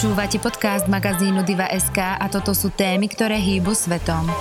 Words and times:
Počúvate 0.00 0.40
podcast 0.40 0.88
magazínu 0.88 1.44
Diva.sk 1.44 2.00
a 2.00 2.24
toto 2.32 2.56
sú 2.56 2.72
témy, 2.72 3.04
ktoré 3.04 3.36
hýbu 3.36 3.76
svetom. 3.76 4.32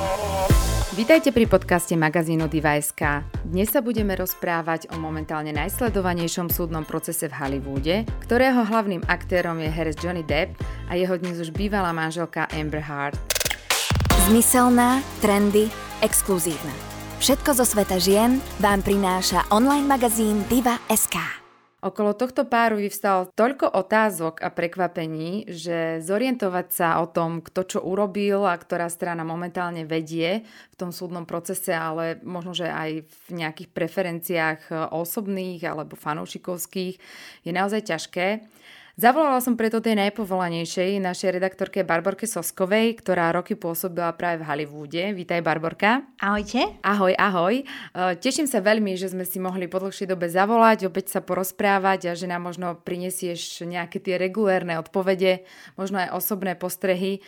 Vítajte 0.96 1.36
pri 1.36 1.52
podcaste 1.52 2.00
magazínu 2.00 2.48
Diva.sk. 2.48 3.28
Dnes 3.44 3.68
sa 3.68 3.84
budeme 3.84 4.16
rozprávať 4.16 4.88
o 4.88 4.96
momentálne 4.96 5.52
najsledovanejšom 5.52 6.48
súdnom 6.48 6.88
procese 6.88 7.28
v 7.28 7.36
Hollywoode, 7.36 8.08
ktorého 8.24 8.64
hlavným 8.64 9.04
aktérom 9.04 9.60
je 9.60 9.68
herec 9.68 10.00
Johnny 10.00 10.24
Depp 10.24 10.56
a 10.88 10.96
jeho 10.96 11.20
dnes 11.20 11.36
už 11.44 11.52
bývalá 11.52 11.92
manželka 11.92 12.48
Amber 12.56 12.80
Heard. 12.80 13.20
Zmyselná, 14.32 15.04
trendy, 15.20 15.68
exkluzívna. 16.00 16.72
Všetko 17.20 17.60
zo 17.60 17.68
sveta 17.68 18.00
žien 18.00 18.40
vám 18.64 18.80
prináša 18.80 19.44
online 19.52 19.84
magazín 19.84 20.40
Diva.sk. 20.48 21.39
Okolo 21.80 22.12
tohto 22.12 22.44
páru 22.44 22.76
vyvstal 22.76 23.32
toľko 23.40 23.72
otázok 23.72 24.44
a 24.44 24.52
prekvapení, 24.52 25.48
že 25.48 26.04
zorientovať 26.04 26.68
sa 26.76 27.00
o 27.00 27.08
tom, 27.08 27.40
kto 27.40 27.64
čo 27.64 27.80
urobil 27.80 28.44
a 28.44 28.60
ktorá 28.60 28.92
strana 28.92 29.24
momentálne 29.24 29.88
vedie 29.88 30.44
v 30.44 30.76
tom 30.76 30.92
súdnom 30.92 31.24
procese, 31.24 31.72
ale 31.72 32.20
možno, 32.28 32.52
že 32.52 32.68
aj 32.68 33.08
v 33.08 33.28
nejakých 33.32 33.72
preferenciách 33.72 34.92
osobných 34.92 35.64
alebo 35.64 35.96
fanúšikovských, 35.96 37.00
je 37.48 37.52
naozaj 37.56 37.88
ťažké. 37.88 38.28
Zavolala 39.00 39.40
som 39.40 39.56
preto 39.56 39.80
tej 39.80 39.96
najpovolanejšej, 39.96 41.00
našej 41.00 41.40
redaktorke 41.40 41.88
Barborke 41.88 42.28
Soskovej, 42.28 43.00
ktorá 43.00 43.32
roky 43.32 43.56
pôsobila 43.56 44.12
práve 44.12 44.44
v 44.44 44.48
Hollywoode. 44.52 45.16
Vítaj 45.16 45.40
Barborka. 45.40 46.04
Ahojte. 46.20 46.76
Ahoj, 46.84 47.16
ahoj. 47.16 47.64
E, 47.64 47.66
teším 48.20 48.44
sa 48.44 48.60
veľmi, 48.60 49.00
že 49.00 49.08
sme 49.08 49.24
si 49.24 49.40
mohli 49.40 49.72
po 49.72 49.80
dlhšej 49.80 50.04
dobe 50.04 50.28
zavolať, 50.28 50.92
opäť 50.92 51.16
sa 51.16 51.24
porozprávať 51.24 52.12
a 52.12 52.14
že 52.20 52.28
nám 52.28 52.52
možno 52.52 52.76
prinesieš 52.76 53.64
nejaké 53.64 54.04
tie 54.04 54.20
regulérne 54.20 54.76
odpovede, 54.76 55.48
možno 55.80 56.04
aj 56.04 56.20
osobné 56.20 56.60
postrehy 56.60 57.24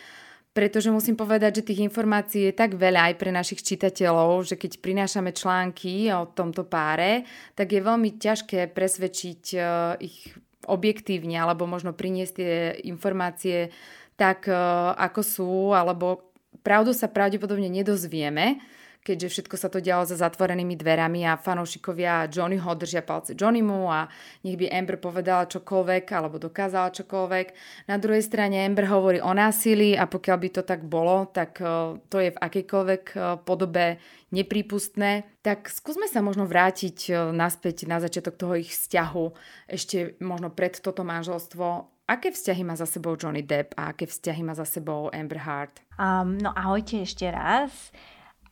pretože 0.52 0.92
musím 0.92 1.16
povedať, 1.16 1.64
že 1.64 1.72
tých 1.72 1.88
informácií 1.88 2.52
je 2.52 2.52
tak 2.52 2.76
veľa 2.76 3.08
aj 3.08 3.14
pre 3.16 3.32
našich 3.32 3.64
čitateľov, 3.64 4.44
že 4.44 4.60
keď 4.60 4.84
prinášame 4.84 5.32
články 5.32 6.12
o 6.12 6.28
tomto 6.28 6.68
páre, 6.68 7.24
tak 7.56 7.72
je 7.72 7.80
veľmi 7.80 8.20
ťažké 8.20 8.68
presvedčiť 8.76 9.42
e, 9.56 9.58
ich 10.04 10.36
objektívne 10.66 11.38
alebo 11.38 11.66
možno 11.66 11.94
priniesť 11.94 12.32
tie 12.34 12.54
informácie 12.86 13.70
tak, 14.16 14.46
e, 14.46 14.54
ako 14.98 15.20
sú, 15.24 15.52
alebo 15.74 16.30
pravdu 16.62 16.92
sa 16.94 17.10
pravdepodobne 17.10 17.66
nedozvieme, 17.66 18.62
keďže 19.02 19.28
všetko 19.28 19.56
sa 19.58 19.68
to 19.68 19.82
dialo 19.82 20.06
za 20.06 20.14
zatvorenými 20.14 20.78
dverami 20.78 21.26
a 21.26 21.34
fanúšikovia 21.34 22.30
Johnnyho 22.30 22.70
držia 22.78 23.02
palce 23.02 23.34
Johnnymu 23.34 23.90
a 23.90 24.06
nech 24.46 24.54
by 24.54 24.70
Amber 24.70 25.02
povedala 25.02 25.50
čokoľvek 25.50 26.06
alebo 26.14 26.38
dokázala 26.38 26.94
čokoľvek. 26.94 27.46
Na 27.90 27.98
druhej 27.98 28.22
strane 28.22 28.62
Amber 28.62 28.86
hovorí 28.86 29.18
o 29.18 29.34
násilí 29.34 29.98
a 29.98 30.06
pokiaľ 30.06 30.36
by 30.38 30.48
to 30.54 30.62
tak 30.62 30.86
bolo, 30.86 31.26
tak 31.34 31.58
e, 31.58 31.98
to 32.06 32.16
je 32.22 32.30
v 32.30 32.38
akejkoľvek 32.38 33.04
e, 33.12 33.16
podobe 33.42 33.98
neprípustné. 34.30 35.26
Tak 35.42 35.66
skúsme 35.66 36.06
sa 36.06 36.22
možno 36.22 36.46
vrátiť 36.46 36.98
e, 37.10 37.12
naspäť 37.34 37.90
na 37.90 37.98
začiatok 37.98 38.38
toho 38.38 38.54
ich 38.54 38.70
vzťahu, 38.70 39.24
ešte 39.66 40.14
možno 40.22 40.54
pred 40.54 40.78
toto 40.78 41.02
manželstvo. 41.02 41.90
Aké 42.06 42.30
vzťahy 42.30 42.62
má 42.62 42.74
za 42.78 42.86
sebou 42.86 43.18
Johnny 43.18 43.42
Depp 43.42 43.74
a 43.78 43.94
aké 43.94 44.06
vzťahy 44.06 44.42
má 44.46 44.54
za 44.54 44.66
sebou 44.66 45.10
Amber 45.10 45.42
Heard? 45.42 45.82
Um, 45.98 46.38
no 46.38 46.50
ahojte 46.54 47.02
ešte 47.02 47.30
raz. 47.30 47.90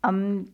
Um, 0.00 0.48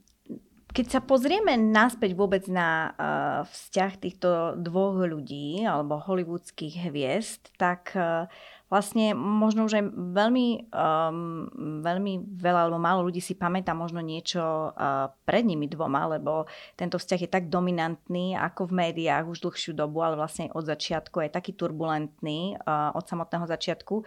keď 0.77 0.87
sa 0.93 1.01
pozrieme 1.01 1.57
naspäť 1.57 2.13
vôbec 2.13 2.45
na 2.53 2.93
uh, 2.93 3.41
vzťah 3.49 3.93
týchto 3.97 4.29
dvoch 4.61 5.01
ľudí 5.09 5.65
alebo 5.65 5.97
hollywoodských 5.97 6.93
hviezd, 6.93 7.57
tak 7.57 7.97
uh, 7.97 8.29
vlastne 8.67 9.15
možno 9.15 9.71
už 9.71 9.79
aj 9.79 9.85
veľmi, 9.95 10.49
um, 10.75 11.47
veľmi 11.87 12.13
veľa 12.35 12.67
alebo 12.67 12.83
málo 12.83 13.07
ľudí 13.07 13.23
si 13.23 13.39
pamätá 13.39 13.79
možno 13.79 14.03
niečo 14.03 14.43
uh, 14.75 15.07
pred 15.23 15.47
nimi 15.47 15.71
dvoma, 15.71 16.11
lebo 16.19 16.51
tento 16.75 16.99
vzťah 16.99 17.21
je 17.23 17.31
tak 17.31 17.47
dominantný 17.47 18.35
ako 18.35 18.67
v 18.67 18.91
médiách 18.91 19.31
už 19.31 19.47
dlhšiu 19.47 19.73
dobu, 19.79 20.03
ale 20.03 20.19
vlastne 20.19 20.51
od 20.51 20.67
začiatku 20.67 21.23
je 21.23 21.31
taký 21.31 21.55
turbulentný 21.55 22.59
uh, 22.59 22.91
od 22.99 23.07
samotného 23.07 23.47
začiatku, 23.47 24.03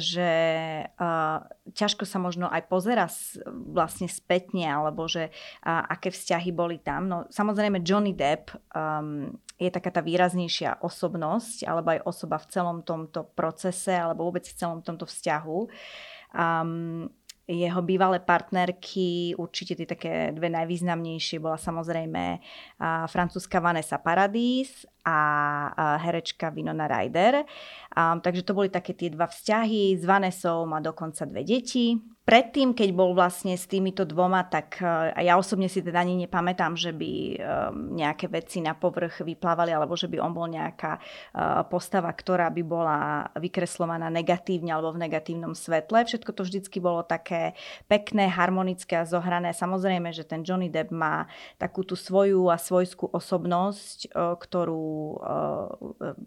že 0.00 0.30
uh, 0.88 1.44
ťažko 1.76 2.08
sa 2.08 2.16
možno 2.16 2.48
aj 2.48 2.64
pozera 2.64 3.04
vlastne 3.68 4.08
spätne, 4.08 4.64
alebo 4.64 5.04
že 5.04 5.28
uh, 5.28 5.84
aké 5.84 6.08
vzťahy 6.08 6.48
boli 6.48 6.80
tam. 6.80 7.12
No 7.12 7.16
samozrejme 7.28 7.84
Johnny 7.84 8.16
Depp 8.16 8.56
um, 8.72 9.36
je 9.58 9.68
taká 9.74 9.90
tá 9.90 10.00
výraznejšia 10.00 10.78
osobnosť 10.86 11.66
alebo 11.66 11.98
aj 11.98 12.06
osoba 12.06 12.38
v 12.38 12.46
celom 12.46 12.78
tomto 12.86 13.26
procese 13.34 13.97
alebo 13.98 14.30
vôbec 14.30 14.46
v 14.46 14.56
celom 14.56 14.80
tomto 14.80 15.04
vzťahu. 15.04 15.58
Um, 16.38 17.10
jeho 17.48 17.80
bývalé 17.80 18.20
partnerky, 18.20 19.32
určite 19.40 19.72
tie 19.72 19.88
také 19.88 20.12
dve 20.36 20.52
najvýznamnejšie, 20.52 21.40
bola 21.40 21.56
samozrejme 21.56 22.44
francúzska 23.08 23.56
Vanessa 23.64 23.96
Paradis 23.96 24.84
a 25.08 25.96
herečka 26.04 26.52
Vinona 26.52 26.84
Ryder. 26.84 27.48
Um, 27.96 28.20
takže 28.20 28.44
to 28.44 28.52
boli 28.52 28.68
také 28.68 28.92
tie 28.92 29.08
dva 29.08 29.26
vzťahy. 29.26 29.96
S 29.96 30.04
Vanessou 30.04 30.68
má 30.68 30.84
dokonca 30.84 31.24
dve 31.24 31.42
deti 31.42 31.96
predtým, 32.28 32.76
keď 32.76 32.92
bol 32.92 33.16
vlastne 33.16 33.56
s 33.56 33.64
týmito 33.64 34.04
dvoma, 34.04 34.44
tak 34.44 34.84
uh, 34.84 35.16
ja 35.16 35.40
osobne 35.40 35.64
si 35.64 35.80
teda 35.80 36.04
ani 36.04 36.28
nepamätám, 36.28 36.76
že 36.76 36.92
by 36.92 37.12
um, 37.12 37.36
nejaké 37.96 38.28
veci 38.28 38.60
na 38.60 38.76
povrch 38.76 39.24
vyplávali, 39.24 39.72
alebo 39.72 39.96
že 39.96 40.12
by 40.12 40.20
on 40.20 40.36
bol 40.36 40.44
nejaká 40.44 41.00
uh, 41.00 41.64
postava, 41.72 42.12
ktorá 42.12 42.52
by 42.52 42.62
bola 42.68 42.98
vykreslovaná 43.32 44.12
negatívne 44.12 44.76
alebo 44.76 44.92
v 44.92 45.08
negatívnom 45.08 45.56
svetle. 45.56 46.04
Všetko 46.04 46.36
to 46.36 46.44
vždycky 46.44 46.84
bolo 46.84 47.00
také 47.00 47.56
pekné, 47.88 48.28
harmonické 48.28 49.00
a 49.00 49.08
zohrané. 49.08 49.56
Samozrejme, 49.56 50.12
že 50.12 50.28
ten 50.28 50.44
Johnny 50.44 50.68
Depp 50.68 50.92
má 50.92 51.32
takú 51.56 51.80
tú 51.80 51.96
svoju 51.96 52.52
a 52.52 52.60
svojskú 52.60 53.08
osobnosť, 53.08 54.12
uh, 54.12 54.36
ktorú 54.36 54.84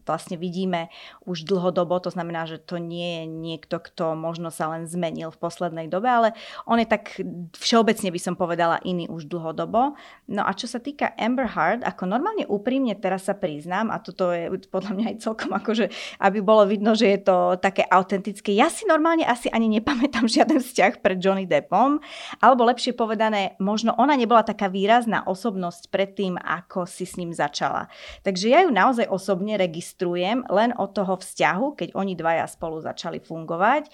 vlastne 0.06 0.36
vidíme 0.36 0.92
už 1.26 1.46
dlhodobo. 1.48 2.00
To 2.04 2.12
znamená, 2.12 2.46
že 2.50 2.58
to 2.60 2.78
nie 2.78 3.22
je 3.22 3.26
niekto, 3.30 3.80
kto 3.80 4.16
možno 4.18 4.50
sa 4.50 4.72
len 4.72 4.88
zmenil 4.88 5.30
v 5.32 5.42
poslednej 5.42 5.88
dobe, 5.88 6.08
ale 6.10 6.30
on 6.66 6.78
je 6.82 6.88
tak 6.88 7.18
všeobecne 7.58 8.10
by 8.12 8.20
som 8.22 8.36
povedala 8.36 8.82
iný 8.84 9.08
už 9.08 9.28
dlhodobo. 9.28 9.96
No 10.32 10.42
a 10.46 10.52
čo 10.56 10.68
sa 10.68 10.80
týka 10.80 11.12
Amber 11.18 11.50
Heard, 11.52 11.84
ako 11.84 12.08
normálne 12.08 12.48
úprimne 12.48 12.96
teraz 12.98 13.28
sa 13.28 13.36
priznám, 13.36 13.92
a 13.92 14.00
toto 14.00 14.32
je 14.32 14.50
podľa 14.70 14.92
mňa 14.96 15.06
aj 15.12 15.18
celkom 15.22 15.52
akože, 15.52 15.90
aby 16.22 16.40
bolo 16.40 16.64
vidno, 16.68 16.96
že 16.96 17.18
je 17.18 17.20
to 17.22 17.60
také 17.60 17.84
autentické. 17.90 18.54
Ja 18.56 18.72
si 18.72 18.88
normálne 18.88 19.28
asi 19.28 19.50
ani 19.50 19.68
nepamätám 19.80 20.30
žiaden 20.30 20.62
vzťah 20.62 21.04
pred 21.04 21.18
Johnny 21.20 21.46
Deppom, 21.50 22.00
alebo 22.40 22.68
lepšie 22.68 22.94
povedané, 22.96 23.58
možno 23.60 23.94
ona 23.98 24.16
nebola 24.16 24.46
taká 24.46 24.70
výrazná 24.70 25.26
osobnosť 25.26 25.92
pred 25.92 26.14
tým, 26.14 26.38
ako 26.40 26.86
si 26.88 27.06
s 27.08 27.18
ním 27.18 27.34
začala. 27.36 27.88
Takže 28.22 28.48
ja 28.52 28.61
ju 28.64 28.70
naozaj 28.70 29.10
osobne 29.10 29.58
registrujem 29.58 30.46
len 30.48 30.72
od 30.78 30.94
toho 30.94 31.18
vzťahu, 31.18 31.76
keď 31.76 31.90
oni 31.98 32.14
dvaja 32.16 32.46
spolu 32.46 32.80
začali 32.80 33.20
fungovať. 33.20 33.90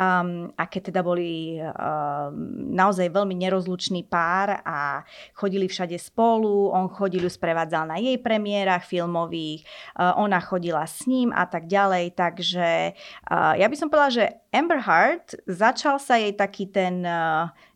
Um, 0.00 0.52
a 0.56 0.64
keď 0.64 0.92
teda 0.92 1.00
boli 1.04 1.60
naozaj 2.70 3.12
veľmi 3.12 3.36
nerozlučný 3.36 4.06
pár 4.06 4.62
a 4.64 5.04
chodili 5.36 5.68
všade 5.68 5.96
spolu, 5.98 6.72
on 6.72 6.88
chodil 6.88 7.26
ju 7.26 7.32
sprevádzal 7.32 7.90
na 7.90 7.96
jej 8.00 8.16
premiérach 8.16 8.86
filmových, 8.86 9.66
ona 9.96 10.40
chodila 10.40 10.86
s 10.86 11.04
ním 11.04 11.34
a 11.34 11.44
tak 11.44 11.68
ďalej, 11.68 12.16
takže 12.16 12.96
ja 13.30 13.66
by 13.66 13.76
som 13.76 13.92
povedala, 13.92 14.12
že 14.12 14.24
Amber 14.50 14.82
Heard 14.82 15.38
začal 15.46 16.02
sa 16.02 16.18
jej 16.18 16.34
taký 16.34 16.66
ten 16.66 17.06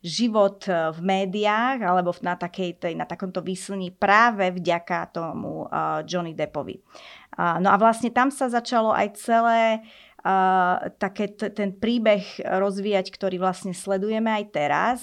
život 0.02 0.66
v 0.66 0.98
médiách 0.98 1.78
alebo 1.86 2.10
na, 2.18 2.34
takej, 2.34 2.82
na 2.98 3.06
takomto 3.06 3.38
výslní 3.38 3.94
práve 3.94 4.50
vďaka 4.50 5.14
tomu 5.14 5.70
Johnny 6.02 6.34
Deppovi. 6.34 6.82
No 7.38 7.70
a 7.70 7.76
vlastne 7.78 8.10
tam 8.10 8.34
sa 8.34 8.50
začalo 8.50 8.90
aj 8.94 9.08
celé 9.18 9.82
uh, 10.22 10.90
také 11.02 11.34
t- 11.34 11.50
ten 11.50 11.74
príbeh 11.74 12.22
rozvíjať, 12.42 13.10
ktorý 13.10 13.42
vlastne 13.42 13.74
sledujeme 13.74 14.30
aj 14.30 14.44
teraz 14.54 14.98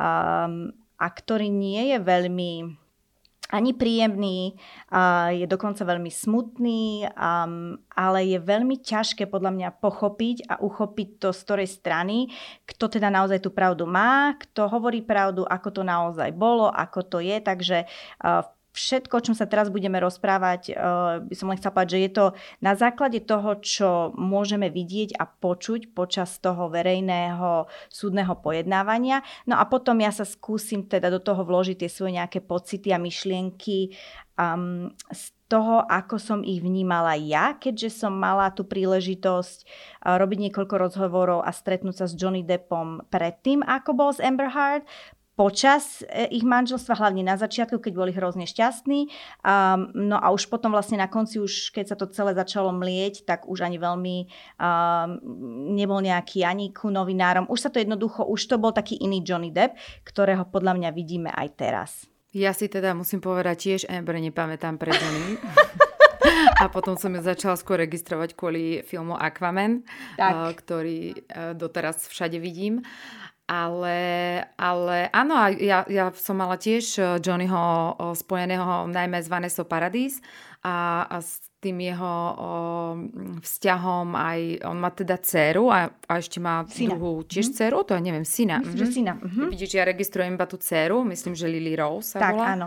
um, 0.00 0.72
a 0.96 1.06
ktorý 1.12 1.52
nie 1.52 1.92
je 1.92 1.98
veľmi 2.00 2.52
ani 3.46 3.78
príjemný, 3.78 4.58
je 5.30 5.46
dokonca 5.46 5.86
veľmi 5.86 6.10
smutný, 6.10 7.06
ale 7.94 8.18
je 8.26 8.38
veľmi 8.42 8.82
ťažké 8.82 9.30
podľa 9.30 9.54
mňa 9.54 9.68
pochopiť 9.78 10.50
a 10.50 10.54
uchopiť 10.58 11.08
to 11.22 11.28
z 11.30 11.40
ktorej 11.46 11.68
strany, 11.70 12.26
kto 12.66 12.98
teda 12.98 13.06
naozaj 13.06 13.38
tú 13.38 13.54
pravdu 13.54 13.86
má, 13.86 14.34
kto 14.34 14.66
hovorí 14.66 15.06
pravdu, 15.06 15.46
ako 15.46 15.68
to 15.70 15.82
naozaj 15.86 16.34
bolo, 16.34 16.66
ako 16.66 17.06
to 17.06 17.18
je. 17.22 17.38
Takže 17.38 17.86
v 18.18 18.50
všetko, 18.76 19.12
o 19.16 19.24
čom 19.24 19.34
sa 19.34 19.48
teraz 19.48 19.72
budeme 19.72 19.96
rozprávať, 19.96 20.62
eh, 20.70 20.74
by 21.24 21.34
som 21.34 21.48
len 21.48 21.56
chcela 21.56 21.72
povedať, 21.72 21.92
že 21.96 22.04
je 22.04 22.12
to 22.12 22.26
na 22.60 22.76
základe 22.76 23.24
toho, 23.24 23.56
čo 23.64 23.88
môžeme 24.12 24.68
vidieť 24.68 25.16
a 25.16 25.24
počuť 25.24 25.96
počas 25.96 26.36
toho 26.36 26.68
verejného 26.68 27.64
súdneho 27.88 28.36
pojednávania. 28.36 29.24
No 29.48 29.56
a 29.56 29.64
potom 29.64 29.96
ja 30.04 30.12
sa 30.12 30.28
skúsim 30.28 30.84
teda 30.84 31.08
do 31.08 31.18
toho 31.18 31.40
vložiť 31.40 31.80
tie 31.80 31.90
svoje 31.90 32.20
nejaké 32.20 32.44
pocity 32.44 32.92
a 32.92 33.00
myšlienky 33.00 33.96
um, 34.36 34.92
z 35.08 35.32
toho, 35.46 35.86
ako 35.86 36.18
som 36.18 36.40
ich 36.42 36.58
vnímala 36.58 37.14
ja, 37.14 37.54
keďže 37.54 38.02
som 38.02 38.10
mala 38.10 38.50
tú 38.50 38.66
príležitosť 38.66 39.58
uh, 39.62 40.18
robiť 40.18 40.50
niekoľko 40.50 40.74
rozhovorov 40.74 41.40
a 41.46 41.54
stretnúť 41.54 42.02
sa 42.02 42.06
s 42.10 42.18
Johnny 42.18 42.42
Deppom 42.42 43.06
predtým, 43.08 43.62
ako 43.62 43.90
bol 43.94 44.10
z 44.10 44.26
Amber 44.26 44.50
Heard, 44.50 44.82
počas 45.36 46.00
e, 46.08 46.32
ich 46.32 46.42
manželstva, 46.42 46.96
hlavne 46.96 47.20
na 47.22 47.36
začiatku, 47.36 47.78
keď 47.78 47.92
boli 47.92 48.10
hrozne 48.16 48.48
šťastní. 48.48 49.12
Um, 49.44 49.92
no 49.92 50.16
a 50.16 50.32
už 50.32 50.48
potom 50.48 50.72
vlastne 50.72 50.96
na 50.96 51.06
konci, 51.06 51.38
už 51.38 51.70
keď 51.76 51.92
sa 51.92 51.96
to 52.00 52.08
celé 52.08 52.32
začalo 52.32 52.72
mlieť, 52.72 53.28
tak 53.28 53.44
už 53.44 53.68
ani 53.68 53.76
veľmi 53.76 54.16
um, 54.26 54.28
nebol 55.76 56.00
nejaký 56.00 56.42
ani 56.42 56.72
ku 56.72 56.88
novinárom. 56.88 57.46
Už 57.52 57.68
sa 57.68 57.70
to 57.70 57.78
jednoducho, 57.78 58.24
už 58.24 58.40
to 58.48 58.56
bol 58.56 58.72
taký 58.72 58.96
iný 58.96 59.20
Johnny 59.20 59.52
Depp, 59.52 59.76
ktorého 60.08 60.48
podľa 60.48 60.80
mňa 60.80 60.90
vidíme 60.96 61.28
aj 61.30 61.48
teraz. 61.54 61.90
Ja 62.32 62.56
si 62.56 62.68
teda 62.68 62.96
musím 62.96 63.20
povedať 63.20 63.56
tiež 63.60 63.80
Amber 63.92 64.16
nepamätám 64.20 64.80
pre 64.80 64.92
Johnny. 64.92 65.36
A 66.56 66.72
potom 66.72 66.96
som 66.96 67.12
ju 67.12 67.20
začala 67.20 67.54
skôr 67.54 67.80
registrovať 67.84 68.34
kvôli 68.34 68.80
filmu 68.82 69.14
Aquaman, 69.14 69.84
tak. 70.16 70.64
Ktorý 70.64 71.12
eh, 71.12 71.52
doteraz 71.52 72.08
všade 72.08 72.40
vidím. 72.40 72.82
Ale, 73.46 73.98
ale 74.58 75.06
áno, 75.14 75.38
ja, 75.54 75.86
ja 75.86 76.10
som 76.18 76.34
mala 76.34 76.58
tiež 76.58 76.98
eh, 76.98 77.06
Johnnyho 77.22 77.94
spojeného 78.18 78.90
najmä 78.90 79.22
z 79.22 79.30
Vanessa 79.30 79.62
Paradis 79.62 80.18
a, 80.66 81.06
a 81.06 81.22
s 81.22 81.46
tým 81.62 81.78
jeho 81.82 82.14
o, 82.36 82.50
vzťahom 83.42 84.14
aj, 84.14 84.40
on 84.70 84.76
má 84.78 84.90
teda 84.94 85.18
dceru 85.18 85.72
a, 85.72 85.88
a 85.88 86.12
ešte 86.20 86.38
má 86.38 86.62
syna. 86.68 86.94
druhú 86.94 87.26
tiež 87.26 87.50
mm-hmm. 87.50 87.58
dceru, 87.58 87.78
to 87.82 87.92
ja 87.96 88.02
neviem, 88.02 88.26
syna. 88.28 88.62
Myslím, 88.62 88.76
mm-hmm. 88.76 88.86
že 88.86 88.94
syna. 88.94 89.12
Mm-hmm. 89.18 89.48
Vidíš, 89.50 89.72
ja 89.74 89.84
registrujem 89.88 90.30
iba 90.38 90.46
tú 90.46 90.56
dceru, 90.60 91.02
myslím, 91.10 91.34
že 91.34 91.50
Lily 91.50 91.74
Rose 91.74 92.14
sa 92.14 92.18
tak, 92.22 92.34
volá. 92.38 92.46
áno. 92.54 92.66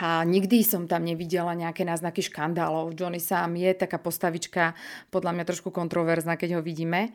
A 0.00 0.24
nikdy 0.24 0.64
som 0.64 0.88
tam 0.88 1.04
nevidela 1.04 1.52
nejaké 1.52 1.84
náznaky 1.84 2.24
škandálov. 2.24 2.96
Johnny 2.96 3.20
sám 3.20 3.52
je 3.52 3.68
taká 3.76 4.00
postavička, 4.00 4.72
podľa 5.12 5.36
mňa 5.36 5.44
trošku 5.44 5.68
kontroverzná, 5.68 6.40
keď 6.40 6.56
ho 6.56 6.62
vidíme. 6.64 7.12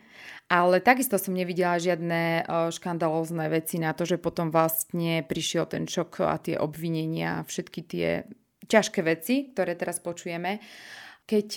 Ale 0.53 0.77
takisto 0.85 1.17
som 1.17 1.33
nevidela 1.33 1.81
žiadne 1.81 2.45
škandalózne 2.69 3.49
veci 3.49 3.81
na 3.81 3.97
to, 3.97 4.05
že 4.05 4.21
potom 4.21 4.53
vlastne 4.53 5.25
prišiel 5.25 5.65
ten 5.65 5.89
šok 5.89 6.29
a 6.29 6.37
tie 6.37 6.61
obvinenia, 6.61 7.41
všetky 7.49 7.79
tie 7.89 8.29
ťažké 8.69 9.01
veci, 9.01 9.49
ktoré 9.49 9.73
teraz 9.73 9.97
počujeme. 9.97 10.61
Keď, 11.25 11.49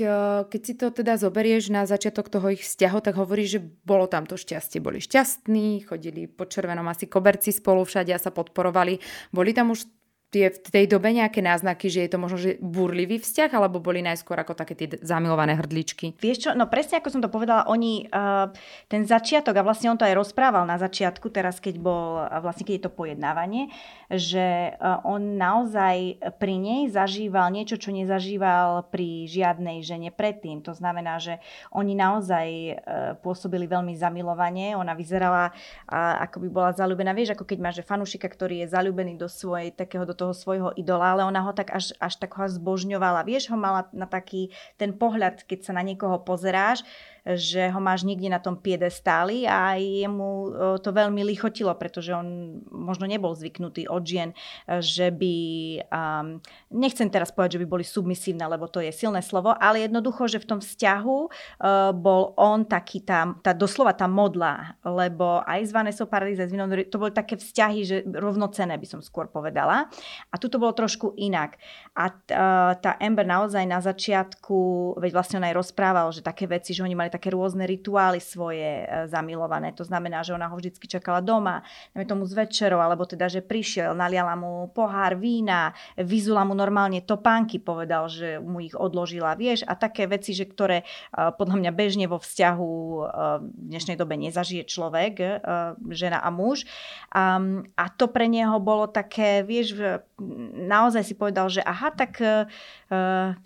keď 0.48 0.60
si 0.64 0.80
to 0.80 0.88
teda 0.88 1.20
zoberieš 1.20 1.68
na 1.68 1.84
začiatok 1.84 2.32
toho 2.32 2.56
ich 2.56 2.64
vzťahu, 2.64 3.04
tak 3.04 3.20
hovoríš, 3.20 3.60
že 3.60 3.60
bolo 3.84 4.08
tam 4.08 4.24
to 4.24 4.40
šťastie. 4.40 4.80
Boli 4.80 4.96
šťastní, 4.96 5.84
chodili 5.84 6.24
po 6.24 6.48
červenom 6.48 6.88
asi 6.88 7.04
koberci 7.04 7.52
spolu 7.52 7.84
všade 7.84 8.08
a 8.08 8.16
sa 8.16 8.32
podporovali. 8.32 8.96
Boli 9.28 9.52
tam 9.52 9.76
už 9.76 9.84
tie 10.28 10.52
v 10.52 10.68
tej 10.68 10.84
dobe 10.84 11.08
nejaké 11.08 11.40
náznaky, 11.40 11.88
že 11.88 12.04
je 12.04 12.10
to 12.12 12.18
možno 12.20 12.36
že 12.36 12.60
burlivý 12.60 13.16
vzťah, 13.16 13.48
alebo 13.56 13.80
boli 13.80 14.04
najskôr 14.04 14.36
ako 14.36 14.52
také 14.52 14.76
tie 14.76 15.00
zamilované 15.00 15.56
hrdličky? 15.56 16.20
Vieš 16.20 16.38
čo, 16.44 16.50
no 16.52 16.68
presne 16.68 17.00
ako 17.00 17.08
som 17.08 17.24
to 17.24 17.32
povedala, 17.32 17.64
oni, 17.64 18.04
uh, 18.12 18.52
ten 18.92 19.08
začiatok, 19.08 19.56
a 19.56 19.64
vlastne 19.64 19.88
on 19.88 19.96
to 19.96 20.04
aj 20.04 20.12
rozprával 20.12 20.68
na 20.68 20.76
začiatku, 20.76 21.32
teraz 21.32 21.56
keď 21.64 21.80
bol, 21.80 22.20
vlastne 22.44 22.68
keď 22.68 22.74
je 22.76 22.84
to 22.84 22.92
pojednávanie, 22.92 23.72
že 24.12 24.76
uh, 24.76 25.00
on 25.08 25.40
naozaj 25.40 26.20
pri 26.36 26.54
nej 26.60 26.82
zažíval 26.92 27.48
niečo, 27.48 27.80
čo 27.80 27.88
nezažíval 27.88 28.84
pri 28.92 29.24
žiadnej 29.24 29.80
žene 29.80 30.12
predtým. 30.12 30.60
To 30.68 30.76
znamená, 30.76 31.16
že 31.24 31.40
oni 31.72 31.96
naozaj 31.96 32.46
uh, 32.52 32.74
pôsobili 33.24 33.64
veľmi 33.64 33.96
zamilovanie, 33.96 34.76
ona 34.76 34.92
vyzerala, 34.92 35.56
uh, 35.88 36.20
ako 36.28 36.44
by 36.44 36.48
bola 36.52 36.70
zalúbená. 36.76 37.16
Vieš, 37.16 37.32
ako 37.32 37.48
keď 37.48 37.58
máš 37.64 37.76
fanúšika, 37.80 38.28
ktorý 38.28 38.66
je 38.66 38.76
zalúbený 38.76 39.16
do 39.16 39.30
svojej 39.30 39.72
takého 39.72 40.04
do 40.04 40.17
toho 40.18 40.34
svojho 40.34 40.74
idola, 40.74 41.14
ale 41.14 41.22
ona 41.22 41.46
ho 41.46 41.54
tak 41.54 41.70
až, 41.70 41.94
až 42.02 42.18
tak 42.18 42.34
ho 42.34 42.50
zbožňovala. 42.50 43.22
Vieš, 43.22 43.54
ho 43.54 43.56
mala 43.56 43.86
na 43.94 44.10
taký 44.10 44.50
ten 44.74 44.90
pohľad, 44.90 45.46
keď 45.46 45.70
sa 45.70 45.72
na 45.78 45.86
niekoho 45.86 46.18
pozeráš, 46.26 46.82
že 47.24 47.70
ho 47.72 47.80
máš 47.80 48.04
niekde 48.04 48.28
na 48.30 48.38
tom 48.38 48.58
piedestáli 48.58 49.48
a 49.48 49.74
jemu 49.78 50.30
e, 50.30 50.48
to 50.82 50.90
veľmi 50.92 51.22
lichotilo, 51.24 51.72
pretože 51.74 52.14
on 52.14 52.60
možno 52.68 53.08
nebol 53.08 53.34
zvyknutý 53.34 53.88
od 53.90 54.02
žien, 54.04 54.30
že 54.66 55.10
by, 55.12 55.34
um, 55.88 56.26
nechcem 56.72 57.08
teraz 57.10 57.32
povedať, 57.32 57.58
že 57.58 57.62
by 57.64 57.68
boli 57.68 57.84
submisívne, 57.84 58.44
lebo 58.46 58.68
to 58.68 58.80
je 58.80 58.92
silné 58.92 59.20
slovo, 59.24 59.52
ale 59.56 59.84
jednoducho, 59.84 60.28
že 60.28 60.42
v 60.42 60.48
tom 60.48 60.60
vzťahu 60.60 61.18
uh, 61.24 61.90
bol 61.92 62.32
on 62.36 62.64
taký 62.64 63.02
tá, 63.04 63.28
tá 63.40 63.52
doslova 63.52 63.92
tá 63.92 64.06
modla, 64.06 64.78
lebo 64.84 65.42
aj 65.44 65.68
z 65.68 65.72
Vanessa 65.72 66.04
Paradise, 66.04 66.48
z 66.48 66.52
Vinon, 66.52 66.70
to 66.88 66.96
boli 67.00 67.12
také 67.12 67.36
vzťahy, 67.36 67.80
že 67.84 67.96
rovnocené 68.06 68.76
by 68.76 68.86
som 68.88 69.00
skôr 69.00 69.28
povedala. 69.28 69.88
A 70.32 70.34
tu 70.36 70.48
to 70.48 70.60
bolo 70.60 70.72
trošku 70.72 71.16
inak. 71.16 71.56
A 71.96 72.12
uh, 72.12 72.72
tá 72.78 72.96
Amber 73.00 73.26
naozaj 73.26 73.64
na 73.64 73.80
začiatku, 73.82 74.96
veď 75.00 75.10
vlastne 75.12 75.36
on 75.40 75.48
aj 75.48 75.56
rozprával, 75.56 76.08
že 76.12 76.24
také 76.24 76.48
veci, 76.48 76.72
že 76.72 76.84
oni 76.84 76.96
mali 76.96 77.07
také 77.12 77.34
rôzne 77.34 77.64
rituály 77.68 78.20
svoje 78.20 78.84
e, 78.84 79.06
zamilované. 79.08 79.74
To 79.76 79.84
znamená, 79.84 80.24
že 80.24 80.32
ona 80.32 80.48
ho 80.48 80.56
vždy 80.56 80.76
čakala 80.88 81.20
doma, 81.20 81.60
najmä 81.92 82.04
tomu 82.08 82.24
z 82.24 82.34
večerou, 82.38 82.80
alebo 82.80 83.04
teda, 83.04 83.28
že 83.28 83.44
prišiel, 83.44 83.92
naliala 83.92 84.38
mu 84.38 84.72
pohár 84.72 85.18
vína, 85.18 85.76
vyzula 85.98 86.46
mu 86.48 86.56
normálne 86.56 87.04
topánky, 87.04 87.60
povedal, 87.60 88.08
že 88.08 88.40
mu 88.40 88.64
ich 88.64 88.72
odložila, 88.72 89.36
vieš, 89.36 89.64
a 89.68 89.76
také 89.76 90.08
veci, 90.08 90.32
že 90.32 90.48
ktoré 90.48 90.82
e, 90.82 90.84
podľa 91.36 91.56
mňa 91.60 91.72
bežne 91.76 92.06
vo 92.08 92.16
vzťahu 92.16 92.72
e, 92.72 93.00
v 93.38 93.66
dnešnej 93.68 93.96
dobe 94.00 94.14
nezažije 94.18 94.64
človek, 94.68 95.20
žena 95.90 96.18
a 96.22 96.30
muž. 96.30 96.64
A 97.14 97.84
to 97.96 98.06
pre 98.10 98.26
neho 98.26 98.56
bolo 98.58 98.88
také, 98.90 99.42
vieš, 99.44 99.76
naozaj 100.68 101.02
si 101.06 101.14
povedal, 101.14 101.46
že 101.48 101.62
aha, 101.62 101.94
tak 101.94 102.18
uh, 102.18 102.44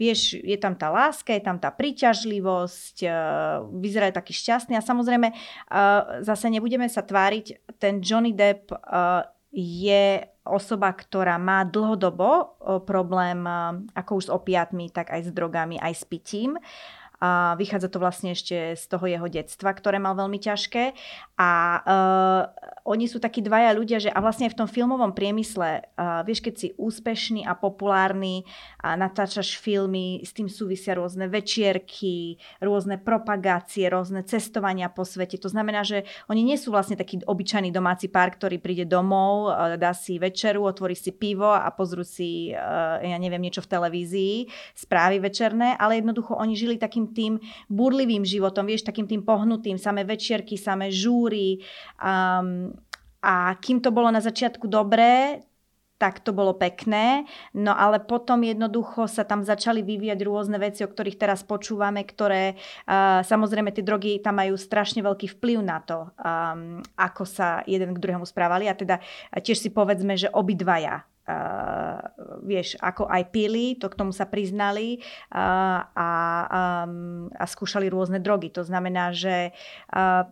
vieš, 0.00 0.40
je 0.40 0.56
tam 0.56 0.72
tá 0.72 0.88
láska, 0.88 1.36
je 1.36 1.44
tam 1.44 1.60
tá 1.60 1.69
príťažlivosť, 1.69 2.96
uh, 3.04 3.14
vyzerajú 3.69 4.12
taký 4.16 4.32
šťastný 4.32 4.74
a 4.76 4.82
samozrejme 4.82 5.28
uh, 5.30 6.24
zase 6.24 6.48
nebudeme 6.48 6.88
sa 6.88 7.04
tváriť, 7.04 7.76
ten 7.76 8.00
Johnny 8.00 8.32
Depp 8.32 8.72
uh, 8.72 9.28
je 9.52 10.24
osoba, 10.42 10.90
ktorá 10.90 11.38
má 11.38 11.62
dlhodobo 11.62 12.58
problém 12.82 13.46
ako 13.94 14.10
už 14.19 14.24
s 14.26 14.32
opiatmi, 14.32 14.90
tak 14.90 15.14
aj 15.14 15.28
s 15.28 15.30
drogami, 15.30 15.78
aj 15.78 15.92
s 15.92 16.04
pitím. 16.08 16.58
A 17.22 17.54
vychádza 17.54 17.86
to 17.86 18.02
vlastne 18.02 18.34
ešte 18.34 18.74
z 18.74 18.84
toho 18.90 19.06
jeho 19.06 19.30
detstva, 19.30 19.70
ktoré 19.70 20.02
mal 20.02 20.19
veľmi 20.19 20.42
ťažké. 20.42 20.90
A 21.38 21.50
uh, 21.78 22.42
oni 22.82 23.06
sú 23.06 23.22
takí 23.22 23.38
dvaja 23.38 23.70
ľudia, 23.78 24.02
že 24.02 24.10
a 24.10 24.19
vlastne 24.19 24.50
v 24.50 24.58
tom 24.58 24.66
filmovom 24.66 25.14
priemysle, 25.14 25.86
uh, 25.94 26.26
vieš, 26.26 26.42
keď 26.42 26.54
si 26.58 26.69
úspešný 26.74 27.46
a 27.46 27.54
populárny 27.54 28.42
a 28.82 28.98
natáčaš 28.98 29.54
filmy, 29.54 30.19
s 30.26 30.34
tým 30.34 30.50
súvisia 30.50 30.98
rôzne 30.98 31.31
večierky, 31.31 32.43
rôzne 32.58 32.98
propagácie, 32.98 33.86
rôzne 33.86 34.26
cestovania 34.26 34.91
po 34.91 35.06
svete. 35.06 35.38
To 35.38 35.46
znamená, 35.46 35.86
že 35.86 36.02
oni 36.26 36.43
nie 36.43 36.58
sú 36.58 36.74
vlastne 36.74 36.98
taký 36.98 37.22
obyčajný 37.22 37.70
domáci 37.70 38.10
pár, 38.10 38.34
ktorý 38.34 38.58
príde 38.58 38.82
domov, 38.82 39.55
uh, 39.55 39.79
dá 39.79 39.94
si 39.94 40.19
večeru, 40.19 40.67
otvorí 40.67 40.98
si 40.98 41.14
pivo 41.14 41.55
a 41.55 41.70
pozrú 41.70 42.02
si, 42.02 42.50
ja 42.50 43.19
neviem, 43.22 43.38
niečo 43.38 43.62
v 43.62 43.70
televízii, 43.70 44.34
správy 44.74 45.22
večerné, 45.22 45.79
ale 45.79 46.02
jednoducho 46.02 46.34
oni 46.34 46.58
žili 46.58 46.74
takým 46.82 47.11
tým 47.12 47.38
burlivým 47.69 48.24
životom, 48.26 48.66
vieš, 48.66 48.88
takým 48.88 49.06
tým 49.06 49.22
pohnutým, 49.22 49.76
samé 49.76 50.02
večierky, 50.02 50.58
samé 50.58 50.90
žúry. 50.90 51.60
Um, 52.00 52.72
a 53.22 53.54
kým 53.62 53.78
to 53.78 53.94
bolo 53.94 54.10
na 54.10 54.19
začiatku 54.19 54.66
dobré, 54.66 55.44
tak 56.02 56.19
to 56.19 56.34
bolo 56.34 56.58
pekné, 56.58 57.22
no 57.54 57.70
ale 57.70 58.02
potom 58.02 58.42
jednoducho 58.42 59.06
sa 59.06 59.22
tam 59.22 59.46
začali 59.46 59.86
vyvíjať 59.86 60.19
rôzne 60.26 60.58
veci, 60.58 60.82
o 60.82 60.90
ktorých 60.90 61.14
teraz 61.14 61.46
počúvame, 61.46 62.02
ktoré 62.02 62.58
uh, 62.58 63.22
samozrejme 63.22 63.70
tie 63.70 63.86
drogy 63.86 64.19
tam 64.19 64.42
majú 64.42 64.58
strašne 64.58 64.98
veľký 64.98 65.38
vplyv 65.38 65.62
na 65.62 65.78
to, 65.78 66.10
um, 66.19 66.82
ako 66.98 67.22
sa 67.22 67.62
jeden 67.70 67.94
k 67.94 68.02
druhému 68.02 68.26
správali 68.26 68.66
a 68.66 68.74
teda 68.74 68.98
tiež 69.38 69.62
si 69.62 69.70
povedzme, 69.70 70.19
že 70.19 70.26
obidvaja 70.34 71.06
Uh, 71.22 71.81
vieš, 72.44 72.77
ako 72.79 73.08
aj 73.08 73.22
pili, 73.32 73.75
to 73.79 73.89
k 73.89 73.99
tomu 73.99 74.13
sa 74.15 74.29
priznali 74.29 75.01
uh, 75.32 75.84
a, 75.87 76.11
um, 76.87 77.29
a 77.34 77.44
skúšali 77.44 77.91
rôzne 77.91 78.22
drogy. 78.22 78.53
To 78.55 78.63
znamená, 78.63 79.11
že 79.15 79.53
uh, 79.93 80.29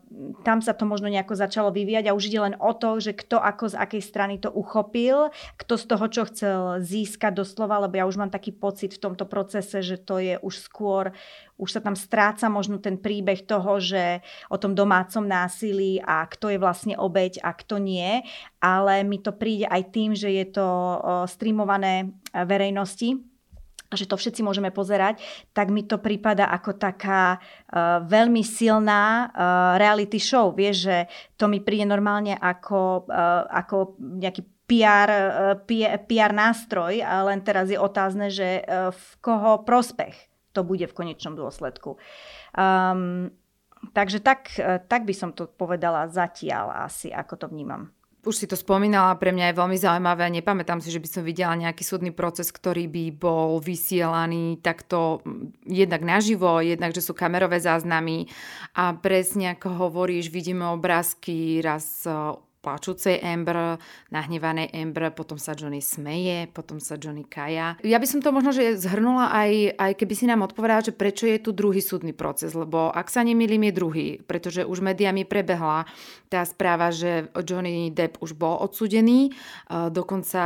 tam 0.46 0.58
sa 0.60 0.72
to 0.76 0.84
možno 0.86 1.08
nejako 1.10 1.34
začalo 1.34 1.70
vyvíjať 1.74 2.10
a 2.10 2.16
už 2.16 2.30
ide 2.30 2.40
len 2.40 2.54
o 2.58 2.72
to, 2.76 2.98
že 3.00 3.16
kto 3.16 3.40
ako 3.40 3.72
z 3.72 3.78
akej 3.78 4.02
strany 4.02 4.34
to 4.38 4.52
uchopil, 4.52 5.32
kto 5.56 5.74
z 5.76 5.84
toho, 5.86 6.06
čo 6.10 6.22
chcel 6.28 6.60
získať 6.82 7.42
doslova, 7.42 7.82
lebo 7.82 7.96
ja 7.96 8.04
už 8.04 8.20
mám 8.20 8.32
taký 8.32 8.52
pocit 8.54 8.96
v 8.96 9.02
tomto 9.02 9.24
procese, 9.26 9.80
že 9.80 9.96
to 10.00 10.20
je 10.20 10.36
už 10.40 10.54
skôr 10.60 11.12
už 11.60 11.76
sa 11.76 11.80
tam 11.84 11.92
stráca 11.92 12.48
možno 12.48 12.80
ten 12.80 12.96
príbeh 12.96 13.44
toho, 13.44 13.76
že 13.76 14.24
o 14.48 14.56
tom 14.56 14.72
domácom 14.72 15.22
násilí 15.22 16.00
a 16.00 16.24
kto 16.24 16.48
je 16.48 16.58
vlastne 16.58 16.96
obeď 16.96 17.44
a 17.44 17.52
kto 17.52 17.76
nie, 17.76 18.24
ale 18.64 19.04
mi 19.04 19.20
to 19.20 19.36
príde 19.36 19.68
aj 19.68 19.92
tým, 19.92 20.16
že 20.16 20.32
je 20.32 20.46
to 20.48 20.66
streamované 21.28 22.08
e, 22.32 22.42
verejnosti, 22.48 23.20
že 23.90 24.06
to 24.06 24.14
všetci 24.14 24.46
môžeme 24.46 24.70
pozerať, 24.70 25.18
tak 25.50 25.68
mi 25.74 25.82
to 25.82 25.98
prípada 25.98 26.46
ako 26.46 26.78
taká 26.78 27.42
uh, 27.42 27.98
veľmi 28.06 28.38
silná 28.46 29.26
uh, 29.26 29.74
reality 29.82 30.22
show. 30.22 30.54
Vieš, 30.54 30.76
že 30.86 30.96
to 31.34 31.50
mi 31.50 31.58
príde 31.58 31.90
normálne 31.90 32.38
ako, 32.38 33.10
uh, 33.10 33.50
ako 33.50 33.98
nejaký 33.98 34.46
PR, 34.70 35.10
PR 36.06 36.30
nástroj, 36.30 37.02
len 37.02 37.42
teraz 37.42 37.66
je 37.66 37.74
otázne, 37.74 38.30
že 38.30 38.62
v 38.94 39.02
koho 39.18 39.66
prospech 39.66 40.29
to 40.50 40.66
bude 40.66 40.86
v 40.86 40.96
konečnom 40.96 41.38
dôsledku. 41.38 41.98
Um, 42.54 43.30
takže 43.94 44.20
tak, 44.20 44.50
tak 44.86 45.02
by 45.06 45.14
som 45.14 45.30
to 45.32 45.48
povedala 45.48 46.10
zatiaľ 46.10 46.84
asi, 46.84 47.08
ako 47.14 47.34
to 47.36 47.46
vnímam. 47.48 47.94
Už 48.20 48.36
si 48.36 48.44
to 48.44 48.52
spomínala, 48.52 49.16
pre 49.16 49.32
mňa 49.32 49.48
je 49.48 49.58
veľmi 49.64 49.80
zaujímavé. 49.80 50.28
Nepamätám 50.28 50.84
si, 50.84 50.92
že 50.92 51.00
by 51.00 51.08
som 51.08 51.22
videla 51.24 51.56
nejaký 51.56 51.80
súdny 51.80 52.12
proces, 52.12 52.52
ktorý 52.52 52.84
by 52.84 53.16
bol 53.16 53.64
vysielaný 53.64 54.60
takto 54.60 55.24
jednak 55.64 56.04
naživo, 56.04 56.60
jednak, 56.60 56.92
že 56.92 57.00
sú 57.00 57.16
kamerové 57.16 57.64
záznamy 57.64 58.28
a 58.76 58.92
presne 58.92 59.56
ako 59.56 59.88
hovoríš, 59.88 60.28
vidíme 60.28 60.68
obrázky 60.68 61.64
raz 61.64 62.04
plačúcej 62.60 63.16
Amber, 63.24 63.80
nahnevanej 64.12 64.68
Amber, 64.76 65.10
potom 65.16 65.40
sa 65.40 65.56
Johnny 65.56 65.80
smeje, 65.80 66.44
potom 66.52 66.76
sa 66.76 67.00
Johnny 67.00 67.24
kaja. 67.24 67.80
Ja 67.80 67.96
by 67.96 68.06
som 68.06 68.20
to 68.20 68.30
možno 68.30 68.52
že 68.52 68.76
zhrnula 68.76 69.32
aj, 69.32 69.80
aj 69.80 69.92
keby 69.96 70.14
si 70.14 70.28
nám 70.28 70.44
odpovedala, 70.44 70.84
že 70.84 70.92
prečo 70.92 71.24
je 71.24 71.40
tu 71.40 71.56
druhý 71.56 71.80
súdny 71.80 72.12
proces, 72.12 72.52
lebo 72.52 72.92
ak 72.92 73.08
sa 73.08 73.24
nemýlim 73.24 73.64
je 73.68 73.72
druhý, 73.72 74.08
pretože 74.22 74.68
už 74.68 74.84
médiami 74.84 75.24
prebehla 75.24 75.88
tá 76.28 76.44
správa, 76.44 76.92
že 76.92 77.32
Johnny 77.42 77.90
Depp 77.90 78.20
už 78.20 78.36
bol 78.36 78.60
odsudený, 78.60 79.32
dokonca 79.66 80.42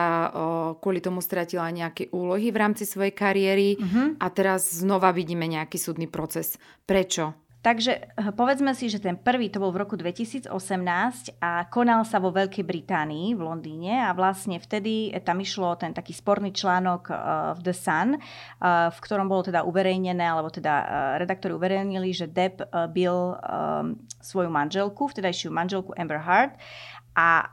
kvôli 0.78 1.02
tomu 1.02 1.18
stratila 1.21 1.68
nejaké 1.75 2.14
úlohy 2.14 2.54
v 2.54 2.61
rámci 2.62 2.87
svojej 2.87 3.11
kariéry 3.11 3.76
uh-huh. 3.76 4.23
a 4.23 4.26
teraz 4.30 4.71
znova 4.71 5.11
vidíme 5.11 5.50
nejaký 5.50 5.76
súdny 5.76 6.06
proces. 6.06 6.56
Prečo? 6.87 7.43
Takže 7.64 7.92
eh, 7.97 8.28
povedzme 8.37 8.76
si, 8.76 8.92
že 8.92 9.00
ten 9.00 9.16
prvý 9.16 9.49
to 9.49 9.56
bol 9.56 9.73
v 9.73 9.80
roku 9.88 9.97
2018 9.97 10.52
a 11.40 11.64
konal 11.73 12.04
sa 12.04 12.21
vo 12.21 12.28
Veľkej 12.28 12.61
Británii 12.61 13.33
v 13.33 13.40
Londýne 13.40 14.04
a 14.04 14.12
vlastne 14.12 14.61
vtedy 14.61 15.16
tam 15.25 15.40
išlo 15.40 15.73
ten 15.80 15.97
taký 15.97 16.12
sporný 16.12 16.52
článok 16.52 17.09
eh, 17.09 17.16
v 17.56 17.61
The 17.64 17.75
Sun, 17.75 18.09
eh, 18.12 18.21
v 18.92 18.99
ktorom 19.00 19.33
bolo 19.33 19.49
teda 19.49 19.64
uverejnené, 19.64 20.21
alebo 20.21 20.52
teda 20.52 20.76
redaktori 21.16 21.56
uverejnili, 21.56 22.12
že 22.12 22.28
Depp 22.28 22.66
bil 22.92 23.38
svoju 24.21 24.50
manželku, 24.50 25.06
vtedajšiu 25.06 25.54
manželku 25.54 25.94
Amber 25.94 26.21
Heard. 26.21 26.59
A 27.14 27.47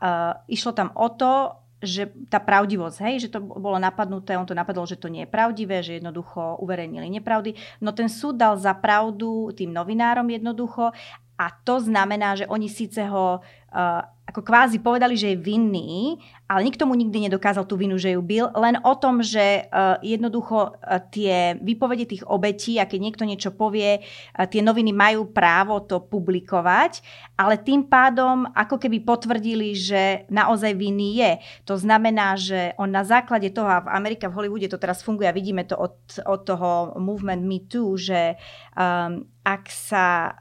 išlo 0.50 0.74
tam 0.74 0.89
o 0.98 1.08
to, 1.13 1.62
že 1.81 2.13
tá 2.29 2.38
pravdivosť, 2.38 2.97
hej, 3.09 3.27
že 3.27 3.29
to 3.33 3.41
bolo 3.41 3.81
napadnuté, 3.81 4.38
on 4.38 4.45
to 4.45 4.53
napadol, 4.53 4.85
že 4.85 5.01
to 5.01 5.09
nie 5.09 5.25
je 5.25 5.33
pravdivé, 5.33 5.81
že 5.81 5.97
jednoducho 5.97 6.61
uverejnili 6.61 7.09
nepravdy. 7.09 7.57
No 7.81 7.89
ten 7.91 8.05
súd 8.05 8.38
dal 8.38 8.55
za 8.61 8.77
pravdu 8.77 9.50
tým 9.51 9.73
novinárom 9.73 10.29
jednoducho 10.29 10.93
a 11.41 11.45
to 11.65 11.81
znamená, 11.81 12.38
že 12.38 12.45
oni 12.45 12.69
síce 12.69 13.01
ho 13.09 13.41
uh, 13.41 14.01
ako 14.31 14.47
kvázi 14.47 14.79
povedali, 14.79 15.19
že 15.19 15.35
je 15.35 15.43
vinný, 15.43 16.15
ale 16.47 16.63
nikto 16.63 16.88
mu 16.88 16.95
nikdy 16.95 17.27
nedokázal 17.27 17.67
tú 17.67 17.75
vinu, 17.75 18.00
že 18.00 18.15
ju 18.15 18.23
bil, 18.23 18.47
len 18.55 18.79
o 18.79 18.95
tom, 18.95 19.19
že 19.19 19.67
uh, 19.67 20.00
jednoducho 20.00 20.71
uh, 20.71 21.03
tie 21.11 21.59
výpovede 21.59 22.07
tých 22.07 22.23
obetí, 22.23 22.79
a 22.79 22.88
keď 22.88 23.00
niekto 23.03 23.23
niečo 23.27 23.51
povie, 23.51 24.00
uh, 24.00 24.47
tie 24.47 24.63
noviny 24.63 24.95
majú 24.95 25.35
právo 25.35 25.83
to 25.83 26.00
publikovať, 26.00 27.03
ale 27.35 27.59
tým 27.59 27.91
pádom 27.91 28.47
ako 28.55 28.79
keby 28.79 29.03
potvrdili, 29.03 29.75
že 29.75 30.23
naozaj 30.31 30.79
vinný 30.79 31.19
je. 31.19 31.31
To 31.67 31.75
znamená, 31.75 32.39
že 32.39 32.71
on 32.79 32.88
na 32.88 33.03
základe 33.03 33.51
toho, 33.51 33.67
a 33.67 33.83
v 33.83 33.91
Amerike, 33.91 34.31
v 34.31 34.35
Hollywoode 34.39 34.71
to 34.71 34.79
teraz 34.79 35.03
funguje 35.03 35.27
a 35.27 35.35
vidíme 35.35 35.67
to 35.67 35.75
od, 35.75 36.00
od 36.23 36.41
toho 36.47 36.95
movement 36.95 37.43
Me 37.43 37.67
Too, 37.67 38.00
že 38.00 38.39
um, 38.79 39.27
ak 39.43 39.67
sa 39.67 40.38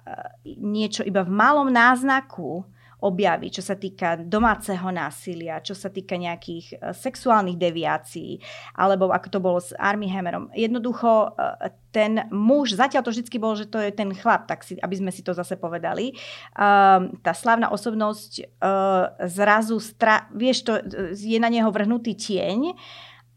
niečo 0.47 1.02
iba 1.02 1.26
v 1.26 1.32
malom 1.32 1.73
náznaku 1.73 2.62
objaví, 3.00 3.49
čo 3.49 3.64
sa 3.64 3.76
týka 3.76 4.21
domáceho 4.21 4.88
násilia, 4.92 5.64
čo 5.64 5.73
sa 5.73 5.88
týka 5.88 6.14
nejakých 6.21 6.66
e, 6.73 6.75
sexuálnych 6.92 7.57
deviácií, 7.57 8.40
alebo 8.76 9.11
ako 9.11 9.28
to 9.33 9.38
bolo 9.40 9.59
s 9.59 9.73
Army 9.76 10.09
Hammerom. 10.12 10.52
Jednoducho 10.52 11.33
e, 11.37 11.73
ten 11.90 12.23
muž, 12.30 12.78
zatiaľ 12.78 13.02
to 13.02 13.11
vždy 13.11 13.38
bolo, 13.42 13.59
že 13.59 13.66
to 13.66 13.83
je 13.83 13.90
ten 13.90 14.14
chlap, 14.14 14.47
tak 14.47 14.62
si, 14.62 14.78
aby 14.78 14.95
sme 14.95 15.11
si 15.11 15.26
to 15.26 15.35
zase 15.35 15.59
povedali. 15.59 16.14
Um, 16.54 17.19
tá 17.19 17.35
slávna 17.35 17.66
osobnosť 17.75 18.47
uh, 18.62 19.11
zrazu, 19.26 19.83
stra, 19.83 20.30
vieš, 20.30 20.62
to, 20.62 20.78
je 21.11 21.38
na 21.42 21.50
neho 21.50 21.66
vrhnutý 21.66 22.14
tieň 22.14 22.78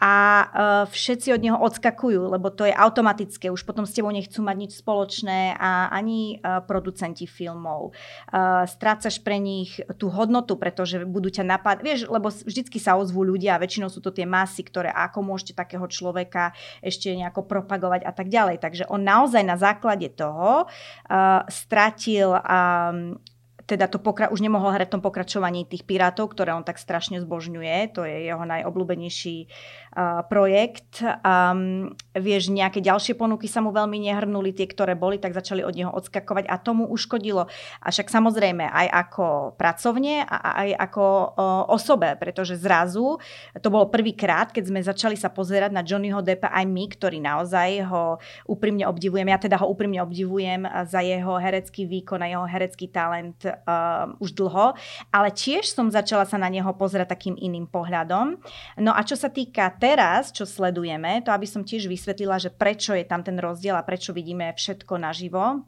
a 0.04 0.14
uh, 0.44 0.48
všetci 0.92 1.32
od 1.32 1.40
neho 1.40 1.56
odskakujú, 1.56 2.28
lebo 2.28 2.52
to 2.52 2.68
je 2.68 2.76
automatické, 2.76 3.48
už 3.48 3.64
potom 3.64 3.88
s 3.88 3.96
tebou 3.96 4.12
nechcú 4.12 4.44
mať 4.44 4.58
nič 4.60 4.72
spoločné 4.84 5.56
a 5.56 5.88
ani 5.88 6.44
uh, 6.44 6.60
producenti 6.60 7.24
filmov. 7.24 7.96
Uh, 8.28 8.68
strácaš 8.68 9.24
pre 9.24 9.40
nich 9.40 9.80
tú 9.96 10.12
hodnotu, 10.12 10.60
pretože 10.60 11.08
budú 11.08 11.32
ťa 11.32 11.48
napad... 11.48 11.80
Vieš, 11.80 12.12
lebo 12.12 12.28
vždycky 12.28 12.84
sa 12.84 13.00
ozvú 13.00 13.24
ľudia 13.24 13.56
a 13.56 13.62
väčšinou 13.64 13.88
sú 13.88 14.04
to 14.04 14.12
tie 14.12 14.28
masy, 14.28 14.68
ktoré 14.68 14.92
ako 14.92 15.24
môžete 15.24 15.56
takého 15.56 15.88
človeka 15.88 16.52
ešte 16.84 17.08
nejako 17.16 17.48
propagovať 17.48 18.04
a 18.04 18.12
tak 18.12 18.28
ďalej. 18.28 18.60
Takže 18.60 18.84
on 18.92 19.08
naozaj 19.08 19.40
na 19.48 19.56
základe 19.56 20.12
toho 20.12 20.68
uh, 20.68 21.48
stratil 21.48 22.36
um, 22.36 23.16
teda 23.64 23.88
to 23.88 24.00
pokra- 24.00 24.28
už 24.28 24.44
nemohol 24.44 24.76
hrať 24.76 24.92
v 24.92 24.94
tom 25.00 25.04
pokračovaní 25.04 25.64
tých 25.64 25.88
pirátov, 25.88 26.36
ktoré 26.36 26.52
on 26.52 26.68
tak 26.68 26.76
strašne 26.76 27.24
zbožňuje. 27.24 27.96
To 27.96 28.04
je 28.04 28.28
jeho 28.28 28.44
najobľúbenejší 28.44 29.38
uh, 29.48 30.22
projekt. 30.28 31.00
Um, 31.24 31.96
vieš, 32.12 32.52
nejaké 32.52 32.84
ďalšie 32.84 33.16
ponuky 33.16 33.48
sa 33.48 33.64
mu 33.64 33.72
veľmi 33.72 34.04
nehrnuli, 34.04 34.52
tie, 34.52 34.68
ktoré 34.68 35.00
boli, 35.00 35.16
tak 35.16 35.32
začali 35.32 35.64
od 35.64 35.74
neho 35.74 35.92
odskakovať 35.96 36.46
a 36.52 36.60
tomu 36.60 36.84
uškodilo. 36.92 37.48
A 37.80 37.88
však 37.88 38.12
samozrejme 38.12 38.68
aj 38.68 38.88
ako 39.08 39.56
pracovne 39.56 40.28
a 40.28 40.68
aj 40.68 40.70
ako 40.92 41.04
uh, 41.06 41.28
osobe, 41.72 42.20
pretože 42.20 42.60
zrazu 42.60 43.16
to 43.64 43.68
bolo 43.72 43.88
prvýkrát, 43.88 44.52
keď 44.52 44.64
sme 44.68 44.80
začali 44.84 45.16
sa 45.16 45.32
pozerať 45.32 45.72
na 45.72 45.86
Johnnyho 45.88 46.20
Deppa 46.20 46.52
aj 46.52 46.66
my, 46.68 46.84
ktorí 46.92 47.24
naozaj 47.24 47.70
ho 47.88 48.20
úprimne 48.44 48.84
obdivujeme. 48.92 49.32
Ja 49.32 49.40
teda 49.40 49.56
ho 49.64 49.72
úprimne 49.72 50.04
obdivujem 50.04 50.68
za 50.84 51.00
jeho 51.00 51.40
herecký 51.40 51.88
výkon 51.88 52.20
a 52.20 52.28
jeho 52.28 52.46
herecký 52.46 52.92
talent 52.92 53.53
uh, 53.54 54.18
už 54.18 54.34
dlho, 54.34 54.74
ale 55.14 55.30
tiež 55.30 55.70
som 55.70 55.94
začala 55.94 56.26
sa 56.26 56.42
na 56.42 56.50
neho 56.50 56.70
pozerať 56.74 57.14
takým 57.14 57.38
iným 57.38 57.70
pohľadom. 57.70 58.42
No 58.82 58.92
a 58.92 59.02
čo 59.06 59.14
sa 59.14 59.30
týka 59.30 59.70
teraz, 59.78 60.34
čo 60.34 60.50
sledujeme, 60.50 61.22
to 61.22 61.30
aby 61.30 61.46
som 61.46 61.62
tiež 61.62 61.86
vysvetlila, 61.86 62.42
že 62.42 62.50
prečo 62.50 62.98
je 62.98 63.06
tam 63.06 63.22
ten 63.22 63.38
rozdiel 63.38 63.78
a 63.78 63.86
prečo 63.86 64.12
vidíme 64.12 64.52
všetko 64.58 64.98
naživo. 64.98 65.62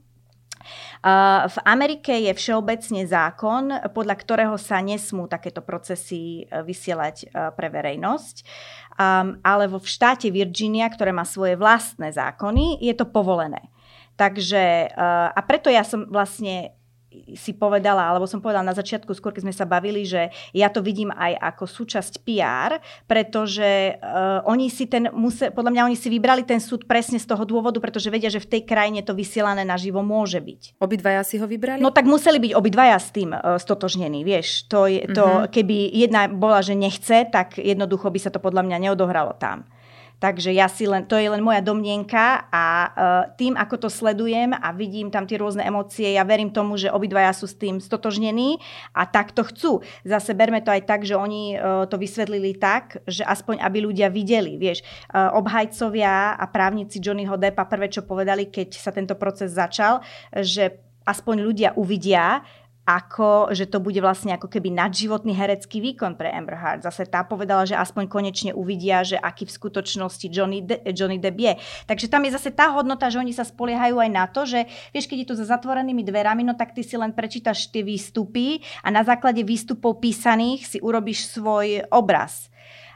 Uh, 1.06 1.46
v 1.46 1.58
Amerike 1.62 2.10
je 2.26 2.34
všeobecne 2.34 3.06
zákon, 3.06 3.70
podľa 3.94 4.16
ktorého 4.18 4.58
sa 4.58 4.82
nesmú 4.82 5.30
takéto 5.30 5.62
procesy 5.62 6.50
uh, 6.50 6.66
vysielať 6.66 7.16
uh, 7.30 7.54
pre 7.54 7.70
verejnosť. 7.70 8.36
Um, 8.96 9.38
ale 9.46 9.70
vo 9.70 9.78
štáte 9.84 10.32
Virginia, 10.34 10.90
ktoré 10.90 11.14
má 11.14 11.28
svoje 11.28 11.54
vlastné 11.54 12.10
zákony, 12.10 12.82
je 12.82 12.94
to 12.98 13.06
povolené. 13.06 13.70
Takže, 14.16 14.96
a 14.96 15.36
preto 15.44 15.68
ja 15.68 15.84
som 15.84 16.08
vlastne 16.08 16.72
si 17.36 17.52
povedala, 17.56 18.12
alebo 18.12 18.26
som 18.26 18.44
povedala 18.44 18.72
na 18.72 18.76
začiatku, 18.76 19.12
skôr 19.16 19.32
keď 19.32 19.48
sme 19.48 19.56
sa 19.56 19.66
bavili, 19.68 20.04
že 20.04 20.34
ja 20.52 20.68
to 20.72 20.84
vidím 20.84 21.14
aj 21.14 21.38
ako 21.40 21.64
súčasť 21.66 22.24
PR, 22.26 22.80
pretože 23.06 24.00
uh, 24.00 24.42
oni 24.50 24.68
si 24.68 24.90
ten, 24.90 25.12
musel, 25.14 25.52
podľa 25.52 25.72
mňa 25.72 25.82
oni 25.92 25.98
si 25.98 26.08
vybrali 26.12 26.44
ten 26.46 26.60
súd 26.64 26.90
presne 26.90 27.22
z 27.22 27.28
toho 27.28 27.44
dôvodu, 27.44 27.78
pretože 27.78 28.10
vedia, 28.10 28.32
že 28.32 28.42
v 28.42 28.60
tej 28.60 28.62
krajine 28.66 29.02
to 29.06 29.14
vysielané 29.16 29.64
naživo 29.68 30.02
môže 30.02 30.40
byť. 30.42 30.82
Obidvaja 30.82 31.22
si 31.24 31.38
ho 31.38 31.46
vybrali? 31.46 31.82
No 31.82 31.92
tak 31.92 32.10
museli 32.10 32.42
byť 32.42 32.52
obidvaja 32.56 32.98
s 32.98 33.10
tým 33.12 33.36
uh, 33.36 33.58
stotožnení, 33.62 34.26
vieš. 34.26 34.66
To, 34.72 34.90
je, 34.90 35.06
to 35.12 35.24
mm-hmm. 35.24 35.52
keby 35.52 35.78
jedna 35.92 36.22
bola, 36.32 36.64
že 36.64 36.74
nechce, 36.78 37.28
tak 37.30 37.60
jednoducho 37.60 38.10
by 38.10 38.20
sa 38.22 38.30
to 38.32 38.40
podľa 38.40 38.66
mňa 38.66 38.78
neodohralo 38.90 39.38
tam. 39.38 39.68
Takže 40.26 40.50
ja 40.58 40.66
si 40.66 40.90
len, 40.90 41.06
to 41.06 41.22
je 41.22 41.30
len 41.30 41.38
moja 41.38 41.62
domnienka 41.62 42.50
a 42.50 42.66
uh, 42.66 42.90
tým, 43.38 43.54
ako 43.54 43.86
to 43.86 43.90
sledujem 43.94 44.58
a 44.58 44.74
vidím 44.74 45.14
tam 45.14 45.30
tie 45.30 45.38
rôzne 45.38 45.62
emócie, 45.62 46.18
ja 46.18 46.26
verím 46.26 46.50
tomu, 46.50 46.82
že 46.82 46.90
obidvaja 46.90 47.30
sú 47.30 47.46
s 47.46 47.54
tým 47.54 47.78
stotožnení 47.78 48.58
a 48.90 49.06
tak 49.06 49.38
to 49.38 49.46
chcú. 49.46 49.86
Zase 50.02 50.34
berme 50.34 50.66
to 50.66 50.74
aj 50.74 50.90
tak, 50.90 51.06
že 51.06 51.14
oni 51.14 51.54
uh, 51.54 51.86
to 51.86 52.02
vysvetlili 52.02 52.58
tak, 52.58 53.06
že 53.06 53.22
aspoň 53.22 53.62
aby 53.62 53.86
ľudia 53.86 54.10
videli, 54.10 54.58
vieš, 54.58 54.82
uh, 55.14 55.30
obhajcovia 55.38 56.42
a 56.42 56.46
právnici 56.50 56.98
Johnnyho 56.98 57.38
Deppa 57.38 57.70
prvé, 57.70 57.94
čo 57.94 58.02
povedali, 58.02 58.50
keď 58.50 58.82
sa 58.82 58.90
tento 58.90 59.14
proces 59.14 59.54
začal, 59.54 60.02
že 60.34 60.82
aspoň 61.06 61.36
ľudia 61.46 61.70
uvidia, 61.78 62.42
ako, 62.86 63.50
že 63.50 63.66
to 63.66 63.82
bude 63.82 63.98
vlastne 63.98 64.38
ako 64.38 64.46
keby 64.46 64.70
nadživotný 64.70 65.34
herecký 65.34 65.82
výkon 65.82 66.14
pre 66.14 66.30
Amber 66.30 66.54
Heard. 66.54 66.86
Zase 66.86 67.10
tá 67.10 67.26
povedala, 67.26 67.66
že 67.66 67.74
aspoň 67.74 68.06
konečne 68.06 68.52
uvidia, 68.54 69.02
že 69.02 69.18
aký 69.18 69.50
v 69.50 69.58
skutočnosti 69.58 70.30
Johnny, 70.30 70.62
De- 70.62 70.86
Johnny 70.94 71.18
Depp 71.18 71.38
je. 71.42 71.54
Takže 71.90 72.06
tam 72.06 72.30
je 72.30 72.38
zase 72.38 72.54
tá 72.54 72.70
hodnota, 72.70 73.10
že 73.10 73.18
oni 73.18 73.34
sa 73.34 73.42
spoliehajú 73.42 73.98
aj 73.98 74.10
na 74.14 74.30
to, 74.30 74.46
že 74.46 74.70
vieš, 74.94 75.10
keď 75.10 75.18
je 75.26 75.30
to 75.34 75.36
za 75.42 75.46
zatvorenými 75.58 76.06
dverami, 76.06 76.46
no 76.46 76.54
tak 76.54 76.78
ty 76.78 76.86
si 76.86 76.94
len 76.94 77.10
prečítaš 77.10 77.74
tie 77.74 77.82
výstupy 77.82 78.62
a 78.86 78.94
na 78.94 79.02
základe 79.02 79.42
výstupov 79.42 79.98
písaných 79.98 80.70
si 80.70 80.78
urobíš 80.78 81.34
svoj 81.34 81.90
obraz. 81.90 82.54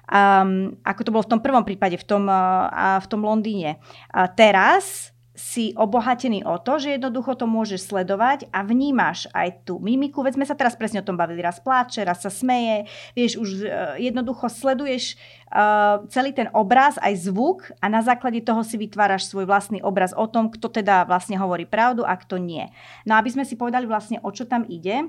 Um, 0.09 0.77
ako 0.85 1.01
to 1.01 1.13
bolo 1.13 1.23
v 1.25 1.31
tom 1.37 1.41
prvom 1.41 1.65
prípade, 1.65 1.97
v 1.97 2.05
tom, 2.05 2.25
uh, 2.29 2.97
v 2.97 3.07
tom 3.09 3.21
Londýne. 3.25 3.77
Uh, 4.09 4.25
teraz 4.25 5.13
si 5.39 5.71
obohatený 5.71 6.43
o 6.43 6.59
to, 6.59 6.83
že 6.83 6.99
jednoducho 6.99 7.39
to 7.39 7.47
môžeš 7.47 7.87
sledovať 7.87 8.51
a 8.51 8.59
vnímaš 8.67 9.31
aj 9.31 9.63
tú 9.63 9.79
mimiku. 9.79 10.19
Veď 10.19 10.35
sme 10.35 10.43
sa 10.43 10.59
teraz 10.59 10.75
presne 10.75 10.99
o 10.99 11.07
tom 11.07 11.15
bavili. 11.15 11.39
Raz 11.39 11.63
pláče, 11.63 12.03
raz 12.03 12.19
sa 12.19 12.27
smeje. 12.27 12.91
Vieš, 13.15 13.39
už 13.39 13.49
uh, 13.63 13.95
jednoducho 13.95 14.51
sleduješ 14.51 15.15
uh, 15.47 16.03
celý 16.11 16.35
ten 16.35 16.51
obraz, 16.51 16.99
aj 16.99 17.31
zvuk 17.31 17.71
a 17.79 17.87
na 17.87 18.03
základe 18.03 18.43
toho 18.43 18.67
si 18.67 18.75
vytváraš 18.75 19.31
svoj 19.31 19.47
vlastný 19.47 19.79
obraz 19.79 20.11
o 20.11 20.27
tom, 20.27 20.51
kto 20.51 20.67
teda 20.67 21.07
vlastne 21.07 21.39
hovorí 21.39 21.63
pravdu 21.63 22.03
a 22.03 22.19
kto 22.19 22.35
nie. 22.35 22.67
No 23.07 23.15
aby 23.15 23.31
sme 23.31 23.47
si 23.47 23.55
povedali 23.55 23.87
vlastne, 23.87 24.19
o 24.19 24.29
čo 24.35 24.43
tam 24.43 24.67
ide, 24.67 25.07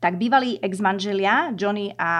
tak 0.00 0.16
bývalí 0.16 0.56
ex-manželia 0.64 1.52
Johnny 1.52 1.92
a 2.00 2.12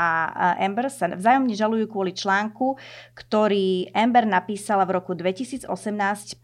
Amber 0.60 0.92
sa 0.92 1.08
vzájomne 1.08 1.56
žalujú 1.56 1.88
kvôli 1.88 2.12
článku, 2.12 2.76
ktorý 3.16 3.88
Amber 3.96 4.28
napísala 4.28 4.84
v 4.84 5.00
roku 5.00 5.16
2018 5.16 5.64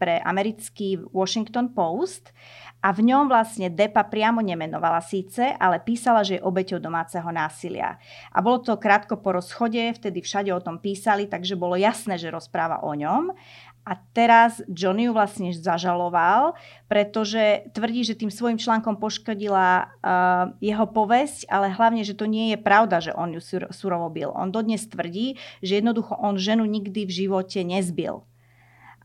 pre 0.01 0.17
americký 0.25 0.97
Washington 1.13 1.71
Post 1.71 2.33
a 2.77 2.93
v 2.93 3.09
ňom 3.09 3.25
vlastne 3.25 3.73
Depa 3.73 4.05
priamo 4.05 4.37
nemenovala 4.37 5.01
síce, 5.01 5.49
ale 5.57 5.81
písala, 5.81 6.21
že 6.21 6.37
je 6.37 6.45
obeťou 6.45 6.77
domáceho 6.77 7.25
násilia. 7.33 7.97
A 8.29 8.37
bolo 8.41 8.61
to 8.61 8.77
krátko 8.77 9.17
po 9.17 9.33
rozchode, 9.33 9.81
vtedy 9.97 10.21
všade 10.21 10.53
o 10.53 10.61
tom 10.61 10.77
písali, 10.77 11.25
takže 11.25 11.57
bolo 11.57 11.73
jasné, 11.73 12.21
že 12.21 12.29
rozpráva 12.29 12.85
o 12.85 12.93
ňom. 12.93 13.33
A 13.87 13.95
teraz 14.11 14.59
Johnny 14.67 15.07
ju 15.07 15.15
vlastne 15.15 15.55
zažaloval, 15.55 16.59
pretože 16.91 17.71
tvrdí, 17.71 18.03
že 18.03 18.19
tým 18.19 18.27
svojim 18.27 18.59
článkom 18.59 18.99
poškodila 18.99 19.87
uh, 19.87 20.51
jeho 20.59 20.83
povesť, 20.91 21.47
ale 21.47 21.71
hlavne, 21.71 22.03
že 22.03 22.11
to 22.11 22.27
nie 22.27 22.51
je 22.51 22.59
pravda, 22.59 22.99
že 22.99 23.15
on 23.15 23.31
ju 23.31 23.39
sur- 23.39 23.71
surovo 23.71 24.11
bil. 24.11 24.35
On 24.35 24.51
dodnes 24.51 24.83
tvrdí, 24.91 25.39
že 25.63 25.79
jednoducho 25.79 26.19
on 26.19 26.35
ženu 26.35 26.67
nikdy 26.67 27.07
v 27.07 27.15
živote 27.15 27.63
nezbil. 27.63 28.27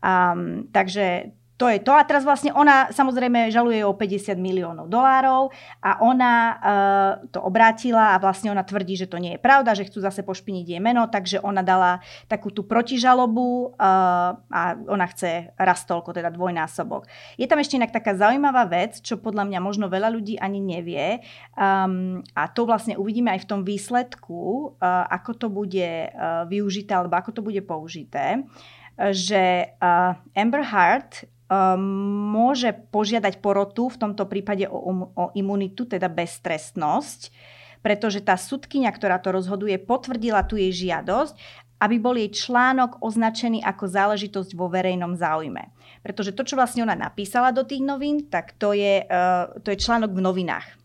Um, 0.03 0.67
takže 0.75 1.31
to 1.63 1.71
je 1.71 1.79
to. 1.79 1.95
A 1.95 2.03
teraz 2.03 2.27
vlastne 2.27 2.51
ona 2.51 2.91
samozrejme 2.91 3.47
žaluje 3.47 3.87
o 3.87 3.95
50 3.95 4.35
miliónov 4.35 4.91
dolárov 4.91 5.47
a 5.79 6.03
ona 6.03 6.33
uh, 6.35 7.11
to 7.31 7.39
obrátila 7.39 8.11
a 8.11 8.19
vlastne 8.19 8.51
ona 8.51 8.67
tvrdí, 8.67 8.99
že 8.99 9.07
to 9.07 9.15
nie 9.15 9.39
je 9.39 9.39
pravda, 9.39 9.71
že 9.71 9.87
chcú 9.87 10.03
zase 10.03 10.27
pošpiniť 10.27 10.75
jej 10.75 10.81
meno, 10.83 11.07
takže 11.07 11.39
ona 11.39 11.63
dala 11.63 12.03
takú 12.27 12.51
tú 12.51 12.67
protižalobu 12.67 13.79
uh, 13.79 14.35
a 14.35 14.61
ona 14.75 15.07
chce 15.07 15.55
raz 15.55 15.87
toľko, 15.87 16.11
teda 16.11 16.35
dvojnásobok. 16.35 17.07
Je 17.39 17.47
tam 17.47 17.63
ešte 17.63 17.79
inak 17.79 17.95
taká 17.95 18.11
zaujímavá 18.11 18.67
vec, 18.67 18.99
čo 18.99 19.15
podľa 19.15 19.47
mňa 19.47 19.59
možno 19.63 19.87
veľa 19.87 20.11
ľudí 20.11 20.35
ani 20.43 20.59
nevie 20.59 21.23
um, 21.55 22.19
a 22.35 22.51
to 22.51 22.67
vlastne 22.67 22.99
uvidíme 22.99 23.31
aj 23.31 23.47
v 23.47 23.49
tom 23.55 23.61
výsledku, 23.63 24.75
uh, 24.83 25.07
ako 25.07 25.31
to 25.39 25.47
bude 25.47 26.11
uh, 26.11 26.43
využité 26.43 26.91
alebo 26.91 27.15
ako 27.15 27.31
to 27.31 27.39
bude 27.39 27.63
použité 27.63 28.43
že 28.93 29.73
uh, 29.81 30.13
Amber 30.37 30.61
Heard 30.61 31.25
môže 32.33 32.71
požiadať 32.89 33.43
porotu, 33.43 33.91
v 33.91 33.99
tomto 33.99 34.25
prípade 34.25 34.65
o, 34.65 34.79
um, 34.79 34.99
o 35.13 35.29
imunitu, 35.37 35.85
teda 35.85 36.07
beztrestnosť, 36.09 37.29
pretože 37.83 38.23
tá 38.23 38.39
sudkynia, 38.39 38.89
ktorá 38.89 39.19
to 39.19 39.35
rozhoduje, 39.35 39.75
potvrdila 39.75 40.47
tu 40.47 40.55
jej 40.55 40.71
žiadosť, 40.71 41.35
aby 41.83 41.95
bol 41.99 42.15
jej 42.15 42.31
článok 42.31 43.03
označený 43.03 43.59
ako 43.59 43.85
záležitosť 43.91 44.55
vo 44.55 44.71
verejnom 44.71 45.19
záujme. 45.19 45.67
Pretože 45.99 46.31
to, 46.31 46.47
čo 46.47 46.55
vlastne 46.55 46.87
ona 46.87 46.95
napísala 46.95 47.51
do 47.51 47.67
tých 47.67 47.83
novín, 47.83 48.31
tak 48.31 48.55
to 48.55 48.71
je, 48.71 49.03
uh, 49.03 49.51
to 49.59 49.75
je 49.75 49.83
článok 49.83 50.15
v 50.15 50.23
novinách. 50.23 50.82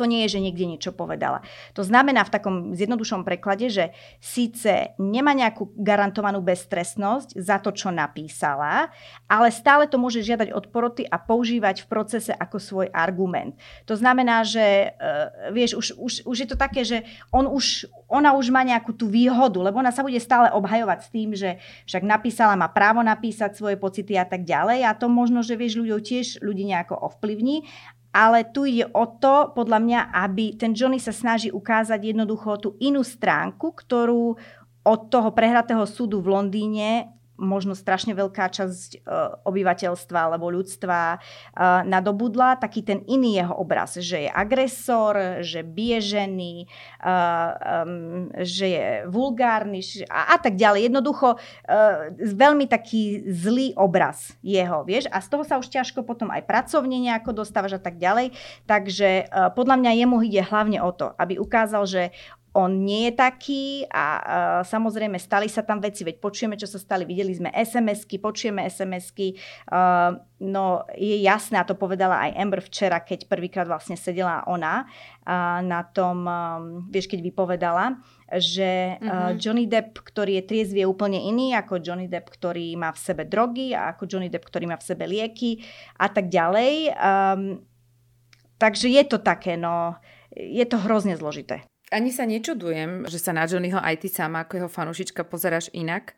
To 0.00 0.08
nie 0.08 0.24
je, 0.24 0.38
že 0.38 0.44
niekde 0.44 0.64
niečo 0.64 0.92
povedala. 0.96 1.44
To 1.76 1.84
znamená 1.84 2.24
v 2.24 2.32
takom 2.32 2.54
zjednodušom 2.72 3.28
preklade, 3.28 3.68
že 3.68 3.84
síce 4.24 4.96
nemá 4.96 5.36
nejakú 5.36 5.68
garantovanú 5.76 6.40
beztrestnosť 6.40 7.36
za 7.36 7.60
to, 7.60 7.76
čo 7.76 7.92
napísala, 7.92 8.88
ale 9.28 9.52
stále 9.52 9.84
to 9.84 10.00
môže 10.00 10.24
žiadať 10.24 10.48
od 10.56 10.72
poroty 10.72 11.04
a 11.04 11.20
používať 11.20 11.84
v 11.84 11.90
procese 11.92 12.32
ako 12.32 12.56
svoj 12.56 12.86
argument. 12.88 13.52
To 13.84 13.92
znamená, 13.92 14.48
že 14.48 14.96
uh, 14.96 15.52
vieš, 15.52 15.76
už, 15.76 15.86
už, 16.00 16.12
už 16.24 16.36
je 16.40 16.48
to 16.48 16.56
také, 16.56 16.88
že 16.88 17.04
on 17.28 17.44
už, 17.44 17.84
ona 18.08 18.32
už 18.32 18.48
má 18.48 18.64
nejakú 18.64 18.96
tú 18.96 19.12
výhodu, 19.12 19.60
lebo 19.60 19.76
ona 19.76 19.92
sa 19.92 20.00
bude 20.00 20.16
stále 20.20 20.48
obhajovať 20.56 20.98
s 21.04 21.08
tým, 21.12 21.28
že 21.36 21.60
však 21.84 22.00
napísala, 22.00 22.56
má 22.56 22.72
právo 22.72 23.04
napísať 23.04 23.60
svoje 23.60 23.76
pocity 23.76 24.16
a 24.16 24.24
tak 24.24 24.48
ďalej 24.48 24.88
a 24.88 24.96
to 24.96 25.12
možno, 25.12 25.44
že 25.44 25.56
vieš, 25.56 25.76
ľuďov 25.76 26.00
tiež 26.00 26.26
ľudí 26.40 26.64
nejako 26.64 26.96
ovplyvní 26.96 27.68
ale 28.12 28.44
tu 28.52 28.68
ide 28.68 28.86
o 28.92 29.08
to, 29.08 29.56
podľa 29.56 29.78
mňa, 29.80 30.00
aby 30.12 30.54
ten 30.60 30.76
Johnny 30.76 31.00
sa 31.00 31.16
snaží 31.16 31.48
ukázať 31.48 32.12
jednoducho 32.12 32.60
tú 32.60 32.68
inú 32.78 33.00
stránku, 33.00 33.72
ktorú 33.72 34.36
od 34.82 35.00
toho 35.08 35.32
prehratého 35.32 35.88
súdu 35.88 36.20
v 36.20 36.36
Londýne 36.36 37.08
možno 37.42 37.74
strašne 37.74 38.14
veľká 38.14 38.46
časť 38.48 38.90
e, 38.94 38.98
obyvateľstva 39.42 40.18
alebo 40.30 40.48
ľudstva 40.54 40.98
e, 41.12 41.18
nadobudla, 41.90 42.62
taký 42.62 42.86
ten 42.86 43.02
iný 43.10 43.42
jeho 43.42 43.58
obraz, 43.58 43.98
že 43.98 44.24
je 44.24 44.30
agresor, 44.30 45.42
že 45.42 45.66
bije 45.66 45.98
ženy, 46.00 46.64
e, 46.64 47.14
že 48.46 48.66
je 48.70 48.86
vulgárny 49.10 49.82
a, 50.06 50.38
tak 50.38 50.54
ďalej. 50.54 50.86
Jednoducho 50.92 51.34
veľmi 52.18 52.70
taký 52.70 53.26
zlý 53.26 53.74
obraz 53.74 54.38
jeho, 54.44 54.86
vieš, 54.86 55.10
a 55.10 55.18
z 55.18 55.26
toho 55.26 55.42
sa 55.42 55.58
už 55.58 55.66
ťažko 55.66 56.06
potom 56.06 56.30
aj 56.30 56.46
pracovne 56.46 56.94
nejako 57.02 57.42
dostávaš 57.42 57.78
a 57.78 57.82
tak 57.82 57.98
ďalej. 57.98 58.36
Takže 58.68 59.26
podľa 59.58 59.76
mňa 59.82 59.90
jemu 60.04 60.16
ide 60.22 60.42
hlavne 60.44 60.78
o 60.84 60.90
to, 60.94 61.10
aby 61.18 61.40
ukázal, 61.42 61.82
že 61.88 62.14
on 62.52 62.84
nie 62.84 63.08
je 63.08 63.12
taký 63.16 63.64
a 63.88 64.04
uh, 64.20 64.60
samozrejme 64.60 65.16
stali 65.16 65.48
sa 65.48 65.64
tam 65.64 65.80
veci, 65.80 66.04
veď 66.04 66.20
počujeme, 66.20 66.60
čo 66.60 66.68
sa 66.68 66.76
stali, 66.76 67.08
videli 67.08 67.32
sme 67.32 67.48
SMS-ky, 67.48 68.20
počujeme 68.20 68.68
SMS-ky, 68.68 69.40
uh, 69.72 70.12
no 70.44 70.84
je 70.92 71.16
jasné, 71.24 71.56
a 71.56 71.64
to 71.64 71.72
povedala 71.72 72.28
aj 72.28 72.36
Amber 72.36 72.60
včera, 72.60 73.00
keď 73.00 73.24
prvýkrát 73.24 73.64
vlastne 73.64 73.96
sedela 73.96 74.44
ona 74.44 74.84
uh, 74.84 75.64
na 75.64 75.80
tom, 75.80 76.28
um, 76.28 76.84
vieš, 76.92 77.08
keď 77.08 77.24
vypovedala, 77.24 77.96
že 78.36 79.00
uh. 79.00 79.32
Johnny 79.40 79.64
Depp, 79.64 80.04
ktorý 80.04 80.44
je 80.44 80.48
triezvie 80.48 80.84
úplne 80.84 81.24
iný 81.24 81.56
ako 81.56 81.80
Johnny 81.80 82.04
Depp, 82.04 82.28
ktorý 82.36 82.76
má 82.76 82.92
v 82.92 83.00
sebe 83.00 83.24
drogy 83.24 83.72
a 83.72 83.96
ako 83.96 84.04
Johnny 84.04 84.28
Depp, 84.28 84.44
ktorý 84.44 84.68
má 84.68 84.76
v 84.76 84.88
sebe 84.92 85.08
lieky 85.08 85.64
a 85.96 86.12
tak 86.12 86.28
ďalej. 86.28 86.92
Um, 87.00 87.64
takže 88.60 88.92
je 88.92 89.02
to 89.08 89.24
také, 89.24 89.56
no, 89.56 89.96
je 90.36 90.64
to 90.68 90.76
hrozne 90.76 91.16
zložité 91.16 91.71
ani 91.92 92.10
sa 92.10 92.24
nečudujem, 92.24 93.04
že 93.06 93.20
sa 93.20 93.36
na 93.36 93.44
Johnnyho 93.44 93.76
aj 93.78 94.00
ty 94.00 94.08
sama 94.08 94.48
ako 94.48 94.56
jeho 94.56 94.70
fanušička 94.72 95.28
pozeráš 95.28 95.68
inak, 95.76 96.16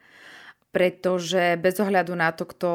pretože 0.74 1.54
bez 1.58 1.78
ohľadu 1.78 2.14
na 2.18 2.34
to, 2.34 2.50
kto 2.50 2.70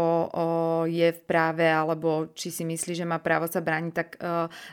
je 0.88 1.16
v 1.16 1.22
práve 1.28 1.68
alebo 1.68 2.32
či 2.32 2.48
si 2.48 2.64
myslí, 2.64 2.96
že 2.96 3.04
má 3.04 3.20
právo 3.20 3.48
sa 3.48 3.60
brániť, 3.60 3.94
tak 3.96 4.16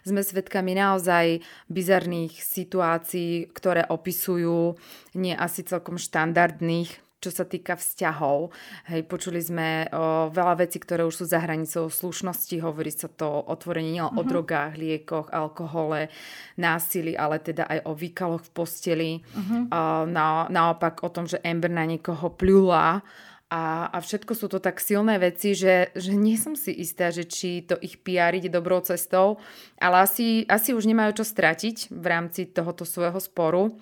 sme 0.06 0.22
svedkami 0.22 0.78
naozaj 0.78 1.42
bizarných 1.66 2.38
situácií, 2.38 3.50
ktoré 3.50 3.86
opisujú 3.90 4.78
nie 5.18 5.34
asi 5.34 5.66
celkom 5.66 5.98
štandardných 5.98 7.05
čo 7.26 7.34
sa 7.34 7.42
týka 7.42 7.74
vzťahov. 7.74 8.54
Hej, 8.86 9.02
počuli 9.10 9.42
sme 9.42 9.90
o 9.90 10.30
veľa 10.30 10.62
vecí, 10.62 10.78
ktoré 10.78 11.02
už 11.02 11.20
sú 11.20 11.24
za 11.26 11.42
hranicou 11.42 11.90
slušnosti. 11.90 12.62
Hovorí 12.62 12.94
sa 12.94 13.10
to 13.10 13.26
otvorenie 13.26 13.98
nielen 13.98 14.14
uh-huh. 14.14 14.22
o 14.22 14.24
mhm. 14.24 14.30
drogách, 14.30 14.72
liekoch, 14.78 15.28
alkohole, 15.34 16.06
násili, 16.54 17.18
ale 17.18 17.42
teda 17.42 17.66
aj 17.66 17.78
o 17.82 17.92
výkaloch 17.98 18.46
v 18.46 18.50
posteli. 18.54 19.10
Uh-huh. 19.34 19.66
Na, 20.06 20.46
naopak 20.46 21.02
o 21.02 21.10
tom, 21.10 21.26
že 21.26 21.42
Amber 21.42 21.74
na 21.74 21.82
niekoho 21.82 22.30
pľula 22.30 23.02
a, 23.46 23.86
a 23.94 24.02
všetko 24.02 24.34
sú 24.34 24.50
to 24.50 24.58
tak 24.58 24.82
silné 24.82 25.22
veci, 25.22 25.54
že, 25.54 25.94
že 25.94 26.18
nie 26.18 26.34
som 26.34 26.58
si 26.58 26.74
istá, 26.74 27.14
že 27.14 27.22
či 27.30 27.62
to 27.62 27.78
ich 27.78 28.02
PR 28.02 28.34
ide 28.34 28.50
dobrou 28.50 28.82
cestou, 28.82 29.38
ale 29.78 30.02
asi, 30.02 30.42
asi 30.50 30.74
už 30.74 30.90
nemajú 30.90 31.22
čo 31.22 31.24
stratiť 31.26 31.94
v 31.94 32.06
rámci 32.10 32.50
tohoto 32.50 32.82
svojho 32.82 33.22
sporu. 33.22 33.78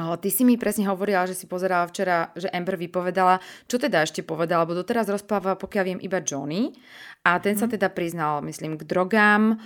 Ty 0.00 0.28
si 0.32 0.42
mi 0.46 0.56
presne 0.56 0.88
hovorila, 0.88 1.28
že 1.28 1.36
si 1.36 1.44
pozerala 1.44 1.84
včera, 1.90 2.32
že 2.32 2.48
Amber 2.48 2.80
vypovedala, 2.80 3.42
čo 3.68 3.76
teda 3.76 4.06
ešte 4.06 4.24
povedala, 4.24 4.64
lebo 4.64 4.78
doteraz 4.78 5.10
rozpráva, 5.10 5.58
pokiaľ 5.58 5.84
viem, 5.84 6.00
iba 6.00 6.22
Johnny. 6.24 6.72
A 7.20 7.36
ten 7.36 7.52
mm. 7.52 7.60
sa 7.60 7.66
mhm. 7.68 7.72
teda 7.76 7.88
priznal, 7.92 8.40
myslím, 8.48 8.80
k 8.80 8.88
drogám, 8.88 9.60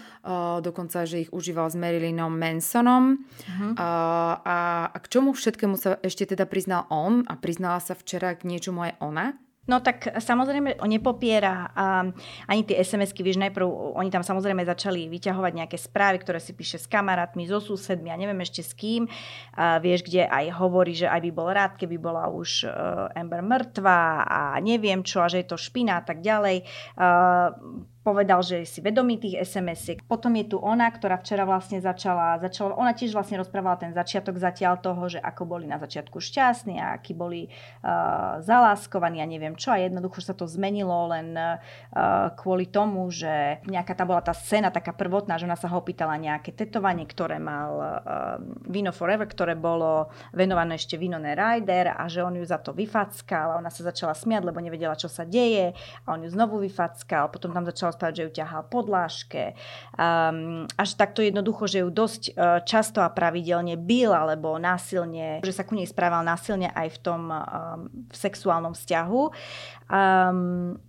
dokonca, 0.58 1.06
že 1.06 1.28
ich 1.28 1.30
užíval 1.30 1.70
s 1.70 1.78
Marilynom 1.78 2.34
Mansonom. 2.34 3.22
Mm. 3.46 3.78
A, 3.78 3.88
a 4.90 4.98
k 4.98 5.06
čomu 5.06 5.30
všetkému 5.30 5.78
sa 5.78 6.02
ešte 6.02 6.34
teda 6.34 6.50
priznal 6.50 6.90
on 6.90 7.22
a 7.30 7.38
priznala 7.38 7.78
sa 7.78 7.94
včera 7.94 8.34
k 8.34 8.42
niečomu 8.48 8.82
aj 8.90 8.92
ona? 8.98 9.38
No 9.64 9.80
tak 9.80 10.12
samozrejme 10.20 10.76
nepopiera 10.84 11.72
a 11.72 12.04
ani 12.44 12.62
tie 12.68 12.84
SMS-ky, 12.84 13.24
vieš, 13.24 13.40
najprv 13.40 13.64
oni 13.96 14.12
tam 14.12 14.20
samozrejme 14.20 14.60
začali 14.60 15.08
vyťahovať 15.08 15.52
nejaké 15.56 15.80
správy, 15.80 16.20
ktoré 16.20 16.36
si 16.36 16.52
píše 16.52 16.76
s 16.76 16.84
kamarátmi, 16.84 17.48
so 17.48 17.64
susedmi 17.64 18.12
a 18.12 18.20
neviem 18.20 18.36
ešte 18.44 18.60
s 18.60 18.76
kým. 18.76 19.08
A 19.56 19.80
vieš, 19.80 20.04
kde 20.04 20.28
aj 20.28 20.52
hovorí, 20.60 20.92
že 20.92 21.08
aj 21.08 21.20
by 21.24 21.30
bol 21.32 21.48
rád, 21.48 21.80
keby 21.80 21.96
bola 21.96 22.28
už 22.28 22.68
uh, 22.68 23.08
Amber 23.16 23.40
mŕtva 23.40 24.28
a 24.28 24.60
neviem 24.60 25.00
čo 25.00 25.24
a 25.24 25.32
že 25.32 25.40
je 25.40 25.48
to 25.48 25.56
špina 25.56 26.00
a 26.00 26.04
tak 26.04 26.20
ďalej. 26.20 26.68
Uh, 27.00 27.88
povedal, 28.04 28.44
že 28.44 28.68
si 28.68 28.84
vedomý 28.84 29.16
tých 29.16 29.40
SMS-iek. 29.40 30.04
Potom 30.04 30.36
je 30.36 30.52
tu 30.52 30.60
ona, 30.60 30.84
ktorá 30.92 31.16
včera 31.16 31.48
vlastne 31.48 31.80
začala, 31.80 32.36
začala, 32.36 32.76
ona 32.76 32.92
tiež 32.92 33.16
vlastne 33.16 33.40
rozprávala 33.40 33.80
ten 33.80 33.96
začiatok 33.96 34.36
zatiaľ 34.36 34.76
toho, 34.84 35.08
že 35.08 35.18
ako 35.24 35.48
boli 35.48 35.64
na 35.64 35.80
začiatku 35.80 36.20
šťastní 36.20 36.76
a 36.84 37.00
akí 37.00 37.16
boli 37.16 37.48
uh, 37.48 38.44
zaláskovaní 38.44 39.24
a 39.24 39.26
neviem 39.26 39.56
čo 39.56 39.72
a 39.72 39.80
jednoducho 39.80 40.20
sa 40.20 40.36
to 40.36 40.44
zmenilo 40.44 41.08
len 41.08 41.32
uh, 41.32 41.56
kvôli 42.36 42.68
tomu, 42.68 43.08
že 43.08 43.64
nejaká 43.64 43.96
tá 43.96 44.04
bola 44.04 44.20
tá 44.20 44.36
scéna 44.36 44.68
taká 44.68 44.92
prvotná, 44.92 45.40
že 45.40 45.48
ona 45.48 45.56
sa 45.56 45.72
ho 45.72 45.80
opýtala 45.80 46.20
nejaké 46.20 46.52
tetovanie, 46.52 47.08
ktoré 47.08 47.40
mal 47.40 47.72
uh, 47.72 47.88
Vino 48.68 48.92
Forever, 48.92 49.24
ktoré 49.24 49.56
bolo 49.56 50.12
venované 50.36 50.76
ešte 50.76 51.00
Vinone 51.00 51.32
Rider 51.32 51.96
a 51.96 52.04
že 52.04 52.20
on 52.20 52.36
ju 52.36 52.44
za 52.44 52.60
to 52.60 52.76
vyfackal 52.76 53.56
a 53.56 53.58
ona 53.64 53.72
sa 53.72 53.80
začala 53.80 54.12
smiať, 54.12 54.44
lebo 54.44 54.60
nevedela, 54.60 54.92
čo 54.92 55.08
sa 55.08 55.24
deje 55.24 55.72
a 56.04 56.06
on 56.12 56.20
ju 56.20 56.28
znovu 56.28 56.60
vyfackal, 56.60 57.32
potom 57.32 57.48
tam 57.56 57.64
začala 57.64 57.93
rozprávať, 57.94 58.14
že 58.18 58.24
ju 58.26 58.32
ťahal 58.42 58.62
podláške. 58.66 59.54
Um, 59.94 60.66
až 60.74 60.98
takto 60.98 61.22
jednoducho, 61.22 61.70
že 61.70 61.86
ju 61.86 61.88
dosť 61.94 62.22
uh, 62.34 62.58
často 62.66 62.98
a 62.98 63.14
pravidelne 63.14 63.78
bil 63.78 64.10
alebo 64.10 64.58
násilne, 64.58 65.38
že 65.46 65.54
sa 65.54 65.62
ku 65.62 65.78
nej 65.78 65.86
správal 65.86 66.26
násilne 66.26 66.74
aj 66.74 66.98
v 66.98 66.98
tom 66.98 67.30
um, 67.30 67.40
v 68.10 68.16
sexuálnom 68.18 68.74
vzťahu. 68.74 69.22
Um, 69.86 70.82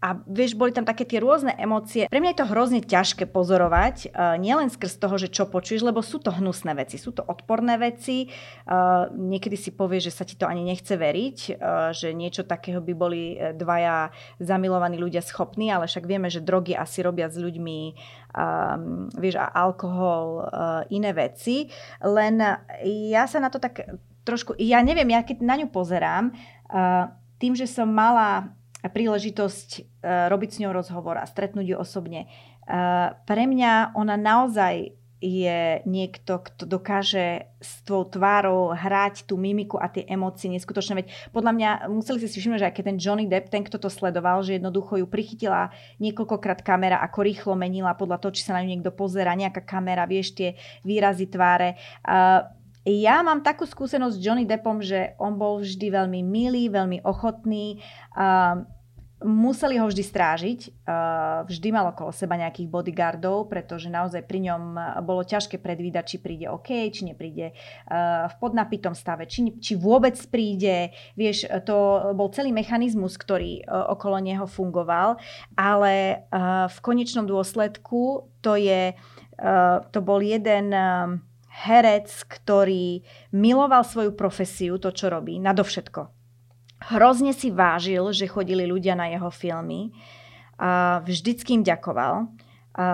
a 0.00 0.16
vieš, 0.24 0.56
boli 0.56 0.72
tam 0.72 0.88
také 0.88 1.04
tie 1.04 1.20
rôzne 1.20 1.52
emócie. 1.60 2.08
Pre 2.08 2.20
mňa 2.24 2.32
je 2.32 2.40
to 2.40 2.50
hrozne 2.50 2.80
ťažké 2.80 3.28
pozorovať, 3.28 4.08
uh, 4.08 4.40
nielen 4.40 4.72
skrz 4.72 4.96
toho, 4.96 5.20
že 5.20 5.28
čo 5.28 5.44
počuješ, 5.44 5.84
lebo 5.84 6.00
sú 6.00 6.24
to 6.24 6.32
hnusné 6.32 6.72
veci, 6.72 6.96
sú 6.96 7.12
to 7.12 7.20
odporné 7.20 7.76
veci. 7.76 8.32
Uh, 8.64 9.12
niekedy 9.12 9.60
si 9.60 9.76
povieš, 9.76 10.08
že 10.08 10.16
sa 10.16 10.24
ti 10.24 10.40
to 10.40 10.48
ani 10.48 10.64
nechce 10.64 10.96
veriť, 10.96 11.38
uh, 11.52 11.92
že 11.92 12.16
niečo 12.16 12.48
takého 12.48 12.80
by 12.80 12.92
boli 12.96 13.36
dvaja 13.52 14.08
zamilovaní 14.40 14.96
ľudia 14.96 15.20
schopní, 15.20 15.68
ale 15.68 15.84
však 15.84 16.08
vieme, 16.08 16.32
že 16.32 16.40
drogy 16.40 16.72
asi 16.72 17.04
robia 17.04 17.28
s 17.28 17.36
ľuďmi, 17.36 17.78
um, 18.32 19.12
vieš, 19.20 19.36
a 19.36 19.52
alkohol, 19.52 20.48
uh, 20.48 20.48
iné 20.88 21.12
veci. 21.12 21.68
Len 22.00 22.40
ja 23.12 23.28
sa 23.28 23.36
na 23.36 23.52
to 23.52 23.60
tak 23.60 23.84
trošku, 24.24 24.56
ja 24.56 24.80
neviem, 24.80 25.12
ja 25.12 25.20
keď 25.20 25.44
na 25.44 25.60
ňu 25.60 25.68
pozerám, 25.68 26.32
uh, 26.32 27.12
tým, 27.36 27.52
že 27.52 27.68
som 27.68 27.88
mala 27.88 28.52
príležitosť 28.88 29.68
uh, 29.76 30.32
robiť 30.32 30.50
s 30.56 30.60
ňou 30.64 30.72
rozhovor 30.72 31.20
a 31.20 31.28
stretnúť 31.28 31.74
ju 31.74 31.76
osobne. 31.76 32.30
Uh, 32.64 33.12
pre 33.28 33.44
mňa 33.44 33.92
ona 33.98 34.16
naozaj 34.16 34.96
je 35.20 35.84
niekto, 35.84 36.40
kto 36.40 36.64
dokáže 36.64 37.52
s 37.60 37.84
tvojou 37.84 38.08
tvárou 38.08 38.72
hrať 38.72 39.28
tú 39.28 39.36
mimiku 39.36 39.76
a 39.76 39.92
tie 39.92 40.08
emócie 40.08 40.48
neskutočné. 40.48 41.04
Veď 41.04 41.06
podľa 41.28 41.52
mňa 41.52 41.70
museli 41.92 42.24
si 42.24 42.40
všimnúť, 42.40 42.60
že 42.64 42.68
aj 42.72 42.74
keď 42.80 42.84
ten 42.88 42.98
Johnny 42.98 43.26
Depp, 43.28 43.52
ten, 43.52 43.60
kto 43.60 43.76
to 43.76 43.92
sledoval, 43.92 44.40
že 44.40 44.56
jednoducho 44.56 44.96
ju 44.96 45.04
prichytila 45.04 45.68
niekoľkokrát 46.00 46.64
kamera, 46.64 47.04
ako 47.04 47.20
rýchlo 47.20 47.52
menila 47.52 47.92
podľa 47.92 48.16
toho, 48.16 48.32
či 48.32 48.48
sa 48.48 48.56
na 48.56 48.64
ňu 48.64 48.80
niekto 48.80 48.96
pozera, 48.96 49.36
nejaká 49.36 49.60
kamera, 49.60 50.08
vieš, 50.08 50.32
tie 50.32 50.56
výrazy 50.88 51.28
tváre. 51.28 51.76
Uh, 52.00 52.48
ja 52.88 53.20
mám 53.20 53.44
takú 53.44 53.68
skúsenosť 53.68 54.14
s 54.16 54.22
Johnny 54.24 54.48
Deppom, 54.48 54.80
že 54.80 55.12
on 55.20 55.36
bol 55.36 55.60
vždy 55.60 55.92
veľmi 55.92 56.20
milý, 56.24 56.72
veľmi 56.72 57.04
ochotný. 57.04 57.84
Uh, 58.16 58.64
museli 59.20 59.76
ho 59.76 59.84
vždy 59.84 60.00
strážiť. 60.00 60.60
Uh, 60.88 61.44
vždy 61.44 61.68
mal 61.76 61.92
okolo 61.92 62.08
seba 62.08 62.40
nejakých 62.40 62.72
bodyguardov, 62.72 63.52
pretože 63.52 63.92
naozaj 63.92 64.24
pri 64.24 64.48
ňom 64.48 64.80
bolo 65.04 65.20
ťažké 65.28 65.60
predvídať, 65.60 66.04
či 66.08 66.16
príde 66.24 66.48
OK, 66.48 66.88
či 66.88 67.04
nepríde 67.04 67.52
uh, 67.52 68.32
v 68.32 68.34
podnapitom 68.40 68.96
stave, 68.96 69.28
či, 69.28 69.60
či 69.60 69.76
vôbec 69.76 70.16
príde. 70.32 70.96
Vieš, 71.20 71.52
to 71.68 71.76
bol 72.16 72.32
celý 72.32 72.48
mechanizmus, 72.48 73.20
ktorý 73.20 73.60
uh, 73.68 73.92
okolo 73.92 74.24
neho 74.24 74.48
fungoval, 74.48 75.20
ale 75.52 76.24
v 76.64 76.78
konečnom 76.80 77.28
dôsledku 77.28 78.32
to 78.40 78.56
je, 78.56 78.96
to 79.92 79.98
bol 80.00 80.24
jeden 80.24 80.72
herec, 81.66 82.08
ktorý 82.26 83.04
miloval 83.36 83.84
svoju 83.84 84.16
profesiu, 84.16 84.80
to, 84.80 84.90
čo 84.90 85.12
robí, 85.12 85.36
nadovšetko. 85.36 86.08
Hrozne 86.96 87.36
si 87.36 87.52
vážil, 87.52 88.00
že 88.16 88.30
chodili 88.30 88.64
ľudia 88.64 88.96
na 88.96 89.12
jeho 89.12 89.28
filmy. 89.28 89.92
A 90.56 91.04
vždycky 91.04 91.60
im 91.60 91.64
ďakoval. 91.64 92.28
A 92.76 92.84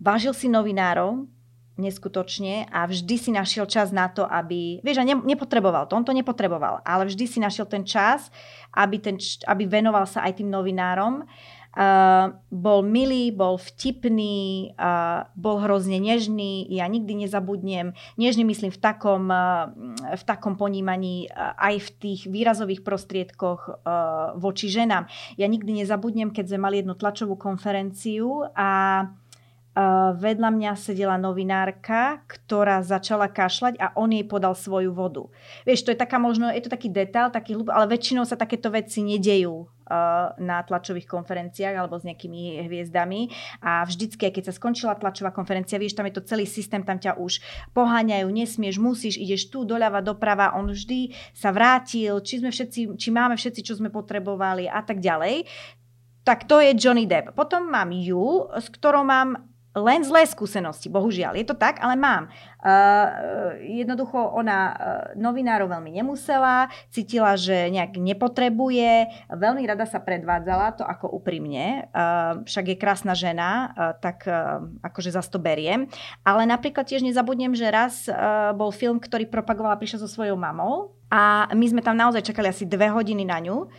vážil 0.00 0.32
si 0.32 0.48
novinárov, 0.48 1.28
neskutočne 1.76 2.64
a 2.72 2.88
vždy 2.88 3.16
si 3.20 3.30
našiel 3.32 3.68
čas 3.68 3.92
na 3.92 4.08
to, 4.08 4.24
aby, 4.24 4.80
vieš, 4.80 5.04
a 5.04 5.04
ne, 5.04 5.12
nepotreboval 5.12 5.84
to, 5.84 5.92
on 5.92 6.08
to 6.08 6.16
nepotreboval, 6.16 6.80
ale 6.82 7.04
vždy 7.04 7.24
si 7.28 7.38
našiel 7.38 7.68
ten 7.68 7.84
čas, 7.84 8.32
aby, 8.72 8.96
ten, 8.96 9.20
aby 9.44 9.68
venoval 9.68 10.08
sa 10.08 10.24
aj 10.24 10.40
tým 10.40 10.48
novinárom 10.48 11.28
Bol 12.48 12.80
milý, 12.88 13.28
bol 13.36 13.60
vtipný, 13.60 14.72
uh, 14.80 15.28
bol 15.36 15.60
hrozne 15.60 16.00
nežný. 16.00 16.64
Ja 16.72 16.88
nikdy 16.88 17.28
nezabudnem. 17.28 17.92
Nežný 18.16 18.48
myslím 18.48 18.72
v 18.72 18.80
takom, 18.80 19.28
uh, 19.28 19.68
v 20.16 20.22
takom 20.24 20.56
ponímaní 20.56 21.28
uh, 21.28 21.52
aj 21.60 21.84
v 21.84 21.88
tých 22.00 22.20
výrazových 22.32 22.80
prostriedkoch 22.80 23.60
uh, 23.68 24.32
voči 24.40 24.72
ženám. 24.72 25.04
Ja 25.36 25.44
nikdy 25.44 25.84
nezabudnem, 25.84 26.32
keď 26.32 26.56
sme 26.56 26.64
mali 26.64 26.80
jednu 26.80 26.96
tlačovú 26.96 27.36
konferenciu 27.36 28.48
a 28.56 29.04
Uh, 29.76 30.16
vedľa 30.16 30.56
mňa 30.56 30.72
sedela 30.72 31.20
novinárka, 31.20 32.24
ktorá 32.24 32.80
začala 32.80 33.28
kašľať 33.28 33.76
a 33.76 33.92
on 34.00 34.08
jej 34.08 34.24
podal 34.24 34.56
svoju 34.56 34.88
vodu. 34.88 35.28
Vieš, 35.68 35.84
to 35.84 35.92
je 35.92 36.00
taká 36.00 36.16
možno, 36.16 36.48
je 36.48 36.64
to 36.64 36.72
taký 36.72 36.88
detail, 36.88 37.28
taký 37.28 37.52
hlub, 37.52 37.68
ale 37.68 37.92
väčšinou 37.92 38.24
sa 38.24 38.40
takéto 38.40 38.72
veci 38.72 39.04
nedejú 39.04 39.68
na 40.36 40.58
tlačových 40.66 41.06
konferenciách 41.06 41.78
alebo 41.78 41.96
s 41.96 42.06
nejakými 42.06 42.66
hviezdami 42.66 43.30
a 43.62 43.86
vždycky, 43.86 44.34
keď 44.34 44.50
sa 44.50 44.54
skončila 44.54 44.98
tlačová 44.98 45.30
konferencia, 45.30 45.78
vieš, 45.78 45.94
tam 45.94 46.10
je 46.10 46.18
to 46.18 46.26
celý 46.26 46.42
systém, 46.42 46.82
tam 46.82 46.98
ťa 46.98 47.16
už 47.16 47.38
poháňajú, 47.70 48.26
nesmieš, 48.26 48.82
musíš, 48.82 49.14
ideš 49.16 49.48
tu 49.48 49.62
doľava, 49.62 50.02
doprava, 50.02 50.58
on 50.58 50.70
vždy 50.74 51.14
sa 51.30 51.54
vrátil, 51.54 52.18
či 52.22 52.42
sme 52.42 52.50
všetci, 52.50 52.98
či 52.98 53.08
máme 53.14 53.38
všetci, 53.38 53.60
čo 53.62 53.78
sme 53.78 53.94
potrebovali 53.94 54.66
a 54.66 54.82
tak 54.82 54.98
ďalej. 54.98 55.46
Tak 56.26 56.50
to 56.50 56.58
je 56.58 56.74
Johnny 56.74 57.06
Depp. 57.06 57.38
Potom 57.38 57.70
mám 57.70 57.94
ju, 57.94 58.50
s 58.50 58.66
ktorou 58.74 59.06
mám 59.06 59.55
len 59.76 60.00
zlé 60.00 60.24
skúsenosti, 60.24 60.88
bohužiaľ. 60.88 61.36
Je 61.36 61.44
to 61.44 61.52
tak, 61.52 61.76
ale 61.84 62.00
mám. 62.00 62.32
Uh, 62.64 63.52
jednoducho 63.62 64.16
ona 64.16 64.58
uh, 64.58 64.74
novinárov 65.14 65.68
veľmi 65.68 65.92
nemusela, 65.92 66.72
cítila, 66.88 67.36
že 67.36 67.68
nejak 67.70 68.00
nepotrebuje, 68.00 69.12
veľmi 69.30 69.62
rada 69.68 69.84
sa 69.84 70.00
predvádzala, 70.00 70.80
to 70.80 70.82
ako 70.82 71.12
úprimne, 71.12 71.86
uh, 71.92 72.42
však 72.42 72.74
je 72.74 72.76
krásna 72.80 73.12
žena, 73.14 73.70
uh, 73.76 73.94
tak 74.00 74.24
uh, 74.26 74.64
akože 74.82 75.14
zase 75.14 75.30
to 75.30 75.38
beriem. 75.38 75.86
Ale 76.24 76.48
napríklad 76.48 76.88
tiež 76.88 77.04
nezabudnem, 77.04 77.52
že 77.54 77.68
raz 77.70 78.08
uh, 78.08 78.50
bol 78.56 78.72
film, 78.72 78.98
ktorý 78.98 79.28
propagovala, 79.28 79.78
prišla 79.78 80.02
so 80.02 80.10
svojou 80.10 80.34
mamou 80.34 80.96
a 81.12 81.46
my 81.54 81.66
sme 81.70 81.84
tam 81.86 81.94
naozaj 81.94 82.24
čakali 82.24 82.50
asi 82.50 82.66
dve 82.66 82.90
hodiny 82.90 83.22
na 83.22 83.38
ňu. 83.38 83.70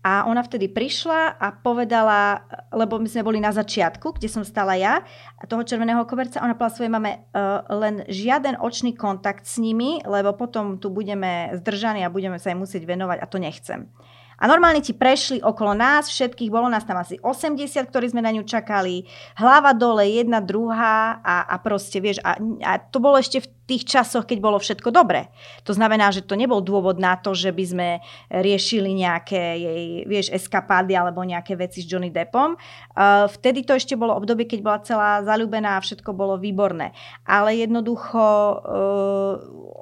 A 0.00 0.24
ona 0.24 0.40
vtedy 0.40 0.72
prišla 0.72 1.36
a 1.36 1.52
povedala, 1.52 2.48
lebo 2.72 2.96
my 2.96 3.04
sme 3.04 3.20
boli 3.20 3.36
na 3.36 3.52
začiatku, 3.52 4.16
kde 4.16 4.32
som 4.32 4.40
stala 4.48 4.72
ja, 4.72 5.04
toho 5.44 5.60
červeného 5.60 6.08
koberca, 6.08 6.40
ona 6.40 6.56
povedala 6.56 6.72
svojej 6.72 6.92
mame, 6.92 7.12
uh, 7.36 7.60
len 7.68 8.08
žiaden 8.08 8.56
očný 8.56 8.96
kontakt 8.96 9.44
s 9.44 9.60
nimi, 9.60 10.00
lebo 10.08 10.32
potom 10.32 10.80
tu 10.80 10.88
budeme 10.88 11.52
zdržaní 11.60 12.00
a 12.00 12.08
budeme 12.08 12.40
sa 12.40 12.48
im 12.48 12.64
musieť 12.64 12.88
venovať 12.88 13.18
a 13.20 13.26
to 13.28 13.36
nechcem. 13.36 13.92
A 14.40 14.48
normálne 14.48 14.80
ti 14.80 14.96
prešli 14.96 15.44
okolo 15.44 15.76
nás 15.76 16.08
všetkých, 16.08 16.48
bolo 16.48 16.72
nás 16.72 16.88
tam 16.88 16.96
asi 16.96 17.20
80, 17.20 17.60
ktorí 17.92 18.08
sme 18.08 18.24
na 18.24 18.32
ňu 18.32 18.48
čakali, 18.48 19.04
hlava 19.36 19.76
dole, 19.76 20.08
jedna, 20.08 20.40
druhá 20.40 21.20
a, 21.20 21.44
a 21.44 21.56
proste, 21.60 22.00
vieš, 22.00 22.24
a, 22.24 22.40
a 22.64 22.80
to 22.80 23.04
bolo 23.04 23.20
ešte 23.20 23.44
v 23.44 23.48
tých 23.70 23.86
časoch, 23.86 24.26
keď 24.26 24.38
bolo 24.42 24.58
všetko 24.58 24.90
dobré. 24.90 25.30
To 25.62 25.70
znamená, 25.70 26.10
že 26.10 26.26
to 26.26 26.34
nebol 26.34 26.58
dôvod 26.58 26.98
na 26.98 27.14
to, 27.14 27.36
že 27.36 27.54
by 27.54 27.64
sme 27.68 27.88
riešili 28.32 28.90
nejaké 28.96 29.60
jej, 29.60 29.84
vieš, 30.10 30.34
eskapády 30.34 30.96
alebo 30.98 31.22
nejaké 31.22 31.54
veci 31.54 31.84
s 31.84 31.86
Johnny 31.86 32.10
Deppom. 32.10 32.58
Uh, 32.96 33.30
vtedy 33.30 33.62
to 33.62 33.78
ešte 33.78 33.94
bolo 33.94 34.18
obdobie, 34.18 34.50
keď 34.50 34.60
bola 34.64 34.78
celá 34.82 35.10
zalúbená 35.22 35.78
a 35.78 35.84
všetko 35.84 36.10
bolo 36.10 36.34
výborné. 36.40 36.90
Ale 37.22 37.54
jednoducho 37.60 38.18
uh, 38.18 39.32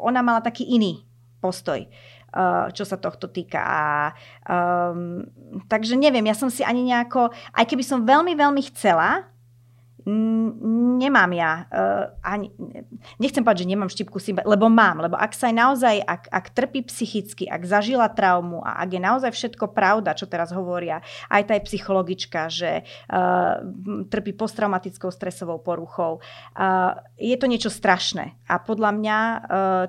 ona 0.04 0.20
mala 0.20 0.44
taký 0.44 0.68
iný 0.68 1.08
postoj. 1.40 1.86
Eh, 2.28 2.66
čo 2.76 2.84
sa 2.84 3.00
tohto 3.00 3.32
týka. 3.32 3.56
A, 3.56 4.12
um, 4.44 5.24
takže 5.64 5.96
neviem, 5.96 6.28
ja 6.28 6.36
som 6.36 6.52
si 6.52 6.60
ani 6.60 6.84
nejako, 6.84 7.32
aj 7.56 7.64
keby 7.64 7.80
som 7.80 8.04
veľmi, 8.04 8.36
veľmi 8.36 8.68
chcela, 8.68 9.32
nemám 10.08 11.30
ja, 11.36 11.68
uh, 11.68 12.04
ani, 12.24 12.48
nechcem 13.20 13.44
povedať, 13.44 13.68
že 13.68 13.70
nemám 13.70 13.92
štipku 13.92 14.16
sympatie, 14.16 14.48
lebo 14.48 14.72
mám, 14.72 15.04
lebo 15.04 15.14
ak 15.20 15.36
sa 15.36 15.52
aj 15.52 15.54
naozaj, 15.54 15.96
ak, 16.00 16.22
ak 16.32 16.46
trpí 16.56 16.80
psychicky, 16.88 17.44
ak 17.44 17.62
zažila 17.68 18.08
traumu 18.08 18.64
a 18.64 18.80
ak 18.80 18.88
je 18.96 19.00
naozaj 19.00 19.30
všetko 19.30 19.76
pravda, 19.76 20.16
čo 20.16 20.24
teraz 20.24 20.48
hovoria, 20.50 21.04
aj 21.28 21.52
tá 21.52 21.54
psychologička, 21.60 22.48
že 22.48 22.82
uh, 22.82 23.60
trpí 24.08 24.32
posttraumatickou 24.32 25.12
stresovou 25.12 25.60
poruchou, 25.60 26.24
uh, 26.56 26.96
je 27.20 27.36
to 27.36 27.44
niečo 27.44 27.68
strašné 27.68 28.40
a 28.48 28.56
podľa 28.56 28.90
mňa 28.96 29.18
uh, 29.18 29.38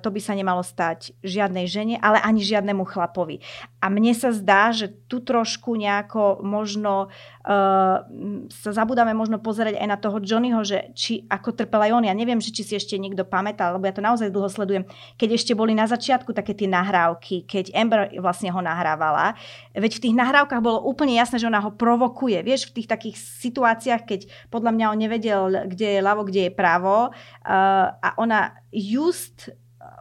to 0.03 0.11
by 0.11 0.19
sa 0.19 0.35
nemalo 0.35 0.61
stať 0.61 1.15
žiadnej 1.23 1.65
žene, 1.65 1.95
ale 2.03 2.19
ani 2.19 2.43
žiadnemu 2.43 2.83
chlapovi. 2.83 3.39
A 3.79 3.87
mne 3.87 4.11
sa 4.11 4.35
zdá, 4.35 4.75
že 4.75 4.91
tu 5.07 5.23
trošku 5.23 5.71
nejako 5.79 6.43
možno 6.43 7.07
uh, 7.47 8.03
sa 8.51 8.71
zabudáme 8.75 9.15
možno 9.15 9.39
pozerať 9.39 9.79
aj 9.79 9.87
na 9.87 9.95
toho 9.95 10.19
Johnnyho, 10.19 10.59
že 10.67 10.91
či 10.91 11.23
ako 11.31 11.55
trpel 11.55 11.87
aj 11.87 11.95
on. 11.95 12.03
Ja 12.03 12.11
neviem, 12.11 12.43
že 12.43 12.51
či 12.51 12.67
si 12.67 12.73
ešte 12.75 12.99
niekto 12.99 13.23
pamätá, 13.23 13.71
lebo 13.71 13.87
ja 13.87 13.95
to 13.95 14.03
naozaj 14.03 14.27
dlho 14.27 14.51
sledujem. 14.51 14.83
Keď 15.15 15.29
ešte 15.31 15.53
boli 15.55 15.71
na 15.71 15.87
začiatku 15.87 16.35
také 16.35 16.51
tie 16.51 16.67
nahrávky, 16.67 17.47
keď 17.47 17.71
Amber 17.71 18.11
vlastne 18.19 18.51
ho 18.51 18.59
nahrávala, 18.59 19.39
veď 19.71 19.91
v 19.95 20.03
tých 20.11 20.15
nahrávkach 20.15 20.59
bolo 20.59 20.83
úplne 20.83 21.15
jasné, 21.15 21.39
že 21.39 21.47
ona 21.47 21.63
ho 21.63 21.71
provokuje. 21.71 22.43
Vieš, 22.43 22.75
v 22.75 22.83
tých 22.83 22.91
takých 22.91 23.15
situáciách, 23.15 24.03
keď 24.03 24.19
podľa 24.51 24.75
mňa 24.75 24.85
on 24.91 24.99
nevedel, 24.99 25.41
kde 25.71 25.87
je 25.95 26.01
ľavo, 26.03 26.27
kde 26.27 26.47
je 26.47 26.51
pravo 26.51 27.09
uh, 27.09 27.95
a 27.95 28.09
ona 28.19 28.59
just 28.75 29.55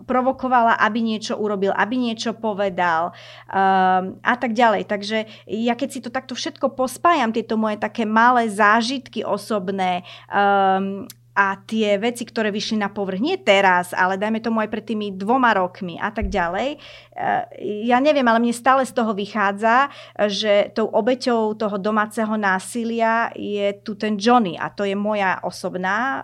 provokovala, 0.06 0.78
aby 0.78 1.02
niečo 1.02 1.34
urobil, 1.36 1.74
aby 1.74 1.94
niečo 1.98 2.36
povedal 2.36 3.10
um, 3.50 4.16
a 4.22 4.34
tak 4.38 4.54
ďalej. 4.54 4.86
Takže 4.86 5.18
ja 5.48 5.74
keď 5.74 5.88
si 5.88 6.00
to 6.04 6.10
takto 6.12 6.38
všetko 6.38 6.72
pospájam, 6.78 7.34
tieto 7.34 7.58
moje 7.58 7.80
také 7.80 8.06
malé 8.06 8.46
zážitky 8.48 9.26
osobné, 9.26 10.06
um, 10.30 11.08
a 11.38 11.54
tie 11.54 11.94
veci, 12.02 12.26
ktoré 12.26 12.50
vyšli 12.50 12.82
na 12.82 12.90
povrch, 12.90 13.22
nie 13.22 13.38
teraz, 13.38 13.94
ale 13.94 14.18
dajme 14.18 14.42
tomu 14.42 14.58
aj 14.58 14.66
pred 14.74 14.82
tými 14.82 15.14
dvoma 15.14 15.54
rokmi 15.54 15.94
a 15.94 16.10
tak 16.10 16.26
ďalej, 16.26 16.82
eh, 17.14 17.42
ja 17.86 18.02
neviem, 18.02 18.26
ale 18.26 18.42
mne 18.42 18.50
stále 18.50 18.82
z 18.82 18.90
toho 18.90 19.14
vychádza, 19.14 19.86
že 20.26 20.74
tou 20.74 20.90
obeťou 20.90 21.54
toho 21.54 21.78
domáceho 21.78 22.34
násilia 22.34 23.30
je 23.38 23.70
tu 23.86 23.94
ten 23.94 24.18
Johnny 24.18 24.58
a 24.58 24.66
to 24.66 24.82
je 24.82 24.98
moja 24.98 25.38
osobná, 25.46 25.96
eh, 25.98 26.22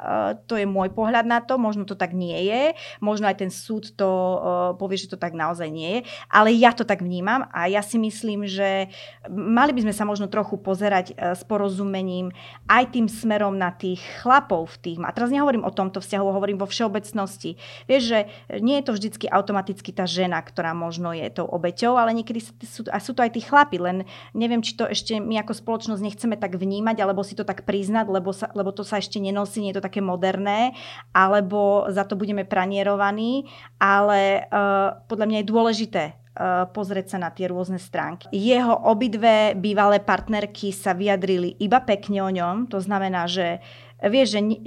to 0.50 0.58
je 0.58 0.66
môj 0.66 0.90
pohľad 0.90 1.30
na 1.30 1.38
to, 1.38 1.62
možno 1.62 1.86
to 1.86 1.94
tak 1.94 2.10
nie 2.10 2.50
je, 2.50 2.74
možno 2.98 3.30
aj 3.30 3.38
ten 3.38 3.54
súd 3.54 3.94
to 3.94 4.10
eh, 4.10 4.38
povie, 4.74 4.98
že 4.98 5.14
to 5.14 5.18
tak 5.20 5.38
naozaj 5.38 5.70
nie 5.70 6.02
je, 6.02 6.10
ale 6.26 6.50
ja 6.58 6.74
to 6.74 6.82
tak 6.82 6.98
vnímam 7.06 7.46
a 7.54 7.70
ja 7.70 7.86
si 7.86 8.02
myslím, 8.02 8.50
že 8.50 8.90
mali 9.30 9.70
by 9.70 9.86
sme 9.86 9.94
sa 9.94 10.02
možno 10.02 10.26
trochu 10.26 10.58
pozerať 10.58 11.14
s 11.14 11.46
porozumením 11.46 12.34
aj 12.66 12.90
tým 12.90 13.06
smerom 13.06 13.54
na 13.54 13.70
tých 13.70 14.02
chlapov 14.18 14.74
v 14.74 14.90
tých 14.90 15.03
a 15.04 15.14
teraz 15.14 15.28
nehovorím 15.30 15.62
o 15.64 15.72
tomto 15.72 16.00
vzťahu, 16.00 16.26
hovorím 16.34 16.58
vo 16.58 16.68
všeobecnosti. 16.68 17.60
Vieš, 17.86 18.02
že 18.02 18.18
nie 18.64 18.80
je 18.80 18.84
to 18.88 18.92
vždycky 18.96 19.26
automaticky 19.28 19.92
tá 19.92 20.08
žena, 20.08 20.40
ktorá 20.40 20.72
možno 20.72 21.12
je 21.12 21.28
tou 21.30 21.44
obeťou, 21.44 21.94
ale 22.00 22.16
niekedy 22.16 22.40
sú, 22.42 22.88
a 22.88 22.98
sú 22.98 23.12
to 23.12 23.22
aj 23.22 23.36
tí 23.36 23.44
chlapi, 23.44 23.76
len 23.78 24.08
neviem, 24.32 24.64
či 24.64 24.74
to 24.74 24.88
ešte 24.88 25.20
my 25.20 25.40
ako 25.44 25.52
spoločnosť 25.54 26.02
nechceme 26.02 26.36
tak 26.40 26.56
vnímať, 26.56 26.96
alebo 27.04 27.20
si 27.20 27.36
to 27.36 27.44
tak 27.44 27.68
priznať, 27.68 28.06
lebo, 28.08 28.32
sa, 28.32 28.48
lebo 28.56 28.72
to 28.72 28.82
sa 28.82 28.98
ešte 28.98 29.20
nenosí, 29.20 29.60
nie 29.60 29.70
je 29.70 29.78
to 29.78 29.86
také 29.86 30.00
moderné, 30.00 30.72
alebo 31.12 31.86
za 31.92 32.08
to 32.08 32.16
budeme 32.16 32.48
pranierovaní, 32.48 33.46
ale 33.76 34.48
uh, 34.48 35.04
podľa 35.06 35.26
mňa 35.28 35.38
je 35.40 35.50
dôležité 35.50 36.02
uh, 36.12 36.66
pozrieť 36.70 37.16
sa 37.16 37.18
na 37.20 37.30
tie 37.30 37.50
rôzne 37.50 37.78
stránky. 37.78 38.30
Jeho 38.32 38.74
obidve 38.88 39.54
bývalé 39.58 40.00
partnerky 40.00 40.72
sa 40.72 40.94
vyjadrili 40.96 41.58
iba 41.60 41.82
pekne 41.82 42.22
o 42.24 42.30
ňom, 42.30 42.70
to 42.70 42.78
znamená, 42.80 43.26
že 43.28 43.60
vieš, 44.02 44.36
že 44.36 44.40
ne, 44.42 44.58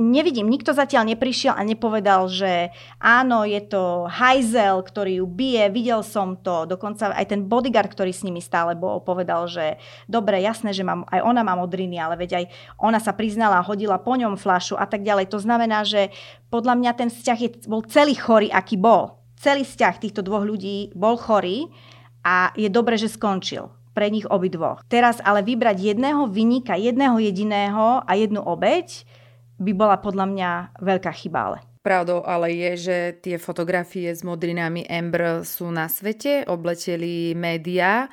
nevidím, 0.00 0.50
nikto 0.50 0.74
zatiaľ 0.74 1.14
neprišiel 1.14 1.54
a 1.54 1.62
nepovedal, 1.62 2.26
že 2.28 2.74
áno, 2.98 3.46
je 3.46 3.60
to 3.64 4.08
hajzel, 4.10 4.82
ktorý 4.82 5.22
ju 5.22 5.26
bije, 5.28 5.70
videl 5.70 6.02
som 6.02 6.36
to, 6.36 6.66
dokonca 6.66 7.14
aj 7.14 7.26
ten 7.30 7.46
bodyguard, 7.46 7.88
ktorý 7.88 8.10
s 8.12 8.26
nimi 8.26 8.42
stále 8.42 8.74
bol, 8.74 9.00
povedal, 9.00 9.46
že 9.46 9.78
dobre, 10.10 10.42
jasné, 10.42 10.74
že 10.74 10.84
mám, 10.84 11.06
aj 11.08 11.20
ona 11.22 11.46
má 11.46 11.54
modriny, 11.54 11.96
ale 11.96 12.18
veď 12.18 12.30
aj 12.42 12.44
ona 12.82 12.98
sa 12.98 13.14
priznala, 13.14 13.64
hodila 13.64 13.96
po 14.00 14.18
ňom 14.18 14.36
flašu 14.36 14.74
a 14.76 14.84
tak 14.84 15.06
ďalej. 15.06 15.30
To 15.32 15.38
znamená, 15.38 15.86
že 15.86 16.10
podľa 16.52 16.74
mňa 16.76 16.92
ten 16.98 17.08
vzťah 17.08 17.38
je, 17.38 17.50
bol 17.70 17.86
celý 17.86 18.18
chorý, 18.18 18.48
aký 18.50 18.76
bol. 18.76 19.22
Celý 19.38 19.62
vzťah 19.62 19.94
týchto 20.02 20.20
dvoch 20.26 20.42
ľudí 20.42 20.90
bol 20.98 21.14
chorý 21.14 21.70
a 22.26 22.50
je 22.58 22.66
dobre, 22.66 22.98
že 22.98 23.06
skončil 23.06 23.77
pre 23.98 24.14
nich 24.14 24.30
obidvoch. 24.30 24.86
Teraz 24.86 25.18
ale 25.26 25.42
vybrať 25.42 25.90
jedného 25.90 26.30
vynika, 26.30 26.78
jedného 26.78 27.18
jediného 27.18 28.06
a 28.06 28.12
jednu 28.14 28.38
obeď 28.38 29.02
by 29.58 29.74
bola 29.74 29.98
podľa 29.98 30.26
mňa 30.30 30.50
veľká 30.78 31.10
chyba 31.18 31.38
ale. 31.50 31.58
Pravdou 31.82 32.22
ale 32.22 32.54
je, 32.54 32.70
že 32.78 32.96
tie 33.18 33.42
fotografie 33.42 34.14
s 34.14 34.22
modrinami 34.22 34.86
Amber 34.86 35.42
sú 35.42 35.66
na 35.74 35.90
svete, 35.90 36.46
obleteli 36.46 37.34
médiá. 37.34 38.06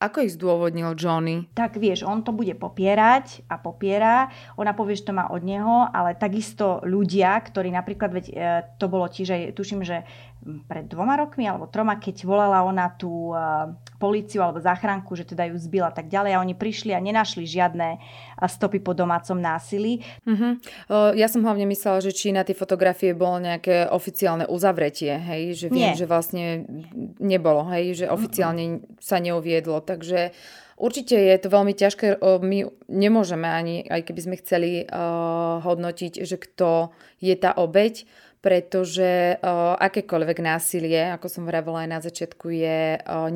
Ako 0.00 0.24
ich 0.24 0.36
zdôvodnil 0.36 0.96
Johnny? 0.96 1.52
Tak 1.52 1.76
vieš, 1.76 2.08
on 2.08 2.24
to 2.24 2.32
bude 2.32 2.56
popierať 2.56 3.44
a 3.52 3.60
popiera. 3.60 4.32
Ona 4.56 4.72
povie, 4.72 4.96
že 4.96 5.12
to 5.12 5.16
má 5.16 5.28
od 5.28 5.44
neho, 5.44 5.88
ale 5.92 6.16
takisto 6.16 6.80
ľudia, 6.88 7.36
ktorí 7.36 7.68
napríklad, 7.68 8.08
veď 8.08 8.26
e, 8.32 8.34
to 8.80 8.88
bolo 8.88 9.04
tiež 9.12 9.28
aj, 9.28 9.42
tuším, 9.52 9.84
že 9.84 10.08
pred 10.40 10.88
dvoma 10.88 11.20
rokmi 11.20 11.44
alebo 11.44 11.68
troma, 11.68 12.00
keď 12.00 12.24
volala 12.24 12.64
ona 12.64 12.88
tú 12.96 13.36
uh, 13.36 13.76
políciu 14.00 14.40
alebo 14.40 14.56
záchranku, 14.56 15.12
že 15.12 15.28
teda 15.28 15.52
ju 15.52 15.60
zbila 15.60 15.92
tak 15.92 16.08
ďalej 16.08 16.32
a 16.32 16.40
oni 16.40 16.56
prišli 16.56 16.96
a 16.96 17.00
nenašli 17.00 17.44
žiadne 17.44 18.00
stopy 18.40 18.80
po 18.80 18.96
domácom 18.96 19.36
násilí. 19.36 20.00
Uh-huh. 20.24 20.56
Uh, 20.88 21.12
ja 21.12 21.28
som 21.28 21.44
hlavne 21.44 21.68
myslela, 21.68 22.00
že 22.00 22.16
či 22.16 22.32
na 22.32 22.40
tie 22.40 22.56
fotografie 22.56 23.12
bolo 23.12 23.36
nejaké 23.36 23.84
oficiálne 23.92 24.48
uzavretie, 24.48 25.12
hej, 25.20 25.42
že 25.60 25.66
viem, 25.68 25.92
Nie. 25.92 25.98
že 26.00 26.08
vlastne 26.08 26.64
nebolo, 27.20 27.68
hej, 27.76 28.04
že 28.04 28.06
oficiálne 28.08 28.80
uh-huh. 28.80 28.96
sa 28.96 29.20
neuviedlo, 29.20 29.84
takže 29.84 30.32
Určite 30.80 31.12
je 31.12 31.36
to 31.36 31.52
veľmi 31.52 31.76
ťažké, 31.76 32.24
my 32.24 32.58
nemôžeme 32.88 33.44
ani, 33.44 33.84
aj 33.84 34.00
keby 34.00 34.20
sme 34.24 34.40
chceli 34.40 34.70
uh, 34.88 35.60
hodnotiť, 35.60 36.24
že 36.24 36.40
kto 36.40 36.96
je 37.20 37.36
tá 37.36 37.52
obeď, 37.52 38.08
pretože 38.40 39.36
uh, 39.36 39.76
akékoľvek 39.76 40.38
násilie, 40.40 41.12
ako 41.12 41.28
som 41.28 41.44
vravela 41.44 41.84
aj 41.84 41.88
na 41.92 42.00
začiatku, 42.00 42.48
je 42.48 42.96
uh. 42.96 43.28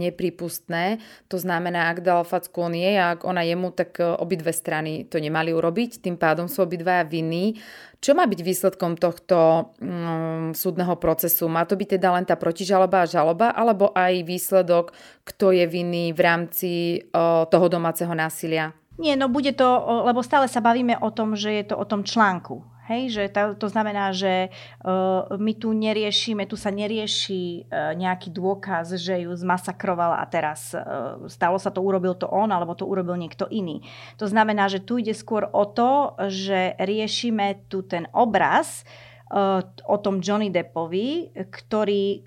To 1.28 1.36
znamená, 1.36 1.92
ak 1.92 1.98
dal 2.00 2.24
facku 2.24 2.64
on 2.64 2.72
jej 2.72 2.96
a 2.96 3.12
ak 3.12 3.28
ona 3.28 3.44
jemu, 3.44 3.68
tak 3.76 4.00
obidve 4.00 4.56
strany 4.56 5.04
to 5.04 5.20
nemali 5.20 5.52
urobiť, 5.52 6.00
tým 6.00 6.16
pádom 6.16 6.48
sú 6.48 6.64
obidvaja 6.64 7.04
vinní. 7.04 7.60
Čo 8.00 8.12
má 8.12 8.28
byť 8.28 8.40
výsledkom 8.44 9.00
tohto 9.00 9.72
um, 9.80 10.52
súdneho 10.52 10.96
procesu? 11.00 11.48
Má 11.48 11.64
to 11.64 11.76
byť 11.76 11.96
teda 11.96 12.08
len 12.12 12.24
tá 12.28 12.36
protižaloba 12.36 13.04
a 13.04 13.08
žaloba, 13.08 13.52
alebo 13.52 13.92
aj 13.96 14.24
výsledok, 14.28 14.92
kto 15.24 15.56
je 15.56 15.64
vinný 15.64 16.12
v 16.12 16.20
rámci 16.20 16.72
uh, 17.12 17.48
toho 17.48 17.66
domáceho 17.72 18.12
násilia? 18.12 18.76
Nie, 19.00 19.16
no 19.16 19.26
bude 19.26 19.56
to, 19.56 19.66
lebo 20.06 20.22
stále 20.22 20.46
sa 20.46 20.62
bavíme 20.62 21.00
o 21.02 21.10
tom, 21.10 21.34
že 21.34 21.50
je 21.50 21.64
to 21.72 21.80
o 21.80 21.84
tom 21.88 22.06
článku. 22.06 22.73
Hej, 22.84 23.16
že 23.16 23.22
to, 23.32 23.56
to 23.56 23.72
znamená, 23.72 24.12
že 24.12 24.52
uh, 24.84 25.24
my 25.40 25.56
tu 25.56 25.72
neriešime, 25.72 26.44
tu 26.44 26.52
sa 26.52 26.68
nerieši 26.68 27.64
uh, 27.64 27.96
nejaký 27.96 28.28
dôkaz, 28.28 29.00
že 29.00 29.24
ju 29.24 29.32
zmasakrovala 29.32 30.20
a 30.20 30.24
teraz 30.28 30.76
uh, 30.76 31.16
stalo 31.32 31.56
sa 31.56 31.72
to, 31.72 31.80
urobil 31.80 32.12
to 32.12 32.28
on 32.28 32.52
alebo 32.52 32.76
to 32.76 32.84
urobil 32.84 33.16
niekto 33.16 33.48
iný. 33.48 33.80
To 34.20 34.28
znamená, 34.28 34.68
že 34.68 34.84
tu 34.84 35.00
ide 35.00 35.16
skôr 35.16 35.48
o 35.48 35.64
to, 35.64 36.12
že 36.28 36.76
riešime 36.76 37.72
tu 37.72 37.88
ten 37.88 38.04
obraz 38.12 38.84
uh, 39.32 39.64
o 39.88 39.96
tom 39.96 40.20
Johnny 40.20 40.52
Deppovi, 40.52 41.32
ktorý 41.32 42.20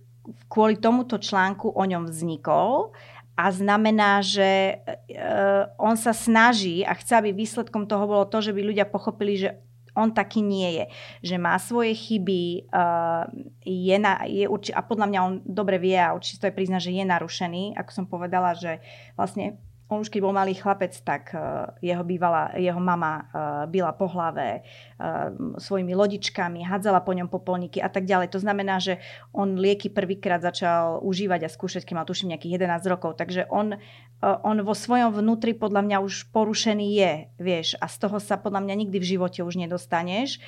kvôli 0.50 0.82
tomuto 0.82 1.22
článku 1.22 1.70
o 1.70 1.84
ňom 1.86 2.10
vznikol 2.10 2.98
a 3.38 3.54
znamená, 3.54 4.26
že 4.26 4.82
uh, 4.82 5.70
on 5.78 5.94
sa 5.94 6.18
snaží 6.18 6.82
a 6.82 6.98
chce, 6.98 7.22
aby 7.22 7.30
výsledkom 7.30 7.86
toho 7.86 8.10
bolo 8.10 8.26
to, 8.26 8.42
že 8.42 8.58
by 8.58 8.66
ľudia 8.66 8.90
pochopili, 8.90 9.38
že 9.38 9.67
on 9.98 10.14
taký 10.14 10.46
nie 10.46 10.78
je. 10.78 10.86
Že 11.34 11.36
má 11.42 11.58
svoje 11.58 11.98
chyby 11.98 12.70
uh, 12.70 13.26
je 13.66 13.98
na, 13.98 14.22
je 14.30 14.46
urči- 14.46 14.78
a 14.78 14.86
podľa 14.86 15.10
mňa 15.10 15.20
on 15.26 15.34
dobre 15.42 15.82
vie 15.82 15.98
a 15.98 16.14
určite 16.14 16.48
je 16.48 16.54
prizna, 16.54 16.78
že 16.78 16.94
je 16.94 17.02
narušený. 17.02 17.74
Ako 17.76 17.92
som 17.92 18.06
povedala, 18.06 18.54
že 18.54 18.78
vlastne 19.18 19.58
on 19.88 20.04
už 20.04 20.12
keď 20.12 20.20
bol 20.20 20.36
malý 20.36 20.52
chlapec, 20.52 20.92
tak 21.00 21.32
uh, 21.32 21.72
jeho 21.80 22.04
bývala, 22.04 22.52
jeho 22.60 22.80
mama 22.80 23.24
uh, 23.24 23.24
byla 23.72 23.96
po 23.96 24.12
hlave 24.12 24.62
uh, 24.62 25.32
svojimi 25.56 25.96
lodičkami, 25.96 26.68
hádzala 26.68 27.00
po 27.08 27.16
ňom 27.16 27.32
popolníky 27.32 27.80
a 27.80 27.88
tak 27.88 28.04
ďalej. 28.04 28.36
To 28.36 28.40
znamená, 28.44 28.84
že 28.84 29.00
on 29.32 29.56
lieky 29.56 29.88
prvýkrát 29.88 30.44
začal 30.44 31.00
užívať 31.00 31.48
a 31.48 31.50
skúšať, 31.50 31.88
keď 31.88 31.94
mal 31.96 32.08
tuším 32.08 32.36
nejakých 32.36 32.60
11 32.60 32.92
rokov. 32.92 33.16
Takže 33.16 33.48
on, 33.48 33.80
on 34.22 34.58
vo 34.60 34.76
svojom 34.76 35.16
vnútri 35.16 35.56
podľa 35.56 35.88
mňa 35.88 35.98
už 36.04 36.36
porušený 36.36 36.88
je, 36.92 37.12
vieš, 37.40 37.80
a 37.80 37.88
z 37.88 37.96
toho 38.04 38.20
sa 38.20 38.36
podľa 38.36 38.68
mňa 38.68 38.76
nikdy 38.84 38.98
v 39.00 39.10
živote 39.16 39.40
už 39.40 39.56
nedostaneš 39.56 40.44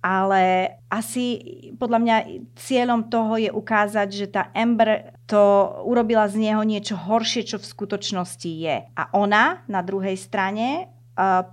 ale 0.00 0.76
asi 0.88 1.40
podľa 1.76 1.98
mňa 2.00 2.16
cieľom 2.56 3.12
toho 3.12 3.36
je 3.36 3.50
ukázať, 3.52 4.08
že 4.08 4.26
tá 4.32 4.48
Amber 4.56 5.12
to 5.28 5.40
urobila 5.84 6.24
z 6.26 6.50
neho 6.50 6.64
niečo 6.64 6.96
horšie, 6.96 7.44
čo 7.44 7.56
v 7.60 7.68
skutočnosti 7.68 8.50
je. 8.50 8.76
A 8.96 9.02
ona 9.12 9.60
na 9.68 9.84
druhej 9.84 10.16
strane, 10.16 10.88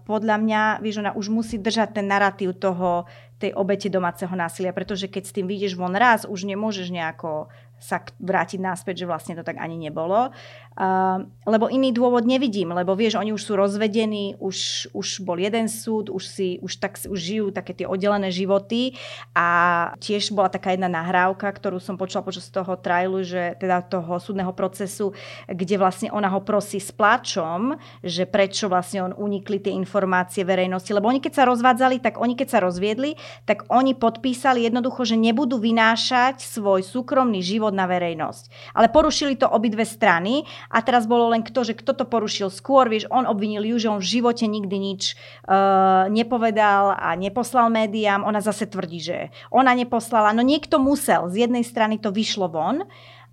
podľa 0.07 0.39
mňa, 0.39 0.61
vieš, 0.79 1.03
ona 1.03 1.11
už 1.11 1.27
musí 1.27 1.59
držať 1.59 1.99
ten 1.99 2.07
narratív 2.07 2.55
toho, 2.55 3.03
tej 3.37 3.53
obete 3.53 3.85
domáceho 3.85 4.33
násilia, 4.33 4.73
pretože 4.73 5.05
keď 5.05 5.23
s 5.29 5.35
tým 5.37 5.45
vyjdeš 5.45 5.77
von 5.77 5.93
raz, 5.93 6.25
už 6.25 6.49
nemôžeš 6.49 6.89
nejako 6.89 7.53
sa 7.77 8.01
vrátiť 8.17 8.57
náspäť, 8.57 9.05
že 9.05 9.09
vlastne 9.09 9.37
to 9.37 9.45
tak 9.45 9.61
ani 9.61 9.77
nebolo. 9.77 10.33
Uh, 10.77 11.25
lebo 11.49 11.73
iný 11.73 11.89
dôvod 11.89 12.21
nevidím, 12.21 12.69
lebo 12.69 12.93
vieš, 12.93 13.17
oni 13.17 13.33
už 13.33 13.41
sú 13.41 13.57
rozvedení, 13.57 14.37
už, 14.37 14.91
už 14.93 15.25
bol 15.25 15.41
jeden 15.41 15.65
súd, 15.71 16.13
už, 16.13 16.21
si, 16.21 16.61
už, 16.61 16.77
tak, 16.77 17.01
už 17.01 17.17
žijú 17.17 17.49
také 17.49 17.73
tie 17.73 17.89
oddelené 17.89 18.29
životy 18.29 18.93
a 19.33 19.89
tiež 19.97 20.37
bola 20.37 20.53
taká 20.53 20.77
jedna 20.77 20.85
nahrávka, 20.85 21.49
ktorú 21.49 21.81
som 21.81 21.97
počula 21.97 22.21
počas 22.21 22.45
toho 22.53 22.77
trailu, 22.77 23.25
že 23.25 23.57
teda 23.57 23.81
toho 23.89 24.21
súdneho 24.21 24.53
procesu, 24.53 25.17
kde 25.49 25.81
vlastne 25.81 26.13
ona 26.13 26.29
ho 26.29 26.45
prosí 26.45 26.77
s 26.77 26.93
pláčom, 26.93 27.79
že 28.05 28.29
prečo 28.29 28.69
vlastne 28.69 29.09
on 29.09 29.17
unikli 29.17 29.57
tie 29.57 29.73
informácie 29.73 30.45
verejnosti, 30.45 30.93
lebo 30.93 31.09
oni 31.09 31.23
keď 31.23 31.41
sa 31.41 31.49
rozvádzali, 31.49 32.05
tak 32.05 32.21
oni 32.21 32.37
keď 32.37 32.47
sa 32.53 32.59
rozviedli, 32.61 33.17
tak 33.49 33.65
oni 33.73 33.97
podpísali 33.97 34.69
jednoducho, 34.69 35.09
že 35.09 35.17
nebudú 35.17 35.57
vynášať 35.57 36.43
svoj 36.43 36.85
súkromný 36.85 37.41
život 37.41 37.73
na 37.73 37.89
verejnosť. 37.89 38.75
Ale 38.77 38.93
porušili 38.93 39.39
to 39.39 39.49
obidve 39.49 39.87
strany 39.87 40.45
a 40.67 40.77
teraz 40.83 41.07
bolo 41.07 41.31
len 41.31 41.43
kto, 41.43 41.63
že 41.67 41.73
kto 41.75 41.95
to 41.95 42.05
porušil. 42.07 42.51
Skôr, 42.51 42.87
vieš, 42.91 43.07
on 43.11 43.27
obvinil 43.27 43.63
ju, 43.63 43.75
že 43.79 43.91
on 43.91 43.99
v 43.99 44.09
živote 44.19 44.45
nikdy 44.47 44.77
nič 44.77 45.15
uh, 45.47 46.07
nepovedal 46.11 46.95
a 46.95 47.15
neposlal 47.15 47.71
médiám, 47.71 48.23
ona 48.23 48.43
zase 48.43 48.67
tvrdí, 48.67 48.99
že 48.99 49.17
ona 49.51 49.71
neposlala, 49.73 50.35
no 50.35 50.43
niekto 50.43 50.79
musel, 50.79 51.31
z 51.31 51.47
jednej 51.47 51.63
strany 51.63 51.99
to 51.99 52.11
vyšlo 52.11 52.51
von, 52.51 52.83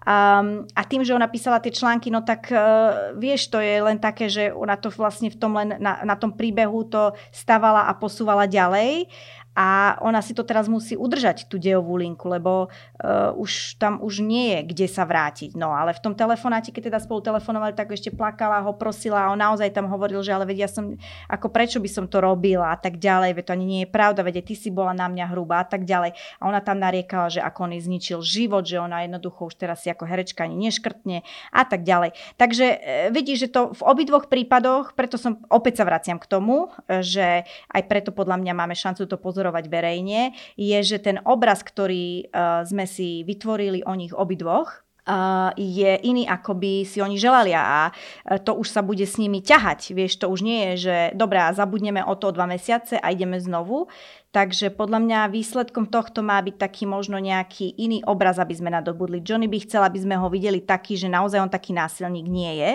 Um, 0.04 0.68
a 0.76 0.84
tým, 0.84 1.00
že 1.00 1.16
ona 1.16 1.24
písala 1.24 1.64
tie 1.64 1.72
články, 1.72 2.12
no 2.12 2.20
tak 2.20 2.52
uh, 2.52 3.16
vieš, 3.16 3.48
to 3.48 3.56
je 3.56 3.80
len 3.80 3.96
také, 3.96 4.28
že 4.28 4.52
ona 4.52 4.76
to 4.76 4.92
vlastne 4.92 5.32
v 5.32 5.40
tom 5.40 5.56
len 5.56 5.80
na, 5.80 6.04
na 6.04 6.12
tom 6.12 6.36
príbehu 6.36 6.84
to 6.84 7.16
stavala 7.32 7.88
a 7.88 7.96
posúvala 7.96 8.44
ďalej 8.44 9.08
a 9.54 9.94
ona 10.02 10.18
si 10.18 10.34
to 10.34 10.42
teraz 10.42 10.66
musí 10.66 10.98
udržať, 10.98 11.46
tú 11.46 11.62
dejovú 11.62 11.94
linku, 11.94 12.26
lebo 12.26 12.66
uh, 12.66 13.30
už 13.38 13.78
tam 13.78 14.02
už 14.02 14.18
nie 14.18 14.58
je, 14.58 14.60
kde 14.74 14.86
sa 14.90 15.06
vrátiť. 15.06 15.54
No 15.54 15.70
ale 15.70 15.94
v 15.94 16.02
tom 16.02 16.14
telefonáte, 16.18 16.74
keď 16.74 16.90
teda 16.90 16.98
spolu 16.98 17.22
telefonovali, 17.22 17.70
tak 17.70 17.94
ešte 17.94 18.10
plakala, 18.10 18.66
ho 18.66 18.74
prosila 18.74 19.24
a 19.24 19.30
on 19.30 19.38
naozaj 19.38 19.70
tam 19.70 19.86
hovoril, 19.86 20.26
že 20.26 20.34
ale 20.34 20.50
vedia 20.50 20.66
som, 20.66 20.98
ako 21.30 21.54
prečo 21.54 21.78
by 21.78 21.86
som 21.86 22.10
to 22.10 22.18
robila 22.18 22.74
a 22.74 22.78
tak 22.78 22.98
ďalej, 22.98 23.38
veď 23.38 23.44
to 23.46 23.54
ani 23.54 23.66
nie 23.66 23.80
je 23.86 23.94
pravda, 23.94 24.26
veď 24.26 24.42
ty 24.42 24.58
si 24.58 24.74
bola 24.74 24.90
na 24.90 25.06
mňa 25.06 25.30
hrubá 25.30 25.62
a 25.62 25.66
tak 25.70 25.86
ďalej. 25.86 26.18
A 26.42 26.50
ona 26.50 26.58
tam 26.58 26.82
nariekala, 26.82 27.30
že 27.30 27.38
ako 27.38 27.70
on 27.70 27.74
jej 27.78 27.82
zničil 27.86 28.18
život, 28.26 28.66
že 28.66 28.82
ona 28.82 29.06
jednoducho 29.06 29.46
už 29.46 29.54
teraz 29.54 29.86
si 29.86 29.88
ako 29.88 30.02
herečka 30.02 30.42
ani 30.42 30.58
neškrtne 30.66 31.22
a 31.54 31.62
tak 31.62 31.86
ďalej. 31.86 32.18
Takže 32.34 32.66
e, 32.66 32.76
vidíš, 33.14 33.46
že 33.46 33.48
to 33.54 33.60
v 33.70 33.82
obidvoch 33.86 34.26
prípadoch, 34.26 34.98
preto 34.98 35.14
som 35.14 35.38
opäť 35.46 35.78
sa 35.78 35.84
vraciam 35.86 36.18
k 36.18 36.26
tomu, 36.26 36.74
e, 36.90 37.06
že 37.06 37.46
aj 37.70 37.82
preto 37.86 38.10
podľa 38.10 38.42
mňa 38.42 38.52
máme 38.58 38.74
šancu 38.74 39.06
to 39.06 39.14
pozorovať 39.14 39.43
pozorovať 39.44 39.68
verejne, 39.68 40.32
je, 40.56 40.78
že 40.80 41.04
ten 41.04 41.20
obraz, 41.28 41.60
ktorý 41.60 42.32
uh, 42.32 42.64
sme 42.64 42.88
si 42.88 43.20
vytvorili 43.28 43.84
o 43.84 43.92
nich 43.92 44.16
obidvoch, 44.16 44.80
Uh, 45.04 45.52
je 45.60 46.00
iný, 46.00 46.24
ako 46.24 46.56
by 46.56 46.88
si 46.88 46.96
oni 47.04 47.20
želali 47.20 47.52
a 47.52 47.92
to 48.40 48.56
už 48.56 48.72
sa 48.72 48.80
bude 48.80 49.04
s 49.04 49.20
nimi 49.20 49.44
ťahať. 49.44 49.92
Vieš, 49.92 50.16
to 50.16 50.32
už 50.32 50.40
nie 50.40 50.72
je, 50.72 50.88
že 50.88 50.96
dobrá, 51.12 51.52
zabudneme 51.52 52.00
o 52.00 52.16
to 52.16 52.32
dva 52.32 52.48
mesiace 52.48 52.96
a 52.96 53.12
ideme 53.12 53.36
znovu. 53.36 53.92
Takže 54.32 54.72
podľa 54.72 55.04
mňa 55.04 55.28
výsledkom 55.28 55.92
tohto 55.92 56.24
má 56.24 56.40
byť 56.40 56.56
taký 56.56 56.88
možno 56.88 57.20
nejaký 57.20 57.76
iný 57.76 58.00
obraz, 58.08 58.40
aby 58.40 58.56
sme 58.56 58.72
nadobudli. 58.72 59.20
Johnny 59.20 59.44
by 59.44 59.68
chcel, 59.68 59.84
aby 59.84 60.00
sme 60.00 60.16
ho 60.16 60.24
videli 60.32 60.64
taký, 60.64 60.96
že 60.96 61.12
naozaj 61.12 61.36
on 61.36 61.52
taký 61.52 61.76
násilník 61.76 62.24
nie 62.24 62.64
je. 62.64 62.72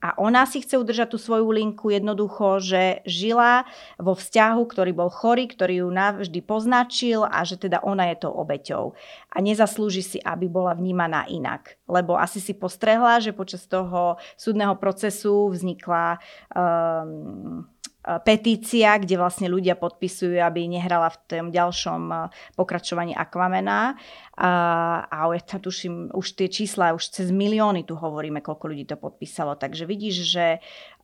A 0.00 0.16
ona 0.16 0.48
si 0.48 0.64
chce 0.64 0.80
udržať 0.80 1.12
tú 1.12 1.18
svoju 1.20 1.52
linku 1.52 1.92
jednoducho, 1.92 2.58
že 2.58 3.04
žila 3.04 3.68
vo 4.00 4.16
vzťahu, 4.16 4.62
ktorý 4.64 4.96
bol 4.96 5.12
chorý, 5.12 5.44
ktorý 5.44 5.84
ju 5.84 5.88
navždy 5.92 6.40
poznačil 6.40 7.28
a 7.28 7.44
že 7.44 7.60
teda 7.60 7.84
ona 7.84 8.08
je 8.10 8.24
tou 8.24 8.32
obeťou. 8.32 8.96
A 9.28 9.36
nezaslúži 9.44 10.00
si, 10.00 10.18
aby 10.24 10.48
bola 10.48 10.72
vnímaná 10.72 11.28
inak. 11.28 11.76
Lebo 11.84 12.16
asi 12.16 12.40
si 12.40 12.56
postrehla, 12.56 13.20
že 13.20 13.36
počas 13.36 13.68
toho 13.68 14.16
súdneho 14.40 14.74
procesu 14.80 15.52
vznikla 15.52 16.18
um, 16.56 17.68
petícia, 18.24 18.96
kde 18.96 19.20
vlastne 19.20 19.46
ľudia 19.52 19.76
podpisujú, 19.76 20.40
aby 20.40 20.64
nehrala 20.64 21.12
v 21.12 21.18
tom 21.28 21.46
ďalšom 21.52 22.32
pokračovaní 22.56 23.12
Aquamena. 23.12 24.00
A, 24.40 24.50
a 25.04 25.28
ja 25.36 25.58
tuším, 25.60 26.16
už 26.16 26.26
tie 26.32 26.48
čísla, 26.48 26.96
už 26.96 27.12
cez 27.12 27.28
milióny 27.28 27.84
tu 27.84 27.92
hovoríme, 27.92 28.40
koľko 28.40 28.72
ľudí 28.72 28.88
to 28.88 28.96
podpísalo. 28.96 29.60
Takže 29.60 29.84
vidíš, 29.84 30.16
že 30.32 30.46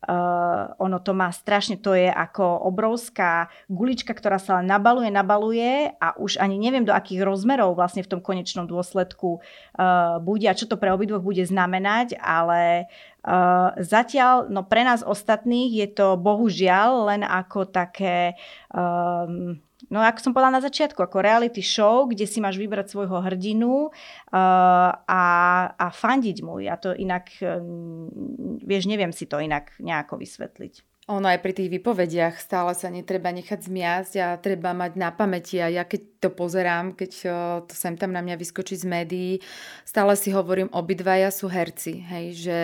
uh, 0.05 0.77
ono 0.77 0.97
to 1.01 1.11
má 1.17 1.33
strašne, 1.33 1.81
to 1.81 1.97
je 1.97 2.09
ako 2.11 2.67
obrovská 2.67 3.49
gulička, 3.71 4.13
ktorá 4.13 4.37
sa 4.37 4.61
nabaluje, 4.61 5.09
nabaluje 5.09 5.93
a 5.97 6.13
už 6.19 6.37
ani 6.37 6.61
neviem, 6.61 6.85
do 6.85 6.93
akých 6.93 7.25
rozmerov 7.25 7.73
vlastne 7.73 8.05
v 8.05 8.11
tom 8.13 8.21
konečnom 8.21 8.69
dôsledku 8.69 9.39
uh, 9.39 10.21
bude 10.21 10.45
a 10.45 10.57
čo 10.57 10.69
to 10.69 10.77
pre 10.77 10.93
obidvoch 10.93 11.23
bude 11.23 11.41
znamenať, 11.43 12.19
ale 12.21 12.91
Uh, 13.27 13.75
zatiaľ, 13.83 14.47
no 14.47 14.63
pre 14.63 14.87
nás 14.87 15.03
ostatných 15.03 15.83
je 15.83 15.87
to 15.91 16.15
bohužiaľ 16.15 17.11
len 17.11 17.27
ako 17.27 17.67
také 17.67 18.39
um, 18.71 19.59
No 19.87 20.03
ako 20.03 20.19
som 20.19 20.31
povedala 20.35 20.59
na 20.59 20.65
začiatku, 20.67 20.99
ako 20.99 21.23
reality 21.23 21.63
show, 21.63 22.03
kde 22.07 22.27
si 22.27 22.43
máš 22.43 22.59
vybrať 22.59 22.91
svojho 22.91 23.23
hrdinu 23.23 23.87
uh, 23.87 24.91
a, 24.99 25.23
a 25.71 25.85
fandiť 25.87 26.43
mu. 26.43 26.59
Ja 26.59 26.75
to 26.75 26.91
inak, 26.91 27.31
um, 27.39 28.11
vieš, 28.59 28.91
neviem 28.91 29.15
si 29.15 29.23
to 29.31 29.39
inak 29.39 29.71
nejako 29.79 30.19
vysvetliť. 30.19 30.96
Ono 31.07 31.23
aj 31.23 31.39
pri 31.39 31.55
tých 31.55 31.71
vypovediach 31.71 32.35
stále 32.35 32.75
sa 32.75 32.91
netreba 32.91 33.31
nechať 33.31 33.63
zmiasť 33.63 34.13
a 34.19 34.27
treba 34.35 34.75
mať 34.75 34.99
na 34.99 35.07
pamäti. 35.15 35.55
A 35.63 35.71
ja 35.71 35.87
keď 35.87 36.19
to 36.19 36.29
pozerám, 36.35 36.99
keď 36.99 37.11
to 37.63 37.71
sem 37.71 37.95
tam 37.95 38.11
na 38.11 38.19
mňa 38.19 38.35
vyskočí 38.35 38.75
z 38.75 38.83
médií, 38.83 39.31
stále 39.87 40.19
si 40.19 40.35
hovorím, 40.35 40.67
obidvaja 40.75 41.31
sú 41.31 41.47
herci. 41.47 42.03
Hej, 42.03 42.25
že, 42.43 42.59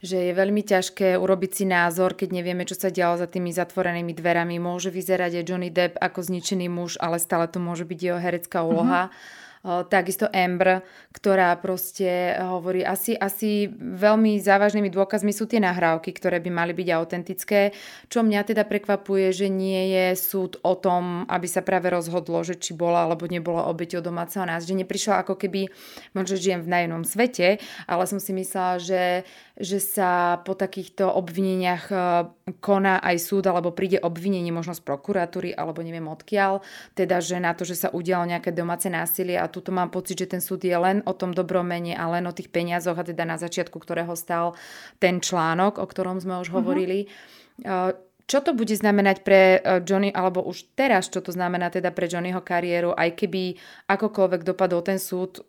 že 0.00 0.18
je 0.24 0.32
veľmi 0.32 0.64
ťažké 0.64 1.20
urobiť 1.20 1.52
si 1.52 1.64
názor, 1.68 2.16
keď 2.16 2.32
nevieme, 2.32 2.64
čo 2.64 2.80
sa 2.80 2.88
dialo 2.88 3.20
za 3.20 3.28
tými 3.28 3.52
zatvorenými 3.52 4.16
dverami. 4.16 4.56
Môže 4.56 4.88
vyzerať 4.88 5.44
aj 5.44 5.46
Johnny 5.52 5.68
Depp 5.68 6.00
ako 6.00 6.24
zničený 6.24 6.72
muž, 6.72 6.96
ale 6.96 7.20
stále 7.20 7.44
to 7.44 7.60
môže 7.60 7.84
byť 7.84 7.98
jeho 8.00 8.16
herecká 8.16 8.64
úloha. 8.64 9.12
Mm-hmm 9.12 9.41
takisto 9.62 10.26
Amber, 10.34 10.82
ktorá 11.14 11.54
proste 11.62 12.34
hovorí, 12.42 12.82
asi, 12.82 13.14
asi 13.14 13.70
veľmi 13.78 14.42
závažnými 14.42 14.90
dôkazmi 14.90 15.30
sú 15.30 15.46
tie 15.46 15.62
nahrávky, 15.62 16.10
ktoré 16.10 16.42
by 16.42 16.50
mali 16.50 16.72
byť 16.74 16.88
autentické, 16.90 17.70
čo 18.10 18.26
mňa 18.26 18.42
teda 18.42 18.66
prekvapuje, 18.66 19.30
že 19.30 19.46
nie 19.46 19.94
je 19.94 20.06
súd 20.18 20.58
o 20.66 20.74
tom, 20.74 21.22
aby 21.30 21.46
sa 21.46 21.62
práve 21.62 21.94
rozhodlo, 21.94 22.42
že 22.42 22.58
či 22.58 22.74
bola 22.74 23.06
alebo 23.06 23.30
nebola 23.30 23.70
obeťou 23.70 24.02
domáceho 24.02 24.42
nás, 24.42 24.66
že 24.66 24.74
neprišla 24.74 25.22
ako 25.22 25.38
keby, 25.38 25.70
možno 26.10 26.34
žijem 26.34 26.66
v 26.66 26.72
najnom 26.82 27.06
svete, 27.06 27.62
ale 27.86 28.02
som 28.10 28.18
si 28.18 28.34
myslela, 28.34 28.82
že 28.82 29.02
že 29.52 29.84
sa 29.84 30.40
po 30.48 30.56
takýchto 30.56 31.12
obvineniach 31.12 31.84
e, 31.92 31.96
koná 32.64 32.96
aj 33.04 33.16
súd, 33.20 33.44
alebo 33.52 33.76
príde 33.76 34.00
obvinenie 34.00 34.48
možno 34.48 34.72
z 34.72 34.80
prokuratúry, 34.80 35.52
alebo 35.52 35.84
neviem 35.84 36.08
odkiaľ, 36.08 36.64
teda 36.96 37.20
že 37.20 37.36
na 37.36 37.52
to, 37.52 37.68
že 37.68 37.76
sa 37.76 37.88
udialo 37.92 38.24
nejaké 38.24 38.48
domáce 38.48 38.88
násilie 38.88 39.36
a 39.36 39.51
tuto 39.52 39.68
mám 39.70 39.92
pocit, 39.92 40.16
že 40.16 40.32
ten 40.32 40.40
súd 40.40 40.64
je 40.64 40.72
len 40.72 41.04
o 41.04 41.12
tom 41.12 41.36
dobromene 41.36 41.92
a 41.92 42.08
len 42.08 42.24
o 42.24 42.32
tých 42.32 42.48
peniazoch 42.48 42.96
a 42.96 43.04
teda 43.04 43.28
na 43.28 43.36
začiatku, 43.36 43.76
ktorého 43.76 44.16
stal 44.16 44.56
ten 44.96 45.20
článok, 45.20 45.76
o 45.76 45.84
ktorom 45.84 46.16
sme 46.16 46.40
už 46.40 46.48
uh-huh. 46.48 46.64
hovorili. 46.64 47.06
E, 47.60 47.92
čo 48.24 48.38
to 48.40 48.56
bude 48.56 48.72
znamenať 48.72 49.20
pre 49.20 49.60
e, 49.60 49.84
Johnny, 49.84 50.08
alebo 50.08 50.40
už 50.40 50.72
teraz, 50.72 51.12
čo 51.12 51.20
to 51.20 51.36
znamená 51.36 51.68
teda 51.68 51.92
pre 51.92 52.08
Johnnyho 52.08 52.40
kariéru, 52.40 52.96
aj 52.96 53.12
keby 53.12 53.60
akokoľvek 53.92 54.40
dopadol 54.48 54.80
ten 54.80 54.96
súd, 54.96 55.44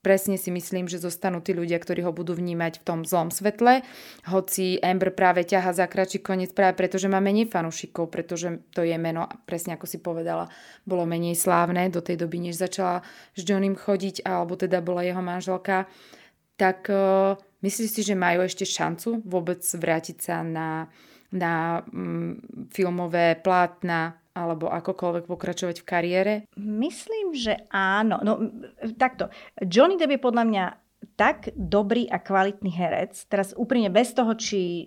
presne 0.00 0.38
si 0.38 0.54
myslím, 0.54 0.86
že 0.86 1.02
zostanú 1.02 1.42
tí 1.42 1.52
ľudia, 1.52 1.76
ktorí 1.78 2.06
ho 2.06 2.14
budú 2.14 2.34
vnímať 2.38 2.80
v 2.80 2.86
tom 2.86 2.98
zlom 3.02 3.34
svetle, 3.34 3.82
hoci 4.30 4.78
Amber 4.78 5.10
práve 5.10 5.42
ťaha 5.42 5.74
za 5.74 5.86
kračí 5.90 6.22
koniec 6.22 6.54
práve 6.54 6.78
preto, 6.78 6.96
že 6.96 7.10
má 7.10 7.18
menej 7.18 7.50
fanúšikov, 7.50 8.08
pretože 8.08 8.62
to 8.70 8.86
je 8.86 8.94
meno, 8.94 9.26
presne 9.44 9.74
ako 9.74 9.86
si 9.90 9.98
povedala, 9.98 10.46
bolo 10.86 11.02
menej 11.04 11.34
slávne 11.34 11.90
do 11.90 11.98
tej 11.98 12.20
doby, 12.20 12.50
než 12.50 12.62
začala 12.62 13.02
s 13.34 13.40
Johnem 13.42 13.74
chodiť, 13.74 14.22
alebo 14.22 14.54
teda 14.54 14.78
bola 14.78 15.02
jeho 15.02 15.20
manželka, 15.20 15.90
tak 16.58 16.90
uh, 16.90 17.38
myslíš 17.62 17.90
si, 17.90 18.02
že 18.02 18.18
majú 18.18 18.42
ešte 18.42 18.66
šancu 18.66 19.22
vôbec 19.22 19.62
vrátiť 19.62 20.16
sa 20.18 20.42
na, 20.42 20.90
na 21.30 21.82
um, 21.90 22.38
filmové 22.70 23.38
plátna, 23.38 24.18
alebo 24.38 24.70
akokoľvek 24.70 25.26
pokračovať 25.26 25.82
v 25.82 25.88
kariére? 25.88 26.34
Myslím, 26.54 27.34
že 27.34 27.66
áno. 27.74 28.22
No, 28.22 28.38
takto. 28.94 29.34
Johnny 29.58 29.98
Depp 29.98 30.14
je 30.14 30.22
podľa 30.22 30.44
mňa 30.46 30.64
tak 31.18 31.50
dobrý 31.54 32.06
a 32.06 32.22
kvalitný 32.22 32.70
herec, 32.70 33.26
teraz 33.26 33.50
úprimne 33.54 33.90
bez 33.90 34.14
toho, 34.14 34.34
či 34.38 34.86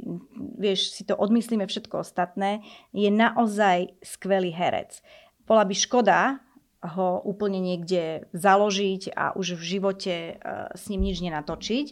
vieš, 0.59 0.95
si 0.95 1.03
to 1.03 1.15
odmyslíme 1.15 1.67
všetko 1.67 2.03
ostatné, 2.03 2.63
je 2.95 3.11
naozaj 3.11 3.99
skvelý 3.99 4.55
herec. 4.55 5.03
Bola 5.43 5.67
by 5.67 5.75
škoda 5.75 6.39
ho 6.81 7.21
úplne 7.21 7.61
niekde 7.61 8.25
založiť 8.33 9.13
a 9.13 9.37
už 9.37 9.53
v 9.53 9.63
živote 9.77 10.15
uh, 10.33 10.73
s 10.73 10.89
ním 10.89 11.05
nič 11.05 11.21
nenatočiť. 11.21 11.85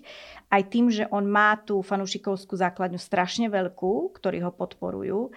Aj 0.50 0.66
tým, 0.66 0.90
že 0.90 1.06
on 1.14 1.30
má 1.30 1.62
tú 1.62 1.86
fanúšikovskú 1.86 2.58
základňu 2.58 2.98
strašne 2.98 3.54
veľkú, 3.54 4.18
ktorí 4.18 4.42
ho 4.42 4.50
podporujú. 4.50 5.30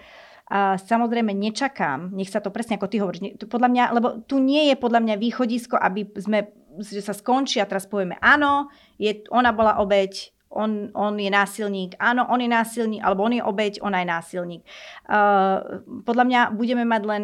A 0.51 0.75
samozrejme 0.75 1.31
nečakám, 1.31 2.11
nech 2.11 2.27
sa 2.27 2.43
to 2.43 2.51
presne 2.51 2.75
ako 2.75 2.91
ty 2.91 2.99
hovoríš, 2.99 3.39
podľa 3.47 3.69
mňa, 3.71 3.83
lebo 3.95 4.07
tu 4.27 4.43
nie 4.43 4.67
je 4.67 4.75
podľa 4.75 4.99
mňa 4.99 5.15
východisko, 5.15 5.79
aby 5.79 6.03
sme, 6.19 6.51
že 6.83 6.99
sa 6.99 7.15
skončí 7.15 7.63
a 7.63 7.69
teraz 7.69 7.87
povieme 7.87 8.19
áno, 8.19 8.67
je, 8.99 9.23
ona 9.31 9.55
bola 9.55 9.79
obeď, 9.79 10.35
on, 10.53 10.91
on 10.93 11.17
je 11.17 11.31
násilník, 11.31 11.97
áno, 11.97 12.27
on 12.29 12.43
je 12.43 12.49
násilník, 12.51 13.01
alebo 13.01 13.25
on 13.25 13.33
je 13.33 13.43
obeď, 13.43 13.73
on 13.81 13.95
je 13.95 14.05
násilník. 14.05 14.61
Uh, 15.09 15.81
podľa 16.05 16.25
mňa 16.29 16.39
budeme 16.53 16.85
mať 16.85 17.01
len 17.07 17.23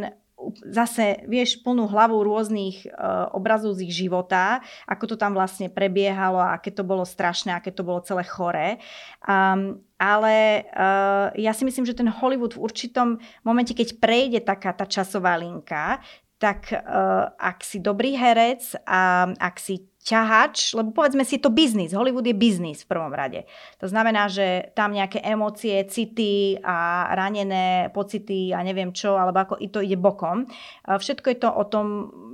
zase, 0.64 1.24
vieš, 1.28 1.60
plnú 1.62 1.90
hlavu 1.90 2.24
rôznych 2.24 2.88
uh, 2.88 3.28
obrazov 3.36 3.76
z 3.76 3.90
ich 3.90 3.94
života, 3.94 4.64
ako 4.88 5.14
to 5.14 5.16
tam 5.20 5.36
vlastne 5.36 5.68
prebiehalo, 5.68 6.40
aké 6.40 6.72
to 6.72 6.88
bolo 6.88 7.04
strašné, 7.04 7.52
aké 7.52 7.76
to 7.76 7.84
bolo 7.84 8.00
celé 8.04 8.24
choré. 8.24 8.80
Um, 9.28 9.84
ale 10.00 10.64
uh, 10.72 11.28
ja 11.36 11.52
si 11.52 11.68
myslím, 11.68 11.84
že 11.84 11.98
ten 11.98 12.08
Hollywood 12.08 12.56
v 12.56 12.64
určitom 12.64 13.20
momente, 13.44 13.76
keď 13.76 14.00
prejde 14.00 14.40
taká 14.40 14.72
tá 14.72 14.88
časová 14.88 15.36
linka, 15.36 16.00
tak 16.40 16.72
uh, 16.72 17.36
ak 17.36 17.60
si 17.68 17.84
dobrý 17.84 18.16
herec 18.16 18.80
a 18.88 19.28
ak 19.36 19.60
si 19.60 19.89
ťahač, 20.00 20.74
lebo 20.80 20.96
povedzme 20.96 21.28
si, 21.28 21.36
je 21.36 21.44
to 21.44 21.52
biznis. 21.52 21.92
Hollywood 21.92 22.24
je 22.24 22.32
biznis 22.32 22.88
v 22.88 22.90
prvom 22.90 23.12
rade. 23.12 23.44
To 23.84 23.88
znamená, 23.92 24.32
že 24.32 24.72
tam 24.72 24.96
nejaké 24.96 25.20
emócie, 25.20 25.84
city 25.92 26.56
a 26.64 27.12
ranené 27.14 27.92
pocity 27.92 28.56
a 28.56 28.64
neviem 28.64 28.96
čo, 28.96 29.20
alebo 29.20 29.44
ako 29.44 29.56
i 29.60 29.68
to 29.68 29.84
ide 29.84 30.00
bokom. 30.00 30.48
Všetko 30.88 31.28
je 31.30 31.38
to 31.38 31.50
o 31.52 31.64
tom, 31.68 31.88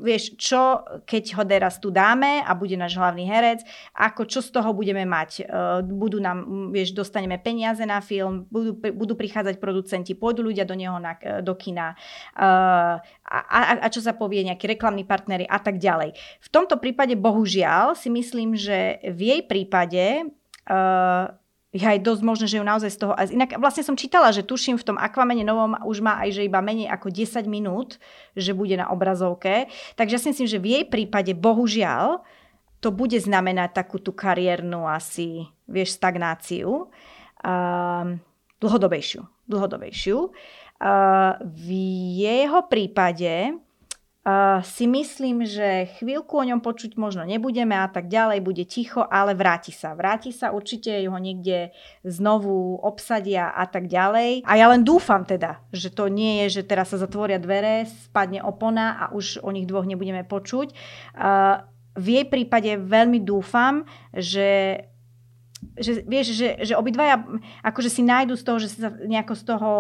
vieš, 0.05 0.38
čo 0.38 0.86
keď 1.09 1.24
ho 1.41 1.43
teraz 1.43 1.82
tu 1.82 1.89
dáme 1.89 2.45
a 2.45 2.53
bude 2.53 2.78
náš 2.78 3.01
hlavný 3.01 3.26
herec, 3.26 3.66
ako 3.97 4.30
čo 4.30 4.45
z 4.45 4.49
toho 4.53 4.70
budeme 4.72 5.03
mať. 5.03 5.41
E, 5.41 5.43
budú 5.84 6.22
nám, 6.22 6.70
vieš, 6.70 6.93
dostaneme 6.93 7.41
peniaze 7.41 7.82
na 7.84 7.99
film, 7.99 8.45
budú, 8.47 8.78
budú 8.78 9.18
prichádzať 9.18 9.57
producenti, 9.57 10.13
pôjdu 10.13 10.45
ľudia 10.45 10.70
do 10.70 10.78
neho 10.78 11.01
na, 11.01 11.18
do 11.41 11.53
kina 11.57 11.97
e, 12.38 12.45
a, 13.26 13.38
a, 13.41 13.59
a 13.82 13.88
čo 13.89 14.05
sa 14.05 14.13
povie, 14.13 14.45
nejakí 14.45 14.70
reklamní 14.70 15.01
partnery 15.03 15.49
a 15.49 15.57
tak 15.57 15.82
ďalej. 15.82 16.13
V 16.45 16.49
tomto 16.53 16.78
prípade 16.78 17.18
bohužiaľ 17.18 17.55
bohužiaľ 17.56 17.95
si 17.95 18.12
myslím, 18.12 18.60
že 18.60 18.99
v 19.08 19.20
jej 19.32 19.41
prípade 19.47 20.28
uh, 20.68 21.32
je 21.72 21.84
aj 21.88 22.03
dosť 22.03 22.22
možné, 22.24 22.45
že 22.51 22.60
ju 22.60 22.66
naozaj 22.68 22.91
z 22.91 22.99
toho... 22.99 23.14
Inak 23.32 23.56
vlastne 23.60 23.84
som 23.88 23.95
čítala, 23.95 24.36
že 24.36 24.43
tuším 24.43 24.76
v 24.76 24.88
tom 24.91 24.97
Aquamene 24.99 25.47
novom 25.47 25.80
už 25.88 26.03
má 26.03 26.20
aj, 26.24 26.36
že 26.36 26.47
iba 26.47 26.60
menej 26.60 26.91
ako 26.91 27.12
10 27.12 27.47
minút, 27.47 27.95
že 28.36 28.51
bude 28.51 28.76
na 28.76 28.91
obrazovke. 28.91 29.72
Takže 29.95 30.20
ja 30.20 30.20
si 30.20 30.36
myslím, 30.36 30.47
že 30.51 30.60
v 30.60 30.68
jej 30.68 30.84
prípade 30.88 31.32
bohužiaľ 31.32 32.24
to 32.84 32.91
bude 32.91 33.16
znamenať 33.16 33.72
takú 33.72 34.03
tú 34.03 34.12
kariérnu 34.12 34.84
asi, 34.84 35.47
vieš, 35.64 35.95
stagnáciu. 35.95 36.91
Uh, 37.39 38.20
dlhodobejšiu. 38.60 39.47
Dlhodobejšiu. 39.47 40.18
Uh, 40.76 41.39
v 41.39 41.68
jeho 42.20 42.68
prípade 42.68 43.56
Si 44.65 44.89
myslím, 44.89 45.45
že 45.45 45.86
chvíľku 46.01 46.34
o 46.34 46.41
ňom 46.41 46.57
počuť 46.57 46.97
možno 46.97 47.30
nebudeme 47.30 47.78
a 47.78 47.86
tak 47.86 48.09
ďalej, 48.09 48.41
bude 48.41 48.65
ticho, 48.65 49.05
ale 49.05 49.38
vráti 49.38 49.69
sa. 49.69 49.93
Vráti 49.93 50.34
sa, 50.34 50.49
určite 50.49 50.97
ho 51.05 51.17
niekde 51.21 51.69
znovu 52.01 52.82
obsadia 52.82 53.53
a 53.53 53.69
tak 53.69 53.86
ďalej. 53.86 54.41
A 54.49 54.57
ja 54.57 54.65
len 54.73 54.82
dúfam 54.82 55.21
teda, 55.30 55.61
že 55.69 55.93
to 55.93 56.09
nie 56.09 56.41
je, 56.41 56.57
že 56.57 56.65
teraz 56.65 56.89
sa 56.89 56.97
zatvoria 56.97 57.38
dvere, 57.38 57.86
spadne 57.86 58.41
opona 58.41 58.97
a 58.97 59.13
už 59.13 59.45
o 59.45 59.53
nich 59.53 59.69
dvoch 59.69 59.86
nebudeme 59.86 60.26
počuť. 60.26 60.73
V 61.93 62.05
jej 62.09 62.26
prípade 62.26 62.82
veľmi 62.82 63.21
dúfam, 63.21 63.86
že 64.09 64.82
že, 65.76 66.05
vieš, 66.05 66.38
že, 66.38 66.61
že 66.61 66.78
obidvaja 66.78 67.26
akože 67.65 67.89
si 67.89 68.05
nájdu 68.05 68.38
z 68.38 68.43
toho, 68.45 68.57
že 68.61 68.69
sa 68.69 68.93
nejako 68.93 69.34
z 69.34 69.43
toho 69.43 69.71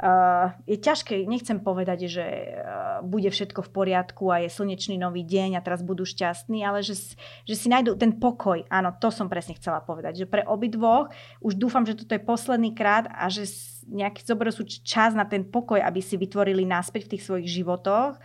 Uh, 0.00 0.56
je 0.64 0.80
ťažké, 0.80 1.28
nechcem 1.28 1.60
povedať, 1.60 2.08
že 2.08 2.24
uh, 2.24 3.04
bude 3.04 3.28
všetko 3.28 3.68
v 3.68 3.68
poriadku 3.68 4.32
a 4.32 4.40
je 4.40 4.48
slnečný 4.48 4.96
nový 4.96 5.28
deň 5.28 5.60
a 5.60 5.64
teraz 5.64 5.84
budú 5.84 6.08
šťastní, 6.08 6.64
ale 6.64 6.80
že, 6.80 6.96
že 7.44 7.52
si 7.52 7.68
nájdú 7.68 8.00
ten 8.00 8.16
pokoj. 8.16 8.64
Áno, 8.72 8.96
to 8.96 9.12
som 9.12 9.28
presne 9.28 9.60
chcela 9.60 9.84
povedať. 9.84 10.24
Že 10.24 10.32
pre 10.32 10.42
obidvoch 10.48 11.12
už 11.44 11.60
dúfam, 11.60 11.84
že 11.84 12.00
toto 12.00 12.16
je 12.16 12.22
posledný 12.24 12.72
krát 12.72 13.12
a 13.12 13.28
že 13.28 13.44
nejaký 13.92 14.24
zoberú 14.24 14.48
sú 14.48 14.64
čas 14.64 15.12
na 15.12 15.28
ten 15.28 15.44
pokoj, 15.44 15.76
aby 15.84 16.00
si 16.00 16.16
vytvorili 16.16 16.64
náspäť 16.64 17.04
v 17.04 17.10
tých 17.16 17.26
svojich 17.28 17.60
životoch 17.60 18.16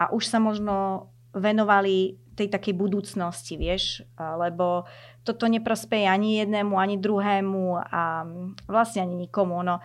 a 0.00 0.04
už 0.16 0.24
sa 0.24 0.40
možno 0.40 1.12
venovali 1.36 2.16
tej 2.34 2.48
takej 2.48 2.72
budúcnosti, 2.72 3.60
vieš, 3.60 4.00
lebo 4.16 4.88
toto 5.20 5.44
neprospeje 5.44 6.08
ani 6.08 6.40
jednému, 6.40 6.72
ani 6.80 6.96
druhému 6.96 7.76
a 7.76 8.24
vlastne 8.64 9.04
ani 9.04 9.28
nikomu. 9.28 9.60
No, 9.60 9.84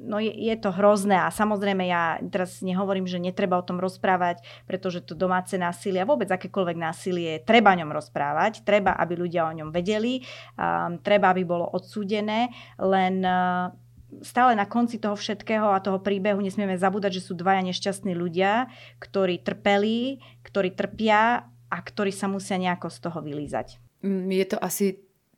no 0.00 0.22
je, 0.22 0.30
je 0.30 0.54
to 0.60 0.70
hrozné 0.70 1.18
a 1.18 1.34
samozrejme 1.34 1.82
ja 1.88 2.22
teraz 2.30 2.62
nehovorím, 2.62 3.10
že 3.10 3.18
netreba 3.18 3.58
o 3.58 3.66
tom 3.66 3.82
rozprávať, 3.82 4.44
pretože 4.70 5.02
to 5.02 5.18
domáce 5.18 5.56
násilie 5.58 6.04
a 6.04 6.08
vôbec 6.08 6.30
akékoľvek 6.30 6.78
násilie, 6.78 7.42
treba 7.42 7.74
o 7.74 7.80
ňom 7.80 7.90
rozprávať, 7.90 8.62
treba, 8.62 8.94
aby 8.94 9.14
ľudia 9.18 9.50
o 9.50 9.56
ňom 9.56 9.74
vedeli, 9.74 10.22
um, 10.54 11.00
treba, 11.02 11.34
aby 11.34 11.42
bolo 11.42 11.66
odsúdené, 11.74 12.54
len 12.78 13.24
uh, 13.26 13.74
stále 14.22 14.54
na 14.54 14.66
konci 14.66 14.98
toho 14.98 15.14
všetkého 15.14 15.70
a 15.70 15.82
toho 15.82 16.02
príbehu 16.02 16.42
nesmieme 16.42 16.78
zabúdať, 16.78 17.18
že 17.18 17.26
sú 17.30 17.32
dvaja 17.38 17.62
nešťastní 17.66 18.14
ľudia, 18.14 18.70
ktorí 19.02 19.42
trpeli, 19.42 20.22
ktorí 20.46 20.74
trpia 20.74 21.50
a 21.70 21.78
ktorí 21.78 22.10
sa 22.10 22.26
musia 22.26 22.58
nejako 22.58 22.90
z 22.90 22.98
toho 22.98 23.18
vylízať. 23.22 23.78
Mm, 24.02 24.30
je 24.34 24.46
to 24.50 24.58
asi 24.58 24.86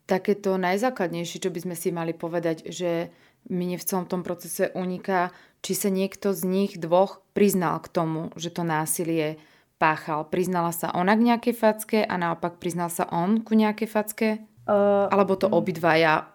takéto 0.09 0.59
najzákladnejšie, 0.59 1.39
čo 1.41 1.51
by 1.53 1.61
sme 1.63 1.77
si 1.79 1.89
mali 1.95 2.13
povedať, 2.17 2.69
že 2.69 3.13
mne 3.51 3.78
v 3.78 3.86
celom 3.86 4.07
tom 4.07 4.22
procese 4.22 4.70
uniká, 4.74 5.30
či 5.62 5.78
sa 5.78 5.88
niekto 5.90 6.34
z 6.34 6.43
nich 6.47 6.72
dvoch 6.78 7.22
priznal 7.34 7.78
k 7.82 7.88
tomu, 7.90 8.34
že 8.34 8.51
to 8.51 8.66
násilie 8.66 9.38
páchal. 9.78 10.26
Priznala 10.26 10.70
sa 10.74 10.90
ona 10.95 11.14
k 11.14 11.26
nejakej 11.26 11.55
facke 11.55 11.99
a 12.07 12.14
naopak 12.18 12.59
priznal 12.62 12.90
sa 12.90 13.07
on 13.11 13.43
ku 13.43 13.55
nejakej 13.59 13.88
facke? 13.90 14.28
Uh, 14.62 15.11
Alebo 15.11 15.34
to 15.34 15.51
obidvaja 15.51 16.32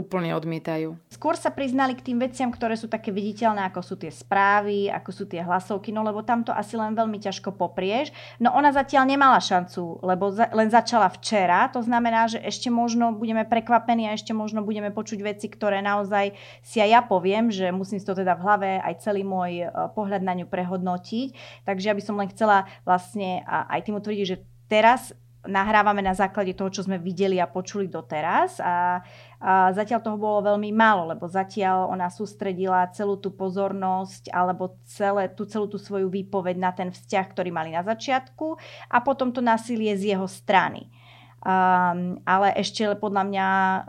úplne 0.00 0.32
odmietajú. 0.32 0.96
Skôr 1.12 1.36
sa 1.36 1.52
priznali 1.52 1.92
k 1.92 2.10
tým 2.10 2.18
veciam, 2.18 2.48
ktoré 2.48 2.74
sú 2.74 2.88
také 2.88 3.12
viditeľné, 3.12 3.68
ako 3.68 3.80
sú 3.84 3.94
tie 4.00 4.08
správy, 4.08 4.88
ako 4.88 5.10
sú 5.12 5.24
tie 5.28 5.44
hlasovky, 5.44 5.92
no 5.92 6.00
lebo 6.00 6.24
tam 6.24 6.40
to 6.40 6.50
asi 6.50 6.80
len 6.80 6.96
veľmi 6.96 7.20
ťažko 7.20 7.52
poprieš. 7.52 8.10
No 8.40 8.56
ona 8.56 8.72
zatiaľ 8.72 9.04
nemala 9.12 9.38
šancu, 9.38 10.00
lebo 10.00 10.32
za, 10.32 10.48
len 10.56 10.72
začala 10.72 11.12
včera, 11.12 11.68
to 11.68 11.84
znamená, 11.84 12.26
že 12.26 12.40
ešte 12.40 12.72
možno 12.72 13.12
budeme 13.12 13.44
prekvapení 13.44 14.08
a 14.08 14.16
ešte 14.16 14.32
možno 14.32 14.64
budeme 14.64 14.88
počuť 14.88 15.20
veci, 15.20 15.46
ktoré 15.52 15.84
naozaj 15.84 16.32
si 16.64 16.80
aj 16.80 16.88
ja 16.88 17.00
poviem, 17.04 17.52
že 17.52 17.68
musím 17.70 18.00
si 18.00 18.08
to 18.08 18.16
teda 18.16 18.32
v 18.34 18.42
hlave 18.42 18.70
aj 18.80 19.04
celý 19.04 19.22
môj 19.22 19.52
e, 19.62 19.66
pohľad 19.92 20.24
na 20.24 20.32
ňu 20.32 20.48
prehodnotiť. 20.48 21.28
Takže 21.68 21.88
ja 21.90 21.94
by 21.94 22.02
som 22.02 22.16
len 22.16 22.32
chcela 22.32 22.64
vlastne 22.88 23.44
aj 23.44 23.80
tým 23.84 24.00
utvrdiť, 24.00 24.24
že 24.24 24.40
teraz 24.70 25.12
nahrávame 25.48 26.04
na 26.04 26.12
základe 26.12 26.52
toho, 26.52 26.68
čo 26.68 26.84
sme 26.84 27.00
videli 27.00 27.40
a 27.40 27.48
počuli 27.48 27.88
doteraz 27.88 28.60
a, 28.60 29.00
a 29.40 29.72
zatiaľ 29.72 30.00
toho 30.04 30.16
bolo 30.20 30.52
veľmi 30.52 30.68
málo, 30.76 31.08
lebo 31.08 31.24
zatiaľ 31.24 31.88
ona 31.88 32.12
sústredila 32.12 32.92
celú 32.92 33.16
tú 33.16 33.32
pozornosť 33.32 34.28
alebo 34.28 34.76
celé, 34.84 35.32
tú 35.32 35.48
celú 35.48 35.64
tú 35.64 35.80
svoju 35.80 36.12
výpoveď 36.12 36.56
na 36.60 36.70
ten 36.76 36.92
vzťah, 36.92 37.26
ktorý 37.32 37.48
mali 37.48 37.72
na 37.72 37.80
začiatku 37.80 38.60
a 38.92 38.98
potom 39.00 39.32
to 39.32 39.40
násilie 39.40 39.96
z 39.96 40.12
jeho 40.12 40.28
strany. 40.28 40.92
Um, 41.40 42.20
ale 42.28 42.52
ešte 42.52 42.84
podľa 43.00 43.24
mňa 43.24 43.48
uh, 43.48 43.80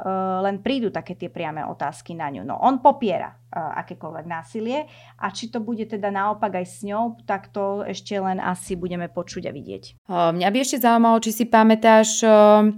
len 0.48 0.64
prídu 0.64 0.88
také 0.88 1.20
tie 1.20 1.28
priame 1.28 1.68
otázky 1.68 2.16
na 2.16 2.32
ňu. 2.32 2.48
No 2.48 2.56
on 2.56 2.80
popiera 2.80 3.36
uh, 3.36 3.76
akékoľvek 3.84 4.24
násilie 4.24 4.88
a 5.20 5.28
či 5.36 5.52
to 5.52 5.60
bude 5.60 5.84
teda 5.84 6.16
naopak 6.16 6.56
aj 6.56 6.66
s 6.66 6.80
ňou, 6.88 7.20
tak 7.28 7.52
to 7.52 7.84
ešte 7.84 8.16
len 8.16 8.40
asi 8.40 8.80
budeme 8.80 9.12
počuť 9.12 9.48
a 9.48 9.52
vidieť. 9.52 9.84
Mňa 10.08 10.48
by 10.48 10.58
ešte 10.64 10.80
zaujímalo, 10.80 11.20
či 11.20 11.32
si 11.36 11.44
pamätáš 11.44 12.24
uh 12.24 12.72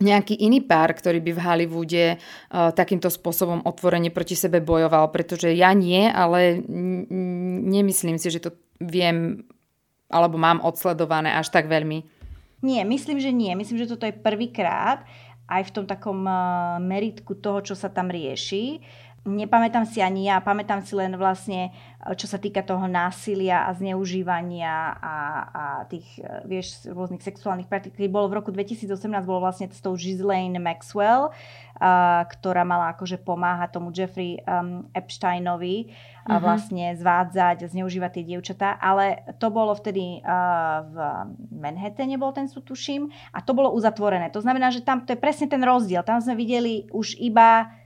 nejaký 0.00 0.32
iný 0.40 0.64
pár, 0.64 0.96
ktorý 0.96 1.20
by 1.20 1.32
v 1.36 1.44
Hollywoode 1.44 2.04
uh, 2.16 2.72
takýmto 2.72 3.12
spôsobom 3.12 3.60
otvorene 3.68 4.08
proti 4.08 4.32
sebe 4.32 4.64
bojoval, 4.64 5.12
pretože 5.12 5.52
ja 5.52 5.76
nie, 5.76 6.08
ale 6.08 6.64
n- 6.64 7.04
nemyslím 7.68 8.16
si, 8.16 8.32
že 8.32 8.40
to 8.40 8.56
viem 8.80 9.44
alebo 10.10 10.40
mám 10.40 10.58
odsledované 10.64 11.36
až 11.36 11.52
tak 11.54 11.70
veľmi. 11.70 12.02
Nie, 12.60 12.84
myslím, 12.84 13.20
že 13.20 13.32
nie. 13.32 13.56
Myslím, 13.56 13.80
že 13.80 13.88
toto 13.88 14.04
je 14.04 14.12
prvýkrát 14.12 15.04
aj 15.50 15.62
v 15.66 15.74
tom 15.74 15.84
takom 15.88 16.22
uh, 16.28 16.78
meritku 16.78 17.34
toho, 17.34 17.64
čo 17.64 17.74
sa 17.74 17.90
tam 17.90 18.12
rieši. 18.12 18.78
Nepamätám 19.20 19.84
si 19.84 20.00
ani 20.00 20.32
ja, 20.32 20.40
pamätám 20.40 20.80
si 20.80 20.96
len 20.96 21.12
vlastne, 21.20 21.76
eh, 21.76 22.16
čo 22.16 22.24
sa 22.24 22.40
týka 22.40 22.64
toho 22.64 22.88
násilia 22.88 23.68
a 23.68 23.76
zneužívania 23.76 24.96
a, 24.96 25.16
a 25.44 25.64
tých, 25.92 26.08
eh, 26.24 26.40
vieš, 26.48 26.88
rôznych 26.88 27.20
sexuálnych 27.20 27.68
praktik. 27.68 28.00
Bolo 28.08 28.32
v 28.32 28.40
roku 28.40 28.48
2018, 28.48 29.28
bolo 29.28 29.44
vlastne 29.44 29.68
s 29.68 29.84
tou 29.84 29.92
Ghislaine 29.92 30.56
Maxwell, 30.56 31.36
uh, 31.80 32.22
ktorá 32.28 32.64
mala 32.64 32.92
akože 32.92 33.20
pomáhať 33.20 33.76
tomu 33.76 33.88
Jeffrey 33.92 34.40
um, 34.44 34.84
Epsteinovi 34.92 35.88
uh, 35.88 35.88
mm-hmm. 35.88 36.40
vlastne 36.40 36.86
zvádzať, 36.96 37.72
zneužívať 37.72 38.10
tie 38.20 38.24
dievčatá, 38.24 38.76
ale 38.80 39.24
to 39.40 39.48
bolo 39.48 39.72
vtedy 39.76 40.20
uh, 40.20 40.84
v 40.84 40.96
Manhattane 41.60 42.16
bol 42.20 42.32
ten 42.36 42.48
súd, 42.48 42.68
tuším, 42.68 43.08
a 43.32 43.44
to 43.44 43.56
bolo 43.56 43.72
uzatvorené. 43.72 44.28
To 44.32 44.44
znamená, 44.44 44.72
že 44.72 44.84
tam 44.84 45.04
to 45.04 45.12
je 45.12 45.20
presne 45.20 45.48
ten 45.48 45.60
rozdiel. 45.60 46.04
Tam 46.04 46.20
sme 46.20 46.36
videli 46.36 46.88
už 46.92 47.16
iba 47.20 47.79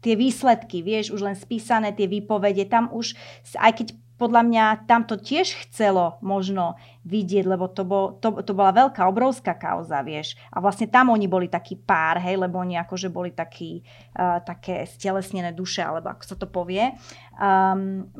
tie 0.00 0.14
výsledky, 0.16 0.80
vieš, 0.80 1.12
už 1.12 1.20
len 1.24 1.36
spísané 1.36 1.92
tie 1.92 2.08
výpovede, 2.08 2.68
tam 2.68 2.88
už, 2.92 3.14
aj 3.56 3.72
keď 3.80 3.88
podľa 4.20 4.42
mňa 4.44 4.64
tam 4.84 5.08
to 5.08 5.16
tiež 5.16 5.56
chcelo 5.64 6.20
možno 6.20 6.76
vidieť, 7.08 7.48
lebo 7.48 7.72
to, 7.72 7.88
bol, 7.88 8.20
to, 8.20 8.44
to 8.44 8.52
bola 8.52 8.76
veľká, 8.76 9.08
obrovská 9.08 9.56
kauza, 9.56 10.04
vieš. 10.04 10.36
A 10.52 10.60
vlastne 10.60 10.84
tam 10.92 11.08
oni 11.08 11.24
boli 11.24 11.48
taký 11.48 11.80
pár, 11.80 12.20
hej, 12.20 12.36
lebo 12.36 12.60
oni 12.60 12.76
akože 12.76 13.08
boli 13.08 13.32
taký, 13.32 13.80
uh, 14.20 14.44
také 14.44 14.84
stelesnené 14.84 15.56
duše, 15.56 15.80
alebo 15.80 16.12
ako 16.12 16.24
sa 16.28 16.36
to 16.36 16.44
povie. 16.44 16.92
Um, 17.40 18.12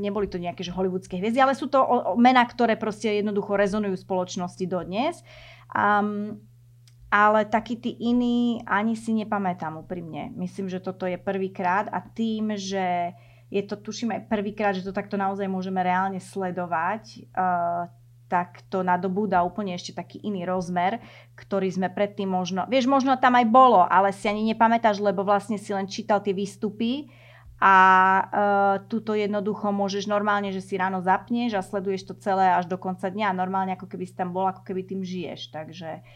neboli 0.00 0.24
to 0.24 0.40
nejaké 0.40 0.64
že 0.64 0.72
hollywoodske 0.72 1.20
hviezdy, 1.20 1.36
ale 1.36 1.52
sú 1.52 1.68
to 1.68 1.84
o, 1.84 2.16
o, 2.16 2.16
mená, 2.16 2.40
ktoré 2.48 2.80
proste 2.80 3.20
jednoducho 3.20 3.60
rezonujú 3.60 4.00
v 4.00 4.04
spoločnosti 4.08 4.64
dodnes. 4.64 5.20
Um, 5.76 6.40
ale 7.10 7.42
takí 7.44 7.74
tí 7.74 7.90
iní 7.98 8.62
ani 8.62 8.94
si 8.94 9.10
nepamätám 9.10 9.82
úprimne. 9.82 10.30
Myslím, 10.38 10.70
že 10.70 10.78
toto 10.78 11.10
je 11.10 11.18
prvýkrát 11.18 11.90
a 11.90 11.98
tým, 11.98 12.54
že 12.54 13.12
je 13.50 13.62
to 13.66 13.74
tuším 13.74 14.14
aj 14.14 14.30
prvýkrát, 14.30 14.78
že 14.78 14.86
to 14.86 14.94
takto 14.94 15.18
naozaj 15.18 15.50
môžeme 15.50 15.82
reálne 15.82 16.22
sledovať, 16.22 17.26
uh, 17.34 17.90
tak 18.30 18.62
to 18.70 18.86
nadobúda 18.86 19.42
úplne 19.42 19.74
ešte 19.74 19.90
taký 19.90 20.22
iný 20.22 20.46
rozmer, 20.46 21.02
ktorý 21.34 21.66
sme 21.66 21.90
predtým 21.90 22.30
možno, 22.30 22.62
vieš, 22.70 22.86
možno 22.86 23.18
tam 23.18 23.34
aj 23.34 23.46
bolo, 23.50 23.82
ale 23.82 24.14
si 24.14 24.30
ani 24.30 24.46
nepamätáš, 24.54 25.02
lebo 25.02 25.26
vlastne 25.26 25.58
si 25.58 25.74
len 25.74 25.90
čítal 25.90 26.22
tie 26.22 26.30
výstupy 26.30 27.10
a 27.58 27.74
uh, 28.22 28.86
tuto 28.86 29.18
jednoducho 29.18 29.74
môžeš 29.74 30.06
normálne, 30.06 30.54
že 30.54 30.62
si 30.62 30.78
ráno 30.78 31.02
zapneš 31.02 31.58
a 31.58 31.66
sleduješ 31.66 32.06
to 32.06 32.14
celé 32.22 32.54
až 32.54 32.70
do 32.70 32.78
konca 32.78 33.10
dňa. 33.10 33.34
Normálne 33.34 33.74
ako 33.74 33.90
keby 33.90 34.06
si 34.06 34.14
tam 34.14 34.30
bol, 34.30 34.46
ako 34.46 34.62
keby 34.62 34.86
tým 34.86 35.02
žiješ. 35.02 35.50
Takže 35.50 36.06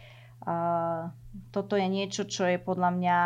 toto 1.51 1.73
je 1.75 1.87
niečo, 1.87 2.27
čo 2.27 2.45
je 2.45 2.57
podľa 2.59 2.89
mňa 2.95 3.17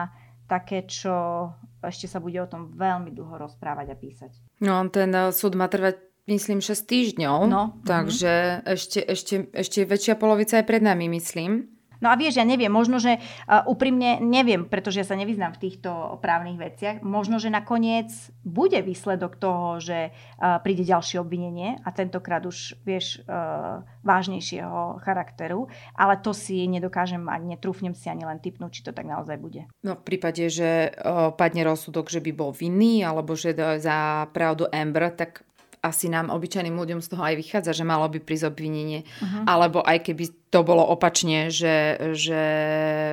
také, 0.50 0.90
čo 0.90 1.48
ešte 1.86 2.10
sa 2.10 2.20
bude 2.20 2.42
o 2.42 2.50
tom 2.50 2.74
veľmi 2.74 3.14
dlho 3.14 3.38
rozprávať 3.38 3.88
a 3.94 3.96
písať. 3.96 4.32
No, 4.66 4.82
ten 4.92 5.14
eh, 5.14 5.30
súd 5.32 5.56
má 5.56 5.70
trvať 5.70 6.02
myslím 6.30 6.62
6 6.62 6.86
týždňov, 6.86 7.40
no, 7.50 7.82
takže 7.90 8.62
mm-hmm. 8.62 8.74
ešte, 8.78 9.00
ešte, 9.02 9.36
ešte 9.50 9.80
väčšia 9.82 10.14
polovica 10.14 10.62
je 10.62 10.70
pred 10.70 10.84
nami, 10.86 11.10
myslím. 11.18 11.66
No 12.00 12.08
a 12.12 12.16
vieš, 12.16 12.40
ja 12.40 12.46
neviem, 12.48 12.72
možno, 12.72 12.98
že 13.00 13.20
uh, 13.20 13.68
úprimne 13.68 14.24
neviem, 14.24 14.64
pretože 14.64 15.04
ja 15.04 15.08
sa 15.08 15.20
nevyznám 15.20 15.60
v 15.60 15.62
týchto 15.68 16.20
právnych 16.24 16.56
veciach, 16.56 17.04
možno, 17.04 17.40
že 17.44 17.52
nakoniec 17.52 18.12
bude 18.48 18.80
výsledok 18.80 19.36
toho, 19.36 19.84
že 19.84 20.12
uh, 20.12 20.64
príde 20.64 20.88
ďalšie 20.88 21.20
obvinenie 21.20 21.84
a 21.84 21.90
tentokrát 21.92 22.44
už, 22.48 22.80
vieš, 22.88 23.20
uh, 23.28 23.84
vážnejšieho 24.08 25.04
charakteru, 25.04 25.68
ale 25.92 26.16
to 26.24 26.32
si 26.32 26.64
nedokážem 26.72 27.28
a 27.28 27.36
netrúfnem 27.36 27.92
si 27.92 28.08
ani 28.08 28.24
len 28.24 28.40
typnúť, 28.40 28.80
či 28.80 28.86
to 28.88 28.96
tak 28.96 29.04
naozaj 29.04 29.36
bude. 29.36 29.68
No 29.84 30.00
v 30.00 30.04
prípade, 30.08 30.48
že 30.48 30.96
uh, 30.96 31.36
padne 31.36 31.68
rozsudok, 31.68 32.08
že 32.08 32.24
by 32.24 32.32
bol 32.32 32.52
vinný, 32.56 33.04
alebo 33.04 33.36
že 33.36 33.52
za 33.60 34.30
pravdu 34.32 34.72
Amber, 34.72 35.12
tak 35.12 35.49
asi 35.80 36.12
nám, 36.12 36.28
obyčajným 36.28 36.76
ľuďom 36.76 37.00
z 37.00 37.08
toho 37.08 37.24
aj 37.24 37.36
vychádza, 37.40 37.72
že 37.72 37.88
malo 37.88 38.04
by 38.12 38.20
prísť 38.20 38.52
obvinenie. 38.52 39.08
Uh-huh. 39.08 39.44
Alebo 39.48 39.80
aj 39.80 40.12
keby 40.12 40.36
to 40.50 40.66
bolo 40.66 40.82
opačne, 40.82 41.54
že, 41.54 41.96
že 42.18 42.44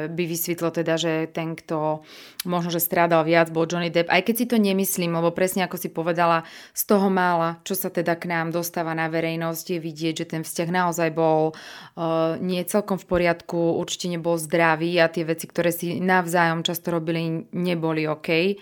by 0.09 0.23
vysvetlo 0.25 0.73
teda, 0.73 0.97
že 0.97 1.29
ten, 1.29 1.53
kto 1.53 2.01
možno, 2.49 2.73
že 2.73 2.81
strádal 2.81 3.29
viac, 3.29 3.53
bol 3.53 3.69
Johnny 3.69 3.93
Depp. 3.93 4.09
Aj 4.09 4.25
keď 4.25 4.35
si 4.35 4.47
to 4.49 4.57
nemyslím, 4.57 5.14
lebo 5.14 5.31
presne 5.37 5.69
ako 5.69 5.77
si 5.77 5.93
povedala, 5.93 6.49
z 6.73 6.83
toho 6.89 7.12
mála, 7.12 7.61
čo 7.62 7.77
sa 7.77 7.93
teda 7.93 8.17
k 8.17 8.33
nám 8.33 8.57
dostáva 8.57 8.97
na 8.97 9.07
verejnosť, 9.12 9.77
je 9.77 9.79
vidieť, 9.79 10.14
že 10.25 10.27
ten 10.27 10.43
vzťah 10.43 10.69
naozaj 10.73 11.09
bol 11.12 11.53
uh, 11.53 12.41
nie 12.41 12.64
celkom 12.64 12.97
v 12.97 13.05
poriadku, 13.05 13.77
určite 13.77 14.09
nebol 14.09 14.41
zdravý 14.41 14.97
a 14.99 15.12
tie 15.12 15.29
veci, 15.29 15.45
ktoré 15.45 15.71
si 15.71 16.01
navzájom 16.01 16.64
často 16.64 16.89
robili, 16.89 17.47
neboli 17.53 18.09
OK 18.09 18.57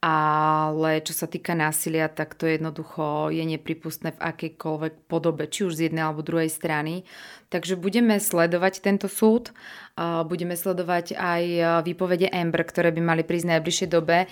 ale 0.00 1.04
čo 1.04 1.12
sa 1.12 1.28
týka 1.28 1.52
násilia, 1.52 2.08
tak 2.08 2.32
to 2.32 2.48
jednoducho 2.48 3.28
je 3.28 3.44
nepripustné 3.44 4.16
v 4.16 4.22
akejkoľvek 4.32 5.04
podobe, 5.12 5.44
či 5.44 5.68
už 5.68 5.76
z 5.76 5.92
jednej 5.92 6.08
alebo 6.08 6.24
druhej 6.24 6.48
strany. 6.48 7.04
Takže 7.52 7.76
budeme 7.76 8.16
sledovať 8.16 8.80
tento 8.80 9.12
súd, 9.12 9.52
budeme 10.00 10.56
sledovať 10.56 11.18
aj 11.18 11.42
výpovede 11.84 12.32
Amber, 12.32 12.64
ktoré 12.64 12.96
by 12.96 13.02
mali 13.04 13.22
prísť 13.26 13.44
v 13.44 13.52
najbližšej 13.58 13.88
dobe. 13.92 14.24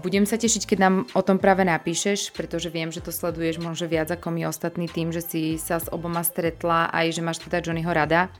Budem 0.00 0.24
sa 0.24 0.40
tešiť, 0.40 0.62
keď 0.72 0.78
nám 0.80 0.94
o 1.12 1.20
tom 1.20 1.36
práve 1.36 1.68
napíšeš, 1.68 2.32
pretože 2.32 2.72
viem, 2.72 2.88
že 2.88 3.04
to 3.04 3.12
sleduješ 3.12 3.60
možno 3.60 3.90
viac 3.90 4.08
ako 4.08 4.32
my 4.32 4.48
ostatní 4.48 4.88
tým, 4.88 5.12
že 5.12 5.20
si 5.20 5.60
sa 5.60 5.82
s 5.82 5.90
oboma 5.92 6.24
stretla 6.24 6.88
aj 6.94 7.12
že 7.12 7.20
máš 7.20 7.44
teda 7.44 7.60
Johnnyho 7.60 7.92
rada. 7.92 8.32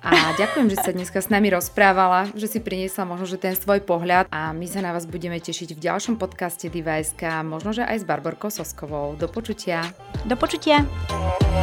A 0.00 0.32
ďakujem, 0.36 0.72
že 0.72 0.80
sa 0.80 0.96
dneska 0.96 1.20
s 1.20 1.28
nami 1.28 1.52
rozprávala, 1.52 2.32
že 2.32 2.48
si 2.48 2.58
priniesla 2.58 3.04
možno, 3.04 3.28
že 3.28 3.36
ten 3.36 3.52
svoj 3.52 3.84
pohľad 3.84 4.24
a 4.32 4.56
my 4.56 4.64
sa 4.64 4.80
na 4.80 4.96
vás 4.96 5.04
budeme 5.04 5.36
tešiť 5.36 5.76
v 5.76 5.80
ďalšom 5.80 6.16
podcaste 6.16 6.72
Diva.sk, 6.72 7.44
možno, 7.44 7.76
že 7.76 7.84
aj 7.84 8.00
s 8.00 8.08
Barborkou 8.08 8.48
Soskovou. 8.48 9.12
Do 9.20 9.28
počutia. 9.28 9.84
Do 10.24 10.40
počutia. 10.40 10.88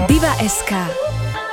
Diva.sk 0.05 1.46